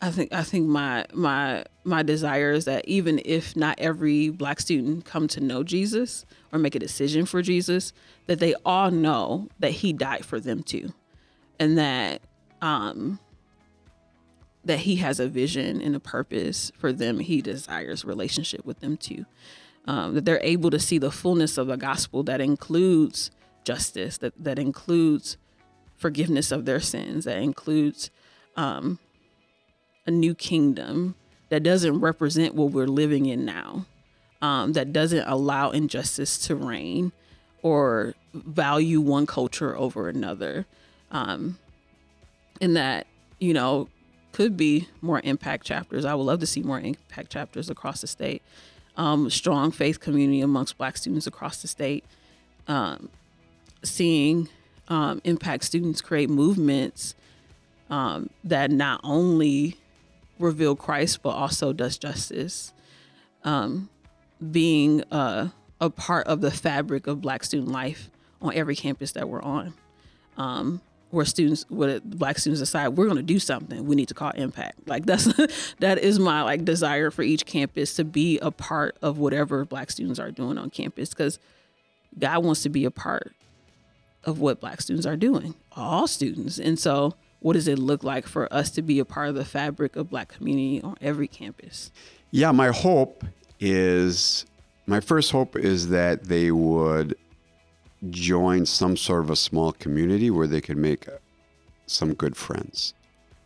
I 0.00 0.12
think 0.12 0.32
I 0.32 0.44
think 0.44 0.68
my 0.68 1.06
my 1.12 1.64
my 1.82 2.04
desire 2.04 2.52
is 2.52 2.66
that 2.66 2.86
even 2.86 3.20
if 3.24 3.56
not 3.56 3.76
every 3.80 4.28
black 4.28 4.60
student 4.60 5.04
come 5.04 5.26
to 5.28 5.40
know 5.40 5.64
Jesus 5.64 6.24
or 6.52 6.60
make 6.60 6.76
a 6.76 6.78
decision 6.78 7.26
for 7.26 7.42
Jesus, 7.42 7.92
that 8.26 8.38
they 8.38 8.54
all 8.64 8.92
know 8.92 9.48
that 9.58 9.72
he 9.72 9.92
died 9.92 10.24
for 10.24 10.38
them 10.38 10.62
too. 10.62 10.92
And 11.58 11.76
that 11.76 12.20
um 12.62 13.18
that 14.64 14.80
he 14.80 14.96
has 14.96 15.20
a 15.20 15.28
vision 15.28 15.80
and 15.80 15.94
a 15.94 16.00
purpose 16.00 16.72
for 16.78 16.92
them. 16.92 17.20
He 17.20 17.42
desires 17.42 18.04
relationship 18.04 18.64
with 18.64 18.80
them 18.80 18.96
too. 18.96 19.26
Um, 19.86 20.14
that 20.14 20.24
they're 20.24 20.40
able 20.42 20.70
to 20.70 20.78
see 20.78 20.96
the 20.96 21.10
fullness 21.10 21.58
of 21.58 21.66
the 21.66 21.76
gospel 21.76 22.22
that 22.22 22.40
includes 22.40 23.30
justice, 23.64 24.16
that 24.18 24.32
that 24.42 24.58
includes 24.58 25.36
forgiveness 25.96 26.50
of 26.50 26.64
their 26.64 26.80
sins, 26.80 27.24
that 27.26 27.38
includes 27.38 28.10
um, 28.56 28.98
a 30.06 30.10
new 30.10 30.34
kingdom 30.34 31.14
that 31.50 31.62
doesn't 31.62 32.00
represent 32.00 32.54
what 32.54 32.70
we're 32.70 32.86
living 32.86 33.26
in 33.26 33.44
now, 33.44 33.86
um, 34.40 34.72
that 34.72 34.92
doesn't 34.92 35.26
allow 35.28 35.70
injustice 35.70 36.38
to 36.46 36.56
reign 36.56 37.12
or 37.62 38.14
value 38.32 39.00
one 39.00 39.26
culture 39.26 39.76
over 39.76 40.08
another. 40.08 40.66
Um, 41.10 41.58
and 42.60 42.76
that, 42.76 43.06
you 43.38 43.54
know, 43.54 43.88
could 44.34 44.56
be 44.56 44.88
more 45.00 45.20
impact 45.22 45.64
chapters. 45.64 46.04
I 46.04 46.12
would 46.12 46.24
love 46.24 46.40
to 46.40 46.46
see 46.46 46.60
more 46.60 46.80
impact 46.80 47.30
chapters 47.30 47.70
across 47.70 48.00
the 48.00 48.08
state. 48.08 48.42
Um, 48.96 49.30
strong 49.30 49.70
faith 49.70 50.00
community 50.00 50.40
amongst 50.40 50.76
Black 50.76 50.96
students 50.96 51.28
across 51.28 51.62
the 51.62 51.68
state. 51.68 52.04
Um, 52.66 53.10
seeing 53.84 54.48
um, 54.88 55.20
impact 55.22 55.62
students 55.62 56.00
create 56.00 56.28
movements 56.28 57.14
um, 57.88 58.28
that 58.42 58.72
not 58.72 59.00
only 59.04 59.76
reveal 60.40 60.74
Christ 60.74 61.22
but 61.22 61.30
also 61.30 61.72
does 61.72 61.96
justice. 61.96 62.72
Um, 63.44 63.88
being 64.50 65.04
uh, 65.12 65.50
a 65.80 65.90
part 65.90 66.26
of 66.26 66.40
the 66.40 66.50
fabric 66.50 67.06
of 67.06 67.20
Black 67.20 67.44
student 67.44 67.70
life 67.70 68.10
on 68.42 68.52
every 68.54 68.74
campus 68.74 69.12
that 69.12 69.28
we're 69.28 69.42
on. 69.42 69.74
Where 71.14 71.24
students, 71.24 71.64
where 71.68 72.00
black 72.00 72.38
students 72.38 72.60
decide 72.60 72.88
we're 72.88 73.04
going 73.04 73.16
to 73.16 73.22
do 73.22 73.38
something, 73.38 73.86
we 73.86 73.94
need 73.94 74.08
to 74.08 74.14
call 74.14 74.30
impact. 74.30 74.88
Like 74.88 75.06
that's 75.06 75.24
that 75.78 75.98
is 75.98 76.18
my 76.18 76.42
like 76.42 76.64
desire 76.64 77.10
for 77.10 77.22
each 77.22 77.46
campus 77.46 77.94
to 77.94 78.04
be 78.04 78.38
a 78.40 78.50
part 78.50 78.96
of 79.00 79.18
whatever 79.18 79.64
black 79.64 79.90
students 79.90 80.18
are 80.18 80.30
doing 80.30 80.58
on 80.58 80.70
campus 80.70 81.10
because 81.10 81.38
God 82.18 82.44
wants 82.44 82.62
to 82.62 82.68
be 82.68 82.84
a 82.84 82.90
part 82.90 83.32
of 84.24 84.40
what 84.40 84.60
black 84.60 84.80
students 84.80 85.06
are 85.06 85.16
doing, 85.16 85.54
all 85.72 86.06
students. 86.06 86.58
And 86.58 86.78
so, 86.78 87.14
what 87.40 87.52
does 87.52 87.68
it 87.68 87.78
look 87.78 88.02
like 88.02 88.26
for 88.26 88.52
us 88.52 88.70
to 88.72 88.82
be 88.82 88.98
a 88.98 89.04
part 89.04 89.28
of 89.28 89.34
the 89.34 89.44
fabric 89.44 89.96
of 89.96 90.10
black 90.10 90.28
community 90.28 90.80
on 90.82 90.96
every 91.00 91.28
campus? 91.28 91.90
Yeah, 92.30 92.50
my 92.52 92.68
hope 92.68 93.24
is 93.60 94.46
my 94.86 95.00
first 95.00 95.30
hope 95.30 95.56
is 95.56 95.88
that 95.88 96.24
they 96.24 96.50
would 96.50 97.16
join 98.10 98.66
some 98.66 98.96
sort 98.96 99.24
of 99.24 99.30
a 99.30 99.36
small 99.36 99.72
community 99.72 100.30
where 100.30 100.46
they 100.46 100.60
can 100.60 100.80
make 100.80 101.06
some 101.86 102.14
good 102.14 102.36
friends. 102.36 102.94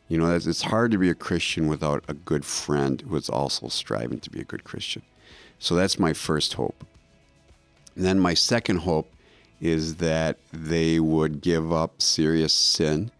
You 0.09 0.19
know, 0.19 0.35
it's 0.35 0.63
hard 0.63 0.91
to 0.93 0.99
be 0.99 1.11
a 1.11 1.15
Christian 1.15 1.69
without 1.69 2.03
a 2.09 2.15
good 2.15 2.45
friend 2.45 3.01
who 3.03 3.17
is 3.17 3.29
also 3.29 3.69
striving 3.69 4.21
to 4.21 4.31
be 4.31 4.41
a 4.41 4.45
good 4.45 4.65
Christian. 4.65 5.03
So 5.59 5.75
that's 5.75 5.99
my 5.99 6.13
first 6.13 6.55
hope. 6.55 6.85
And 7.95 8.05
then 8.05 8.19
my 8.19 8.33
second 8.35 8.79
hope 8.79 9.13
is 9.61 9.97
that 9.97 10.39
they 10.53 11.01
would 11.01 11.41
give 11.41 11.73
up 11.73 12.01
serious 12.01 12.53
sin. 12.53 13.11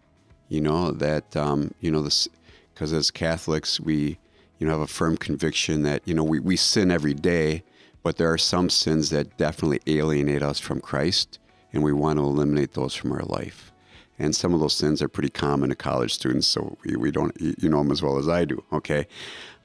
You 0.47 0.61
know 0.61 0.91
that 0.91 1.35
um, 1.35 1.73
you 1.79 1.91
know 1.91 2.01
this 2.01 2.27
because 2.73 2.91
as 2.91 3.11
Catholics 3.11 3.79
we 3.79 4.17
you 4.57 4.65
know 4.65 4.71
have 4.71 4.81
a 4.81 4.87
firm 4.87 5.17
conviction 5.17 5.83
that 5.83 6.01
you 6.05 6.13
know 6.13 6.23
we, 6.23 6.39
we 6.39 6.55
sin 6.55 6.89
every 6.89 7.13
day, 7.13 7.63
but 8.03 8.17
there 8.17 8.31
are 8.31 8.37
some 8.37 8.69
sins 8.69 9.09
that 9.09 9.37
definitely 9.37 9.81
alienate 9.87 10.43
us 10.43 10.59
from 10.59 10.81
Christ, 10.81 11.39
and 11.73 11.83
we 11.83 11.93
want 11.93 12.17
to 12.17 12.23
eliminate 12.23 12.73
those 12.73 12.95
from 12.95 13.11
our 13.11 13.23
life. 13.23 13.71
And 14.17 14.35
some 14.35 14.53
of 14.53 14.59
those 14.59 14.75
sins 14.75 15.01
are 15.01 15.07
pretty 15.07 15.29
common 15.29 15.69
to 15.69 15.75
college 15.75 16.13
students, 16.13 16.47
so 16.47 16.77
we, 16.83 16.97
we 16.97 17.11
don't, 17.11 17.35
you 17.39 17.69
know 17.69 17.77
them 17.77 17.91
as 17.91 18.01
well 18.01 18.17
as 18.17 18.27
I 18.27 18.43
do, 18.43 18.63
okay? 18.73 19.07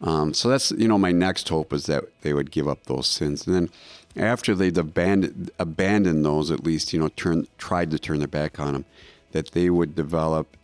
Um, 0.01 0.33
so 0.33 0.49
that's, 0.49 0.71
you 0.73 0.87
know, 0.87 0.99
my 0.99 1.11
next 1.11 1.49
hope 1.49 1.73
is 1.73 1.87
that 1.87 2.05
they 2.23 2.33
would 2.33 2.51
give 2.51 2.69
up 2.69 2.85
those 2.85 3.09
sins. 3.09 3.47
And 3.47 3.57
then 3.57 3.71
after 4.17 4.55
they'd 4.55 4.79
abandoned, 4.79 5.51
abandoned 5.59 6.25
those, 6.25 6.51
at 6.53 6.63
least, 6.63 6.93
you 6.93 7.01
know, 7.01 7.09
turn, 7.09 7.49
tried 7.59 7.91
to 7.91 7.99
turn 7.99 8.19
their 8.19 8.29
back 8.29 8.61
on 8.61 8.75
them, 8.75 8.85
that 9.33 9.51
they 9.51 9.71
would 9.71 9.97
develop 9.97 10.57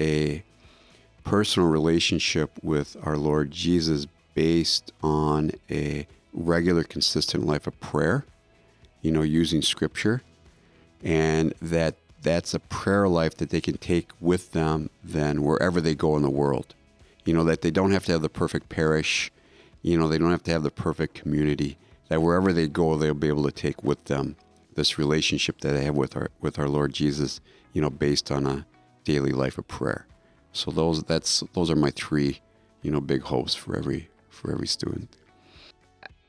a 0.00 0.42
personal 1.22 1.68
relationship 1.68 2.50
with 2.62 2.96
our 3.02 3.16
Lord 3.18 3.50
Jesus 3.50 4.06
based 4.34 4.92
on 5.02 5.50
a 5.70 6.06
regular, 6.34 6.82
consistent 6.82 7.46
life 7.46 7.66
of 7.66 7.78
prayer, 7.80 8.26
you 9.00 9.10
know, 9.10 9.22
using 9.22 9.62
scripture, 9.62 10.22
and 11.02 11.54
that 11.62 11.96
that's 12.22 12.54
a 12.54 12.58
prayer 12.58 13.06
life 13.06 13.36
that 13.36 13.50
they 13.50 13.60
can 13.60 13.76
take 13.76 14.10
with 14.20 14.52
them 14.52 14.90
then 15.02 15.42
wherever 15.42 15.80
they 15.80 15.94
go 15.94 16.16
in 16.16 16.22
the 16.22 16.30
world. 16.30 16.74
You 17.24 17.34
know, 17.34 17.44
that 17.44 17.62
they 17.62 17.70
don't 17.70 17.92
have 17.92 18.04
to 18.06 18.12
have 18.12 18.22
the 18.22 18.28
perfect 18.28 18.68
parish, 18.68 19.30
you 19.82 19.98
know, 19.98 20.08
they 20.08 20.18
don't 20.18 20.30
have 20.30 20.42
to 20.44 20.50
have 20.50 20.62
the 20.62 20.70
perfect 20.70 21.14
community, 21.14 21.76
that 22.08 22.20
wherever 22.20 22.52
they 22.52 22.66
go, 22.66 22.96
they'll 22.96 23.14
be 23.14 23.28
able 23.28 23.44
to 23.44 23.52
take 23.52 23.82
with 23.82 24.04
them 24.04 24.36
this 24.74 24.98
relationship 24.98 25.60
that 25.60 25.72
they 25.72 25.84
have 25.84 25.94
with 25.94 26.16
our 26.16 26.30
with 26.40 26.58
our 26.58 26.68
Lord 26.68 26.92
Jesus, 26.92 27.40
you 27.72 27.80
know, 27.80 27.90
based 27.90 28.30
on 28.30 28.46
a 28.46 28.66
daily 29.04 29.32
life 29.32 29.58
of 29.58 29.68
prayer. 29.68 30.06
So 30.52 30.70
those 30.70 31.02
that's 31.04 31.44
those 31.52 31.70
are 31.70 31.76
my 31.76 31.90
three, 31.90 32.40
you 32.82 32.90
know, 32.90 33.00
big 33.00 33.22
hopes 33.22 33.54
for 33.54 33.76
every 33.76 34.08
for 34.30 34.50
every 34.50 34.66
student 34.66 35.14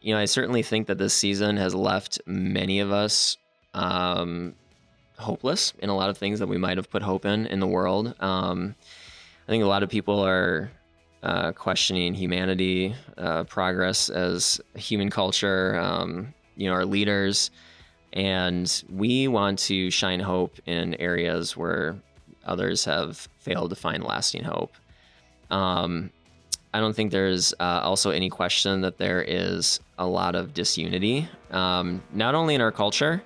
you 0.05 0.13
know, 0.13 0.19
I 0.19 0.25
certainly 0.25 0.61
think 0.61 0.85
that 0.85 0.99
this 0.99 1.15
season 1.15 1.57
has 1.57 1.73
left 1.73 2.21
many 2.27 2.79
of 2.79 2.91
us 2.91 3.37
um, 3.73 4.53
hopeless 5.17 5.73
in 5.79 5.89
a 5.89 5.95
lot 5.95 6.11
of 6.11 6.17
things 6.19 6.37
that 6.37 6.45
we 6.45 6.59
might 6.59 6.77
have 6.77 6.91
put 6.91 7.01
hope 7.01 7.25
in 7.25 7.47
in 7.47 7.59
the 7.59 7.65
world. 7.65 8.13
Um, 8.19 8.75
I 9.47 9.51
think 9.51 9.63
a 9.63 9.67
lot 9.67 9.81
of 9.81 9.89
people 9.89 10.19
are 10.19 10.69
uh, 11.23 11.53
questioning 11.53 12.13
humanity, 12.13 12.93
uh, 13.17 13.45
progress 13.45 14.09
as 14.09 14.61
human 14.75 15.09
culture, 15.09 15.75
um, 15.79 16.35
you 16.55 16.69
know, 16.69 16.75
our 16.75 16.85
leaders. 16.85 17.49
And 18.13 18.83
we 18.87 19.27
want 19.27 19.57
to 19.59 19.89
shine 19.89 20.19
hope 20.19 20.59
in 20.67 20.93
areas 21.01 21.57
where 21.57 21.95
others 22.45 22.85
have 22.85 23.27
failed 23.39 23.71
to 23.71 23.75
find 23.75 24.03
lasting 24.03 24.43
hope. 24.43 24.75
Um, 25.49 26.11
I 26.75 26.79
don't 26.79 26.95
think 26.95 27.11
there's 27.11 27.55
uh, 27.59 27.81
also 27.83 28.11
any 28.11 28.29
question 28.29 28.81
that 28.81 28.99
there 28.99 29.23
is 29.23 29.79
a 29.97 30.05
lot 30.05 30.35
of 30.35 30.53
disunity, 30.53 31.27
um, 31.51 32.01
not 32.13 32.35
only 32.35 32.55
in 32.55 32.61
our 32.61 32.71
culture, 32.71 33.23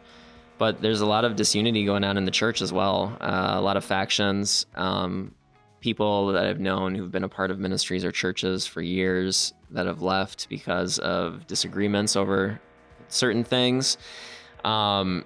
but 0.57 0.81
there's 0.81 1.01
a 1.01 1.05
lot 1.05 1.25
of 1.25 1.35
disunity 1.35 1.85
going 1.85 2.03
on 2.03 2.17
in 2.17 2.25
the 2.25 2.31
church 2.31 2.61
as 2.61 2.71
well. 2.71 3.17
Uh, 3.21 3.53
a 3.55 3.61
lot 3.61 3.77
of 3.77 3.85
factions, 3.85 4.65
um, 4.75 5.33
people 5.79 6.27
that 6.33 6.45
I've 6.45 6.59
known 6.59 6.95
who've 6.95 7.11
been 7.11 7.23
a 7.23 7.29
part 7.29 7.49
of 7.49 7.59
ministries 7.59 8.03
or 8.03 8.11
churches 8.11 8.67
for 8.67 8.81
years 8.81 9.53
that 9.71 9.85
have 9.85 10.01
left 10.01 10.49
because 10.49 10.99
of 10.99 11.47
disagreements 11.47 12.15
over 12.15 12.59
certain 13.07 13.43
things. 13.43 13.97
Um, 14.65 15.25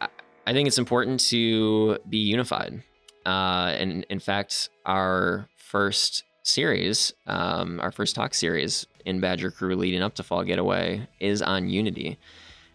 I 0.00 0.52
think 0.52 0.68
it's 0.68 0.78
important 0.78 1.20
to 1.30 1.98
be 2.08 2.18
unified. 2.18 2.82
Uh, 3.24 3.74
and 3.78 4.06
in 4.08 4.20
fact, 4.20 4.68
our 4.84 5.48
first 5.56 6.22
series, 6.46 7.12
um, 7.26 7.80
our 7.80 7.90
first 7.90 8.14
talk 8.14 8.34
series 8.34 8.86
in 9.04 9.20
Badger 9.20 9.50
Cru 9.50 9.74
leading 9.74 10.02
up 10.02 10.14
to 10.14 10.22
Fall 10.22 10.44
Getaway, 10.44 11.06
is 11.20 11.42
on 11.42 11.68
unity 11.68 12.18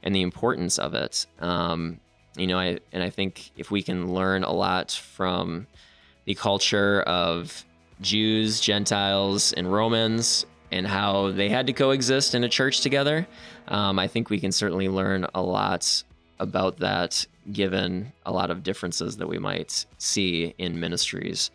and 0.04 0.16
the 0.16 0.22
importance 0.22 0.78
of 0.78 0.94
it. 0.94 1.26
Um, 1.40 2.00
you 2.36 2.48
know, 2.48 2.58
I 2.58 2.80
and 2.92 3.04
I 3.04 3.10
think 3.10 3.52
if 3.58 3.72
we 3.72 3.82
can 3.82 4.14
learn 4.14 4.44
a 4.44 4.52
lot 4.52 4.92
from 4.92 5.68
the 6.26 6.36
culture 6.36 7.02
of 7.02 7.66
Jews, 8.02 8.60
Gentiles, 8.60 9.54
and 9.54 9.72
Romans 9.72 10.46
and 10.72 10.88
how 10.88 11.32
they 11.32 11.50
had 11.50 11.68
to 11.68 11.74
coexist 11.74 12.34
in 12.34 12.44
a 12.44 12.50
church 12.50 12.82
together, 12.82 13.28
um, 13.68 14.00
I 14.00 14.08
think 14.08 14.30
we 14.30 14.40
can 14.40 14.52
certainly 14.52 14.88
learn 14.88 15.28
a 15.34 15.42
lot 15.42 16.04
about 16.40 16.78
that 16.80 17.26
given 17.52 18.12
a 18.26 18.32
lot 18.32 18.50
of 18.50 18.64
differences 18.64 19.18
that 19.18 19.28
we 19.28 19.38
might 19.38 19.86
see 19.98 20.54
in 20.58 20.80
ministries. 20.80 21.52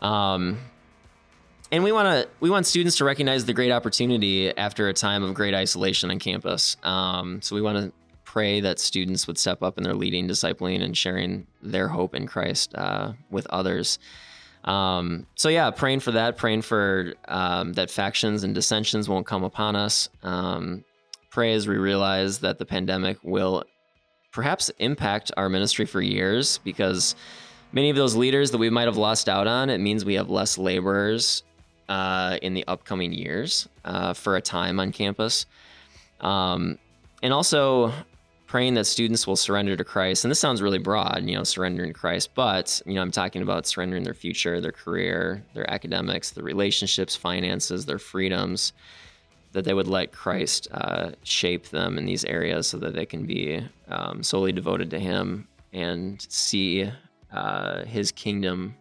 Um, 0.00 0.58
and 1.72 1.82
we 1.82 1.92
want 1.92 2.06
to 2.06 2.28
we 2.40 2.50
want 2.50 2.66
students 2.66 2.96
to 2.98 3.04
recognize 3.04 3.44
the 3.44 3.52
great 3.52 3.72
opportunity 3.72 4.56
after 4.56 4.88
a 4.88 4.92
time 4.92 5.22
of 5.22 5.34
great 5.34 5.54
isolation 5.54 6.10
on 6.10 6.18
campus. 6.18 6.76
Um, 6.82 7.42
so 7.42 7.54
we 7.54 7.62
want 7.62 7.78
to 7.78 7.92
pray 8.24 8.60
that 8.60 8.78
students 8.78 9.26
would 9.26 9.38
step 9.38 9.62
up 9.62 9.78
in 9.78 9.84
their 9.84 9.94
leading, 9.94 10.28
discipling, 10.28 10.82
and 10.82 10.96
sharing 10.96 11.46
their 11.62 11.88
hope 11.88 12.14
in 12.14 12.26
Christ 12.26 12.74
uh, 12.74 13.12
with 13.30 13.46
others. 13.50 13.98
Um, 14.64 15.26
so 15.36 15.48
yeah, 15.48 15.70
praying 15.70 16.00
for 16.00 16.12
that, 16.12 16.36
praying 16.36 16.62
for 16.62 17.14
um, 17.28 17.72
that 17.74 17.90
factions 17.90 18.44
and 18.44 18.54
dissensions 18.54 19.08
won't 19.08 19.26
come 19.26 19.44
upon 19.44 19.76
us. 19.76 20.08
Um, 20.22 20.84
pray 21.30 21.54
as 21.54 21.68
we 21.68 21.76
realize 21.76 22.40
that 22.40 22.58
the 22.58 22.66
pandemic 22.66 23.18
will 23.22 23.64
perhaps 24.32 24.70
impact 24.78 25.30
our 25.36 25.48
ministry 25.48 25.86
for 25.86 26.00
years 26.00 26.58
because 26.58 27.14
many 27.72 27.90
of 27.90 27.96
those 27.96 28.16
leaders 28.16 28.50
that 28.50 28.58
we 28.58 28.70
might 28.70 28.86
have 28.86 28.96
lost 28.96 29.28
out 29.28 29.46
on, 29.46 29.70
it 29.70 29.78
means 29.78 30.04
we 30.04 30.14
have 30.14 30.28
less 30.28 30.58
laborers 30.58 31.42
uh, 31.88 32.38
in 32.42 32.54
the 32.54 32.64
upcoming 32.66 33.12
years 33.12 33.68
uh, 33.84 34.12
for 34.12 34.36
a 34.36 34.40
time 34.40 34.80
on 34.80 34.92
campus. 34.92 35.46
Um, 36.20 36.78
and 37.22 37.32
also 37.32 37.92
praying 38.46 38.74
that 38.74 38.84
students 38.84 39.26
will 39.26 39.36
surrender 39.36 39.76
to 39.76 39.84
Christ. 39.84 40.24
And 40.24 40.30
this 40.30 40.38
sounds 40.38 40.62
really 40.62 40.78
broad, 40.78 41.24
you 41.24 41.34
know, 41.34 41.44
surrendering 41.44 41.92
to 41.92 41.98
Christ, 41.98 42.30
but, 42.34 42.80
you 42.86 42.94
know, 42.94 43.02
I'm 43.02 43.10
talking 43.10 43.42
about 43.42 43.66
surrendering 43.66 44.04
their 44.04 44.14
future, 44.14 44.60
their 44.60 44.72
career, 44.72 45.42
their 45.54 45.68
academics, 45.70 46.30
their 46.30 46.44
relationships, 46.44 47.16
finances, 47.16 47.86
their 47.86 47.98
freedoms, 47.98 48.72
that 49.52 49.64
they 49.64 49.74
would 49.74 49.88
let 49.88 50.12
Christ 50.12 50.68
uh, 50.70 51.12
shape 51.22 51.70
them 51.70 51.98
in 51.98 52.04
these 52.04 52.24
areas 52.24 52.66
so 52.68 52.78
that 52.78 52.94
they 52.94 53.06
can 53.06 53.26
be 53.26 53.66
um, 53.88 54.22
solely 54.22 54.52
devoted 54.52 54.90
to 54.90 54.98
Him 54.98 55.48
and 55.72 56.24
see 56.28 56.90
uh, 57.32 57.84
His 57.84 58.12
kingdom 58.12 58.76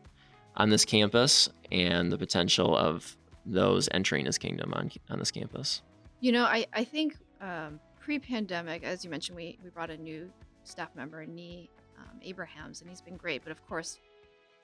on 0.57 0.69
this 0.69 0.85
campus 0.85 1.49
and 1.71 2.11
the 2.11 2.17
potential 2.17 2.75
of 2.75 3.15
those 3.45 3.89
entering 3.91 4.25
His 4.25 4.37
kingdom 4.37 4.73
on, 4.73 4.91
on 5.09 5.19
this 5.19 5.31
campus. 5.31 5.81
You 6.19 6.31
know, 6.31 6.45
I, 6.45 6.65
I 6.73 6.83
think 6.83 7.17
um, 7.41 7.79
pre-pandemic, 7.99 8.83
as 8.83 9.03
you 9.03 9.09
mentioned, 9.09 9.35
we, 9.35 9.57
we 9.63 9.69
brought 9.69 9.89
a 9.89 9.97
new 9.97 10.31
staff 10.63 10.89
member, 10.95 11.25
Nee 11.25 11.69
um, 11.97 12.19
Abrahams, 12.23 12.81
and 12.81 12.89
he's 12.89 13.01
been 13.01 13.17
great. 13.17 13.43
But 13.43 13.51
of 13.51 13.65
course, 13.67 13.99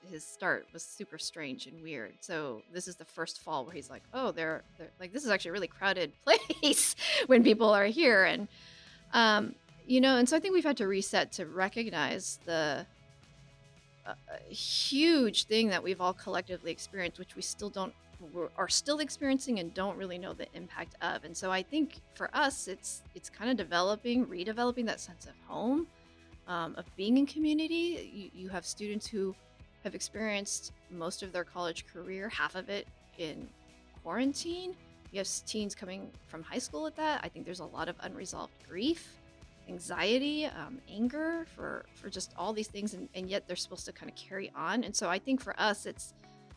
his 0.09 0.23
start 0.23 0.67
was 0.73 0.83
super 0.83 1.17
strange 1.17 1.67
and 1.67 1.81
weird. 1.81 2.13
So 2.21 2.63
this 2.73 2.87
is 2.87 2.95
the 2.95 3.05
first 3.05 3.41
fall 3.41 3.65
where 3.65 3.73
he's 3.73 3.89
like, 3.89 4.03
"Oh, 4.13 4.31
they're, 4.31 4.63
they're 4.77 4.91
like 4.99 5.13
this 5.13 5.23
is 5.23 5.29
actually 5.29 5.49
a 5.49 5.53
really 5.53 5.67
crowded 5.67 6.11
place 6.25 6.95
when 7.27 7.43
people 7.43 7.69
are 7.69 7.85
here," 7.85 8.23
and 8.23 8.47
um, 9.13 9.55
you 9.85 10.01
know, 10.01 10.17
and 10.17 10.27
so 10.27 10.37
I 10.37 10.39
think 10.39 10.53
we've 10.53 10.63
had 10.63 10.77
to 10.77 10.87
reset 10.87 11.31
to 11.33 11.45
recognize 11.45 12.39
the 12.45 12.85
uh, 14.05 14.13
huge 14.49 15.45
thing 15.45 15.69
that 15.69 15.83
we've 15.83 16.01
all 16.01 16.13
collectively 16.13 16.71
experienced, 16.71 17.19
which 17.19 17.35
we 17.35 17.41
still 17.41 17.69
don't 17.69 17.93
are 18.55 18.69
still 18.69 18.99
experiencing 18.99 19.59
and 19.59 19.73
don't 19.73 19.97
really 19.97 20.19
know 20.19 20.33
the 20.33 20.45
impact 20.53 20.95
of. 21.01 21.23
And 21.23 21.35
so 21.35 21.51
I 21.51 21.63
think 21.63 22.01
for 22.13 22.29
us, 22.35 22.67
it's 22.67 23.01
it's 23.15 23.29
kind 23.29 23.49
of 23.49 23.57
developing, 23.57 24.25
redeveloping 24.25 24.85
that 24.85 24.99
sense 24.99 25.25
of 25.25 25.33
home, 25.47 25.87
um, 26.47 26.75
of 26.77 26.85
being 26.95 27.17
in 27.17 27.25
community. 27.25 28.31
You, 28.33 28.43
you 28.43 28.49
have 28.49 28.65
students 28.65 29.07
who 29.07 29.35
have 29.83 29.95
experienced 29.95 30.71
most 30.91 31.23
of 31.23 31.31
their 31.33 31.43
college 31.43 31.85
career, 31.91 32.29
half 32.29 32.55
of 32.55 32.69
it 32.69 32.87
in 33.17 33.47
quarantine. 34.03 34.75
You 35.11 35.17
have 35.17 35.27
teens 35.45 35.75
coming 35.75 36.09
from 36.27 36.43
high 36.43 36.59
school 36.59 36.87
at 36.87 36.95
that. 36.95 37.21
I 37.23 37.27
think 37.27 37.45
there's 37.45 37.59
a 37.59 37.65
lot 37.65 37.89
of 37.89 37.95
unresolved 38.01 38.53
grief, 38.67 39.17
anxiety, 39.67 40.45
um, 40.45 40.79
anger 40.89 41.45
for 41.55 41.85
for 41.93 42.09
just 42.09 42.33
all 42.37 42.53
these 42.53 42.67
things, 42.67 42.93
and, 42.93 43.07
and 43.15 43.29
yet 43.29 43.47
they're 43.47 43.55
supposed 43.55 43.85
to 43.85 43.91
kind 43.91 44.09
of 44.09 44.15
carry 44.15 44.51
on. 44.55 44.83
And 44.83 44.95
so 44.95 45.09
I 45.09 45.19
think 45.19 45.41
for 45.41 45.59
us, 45.59 45.85
it's 45.85 46.13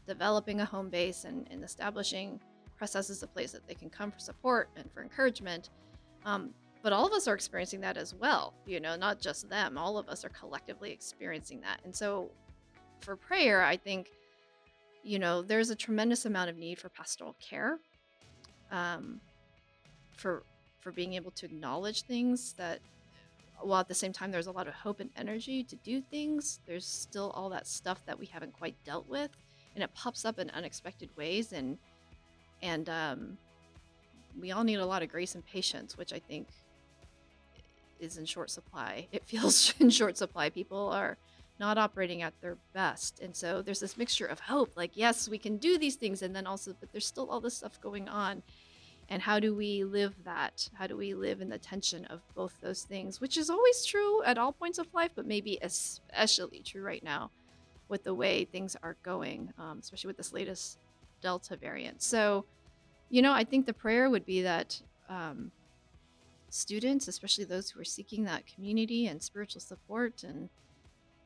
developing 0.06 0.60
a 0.60 0.64
home 0.64 0.90
base 0.90 1.24
and, 1.24 1.46
and 1.50 1.64
establishing 1.64 2.40
Pres 2.76 2.96
as 2.96 3.22
a 3.22 3.26
place 3.26 3.52
that 3.52 3.66
they 3.66 3.74
can 3.74 3.88
come 3.88 4.10
for 4.10 4.18
support 4.18 4.68
and 4.76 4.90
for 4.92 5.02
encouragement. 5.02 5.70
Um, 6.24 6.50
but 6.82 6.92
all 6.92 7.06
of 7.06 7.12
us 7.12 7.26
are 7.28 7.34
experiencing 7.34 7.80
that 7.80 7.96
as 7.96 8.14
well, 8.14 8.52
you 8.66 8.80
know, 8.80 8.94
not 8.96 9.20
just 9.20 9.48
them. 9.48 9.78
All 9.78 9.96
of 9.96 10.08
us 10.08 10.24
are 10.24 10.28
collectively 10.28 10.92
experiencing 10.92 11.60
that. 11.62 11.80
And 11.84 11.94
so 11.94 12.30
for 13.00 13.16
prayer, 13.16 13.62
I 13.62 13.76
think, 13.76 14.10
you 15.02 15.18
know, 15.18 15.40
there's 15.40 15.70
a 15.70 15.76
tremendous 15.76 16.26
amount 16.26 16.50
of 16.50 16.58
need 16.58 16.78
for 16.78 16.90
pastoral 16.90 17.36
care. 17.40 17.78
Um, 18.70 19.20
for 20.16 20.42
for 20.80 20.92
being 20.92 21.14
able 21.14 21.30
to 21.30 21.46
acknowledge 21.46 22.02
things 22.02 22.52
that 22.54 22.80
while 23.60 23.80
at 23.80 23.88
the 23.88 23.94
same 23.94 24.12
time 24.12 24.30
there's 24.30 24.46
a 24.46 24.52
lot 24.52 24.68
of 24.68 24.74
hope 24.74 25.00
and 25.00 25.10
energy 25.16 25.62
to 25.64 25.76
do 25.76 26.00
things, 26.00 26.60
there's 26.66 26.86
still 26.86 27.30
all 27.30 27.48
that 27.50 27.66
stuff 27.66 28.04
that 28.06 28.18
we 28.18 28.26
haven't 28.26 28.52
quite 28.52 28.74
dealt 28.84 29.08
with 29.08 29.30
and 29.74 29.82
it 29.82 29.92
pops 29.94 30.24
up 30.24 30.38
in 30.38 30.50
unexpected 30.50 31.08
ways 31.16 31.52
and 31.52 31.78
and 32.62 32.88
um, 32.88 33.36
we 34.40 34.52
all 34.52 34.64
need 34.64 34.78
a 34.78 34.86
lot 34.86 35.02
of 35.02 35.08
grace 35.08 35.34
and 35.34 35.44
patience 35.46 35.98
which 35.98 36.12
i 36.12 36.18
think 36.18 36.46
is 38.00 38.18
in 38.18 38.26
short 38.26 38.50
supply. 38.50 39.08
It 39.12 39.24
feels 39.24 39.74
in 39.80 39.90
short 39.90 40.16
supply. 40.16 40.50
People 40.50 40.88
are 40.88 41.16
not 41.60 41.78
operating 41.78 42.22
at 42.22 42.34
their 42.40 42.56
best 42.72 43.20
and 43.20 43.34
so 43.34 43.62
there's 43.62 43.78
this 43.78 43.96
mixture 43.96 44.26
of 44.26 44.40
hope 44.40 44.72
like 44.74 44.90
yes 44.94 45.28
we 45.28 45.38
can 45.38 45.56
do 45.56 45.78
these 45.78 45.94
things 45.94 46.20
and 46.20 46.34
then 46.34 46.48
also 46.48 46.74
but 46.80 46.90
there's 46.90 47.06
still 47.06 47.30
all 47.30 47.40
this 47.40 47.54
stuff 47.54 47.80
going 47.80 48.08
on 48.08 48.42
and 49.08 49.22
how 49.22 49.38
do 49.38 49.54
we 49.54 49.84
live 49.84 50.14
that 50.24 50.68
how 50.74 50.86
do 50.86 50.96
we 50.96 51.14
live 51.14 51.40
in 51.40 51.48
the 51.48 51.58
tension 51.58 52.04
of 52.06 52.20
both 52.34 52.54
those 52.60 52.82
things 52.82 53.20
which 53.20 53.36
is 53.36 53.50
always 53.50 53.84
true 53.84 54.22
at 54.24 54.38
all 54.38 54.52
points 54.52 54.78
of 54.78 54.86
life 54.94 55.10
but 55.14 55.26
maybe 55.26 55.58
especially 55.62 56.60
true 56.60 56.82
right 56.82 57.04
now 57.04 57.30
with 57.88 58.04
the 58.04 58.14
way 58.14 58.44
things 58.44 58.76
are 58.82 58.96
going, 59.02 59.52
um, 59.58 59.78
especially 59.80 60.08
with 60.08 60.16
this 60.16 60.32
latest 60.32 60.78
Delta 61.20 61.56
variant. 61.56 62.02
So, 62.02 62.44
you 63.10 63.22
know, 63.22 63.32
I 63.32 63.44
think 63.44 63.66
the 63.66 63.72
prayer 63.72 64.10
would 64.10 64.26
be 64.26 64.42
that 64.42 64.80
um, 65.08 65.50
students, 66.50 67.08
especially 67.08 67.44
those 67.44 67.70
who 67.70 67.80
are 67.80 67.84
seeking 67.84 68.24
that 68.24 68.46
community 68.46 69.06
and 69.06 69.22
spiritual 69.22 69.60
support, 69.60 70.24
and 70.24 70.48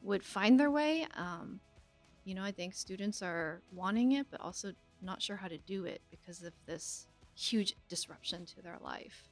would 0.02 0.24
find 0.24 0.58
their 0.58 0.70
way. 0.70 1.06
Um, 1.16 1.60
you 2.24 2.34
know, 2.34 2.42
I 2.42 2.52
think 2.52 2.74
students 2.74 3.22
are 3.22 3.62
wanting 3.72 4.12
it, 4.12 4.26
but 4.30 4.40
also 4.40 4.72
not 5.00 5.22
sure 5.22 5.36
how 5.36 5.48
to 5.48 5.58
do 5.58 5.84
it 5.84 6.00
because 6.10 6.42
of 6.42 6.52
this 6.66 7.06
huge 7.38 7.74
disruption 7.88 8.44
to 8.46 8.62
their 8.62 8.78
life. 8.82 9.28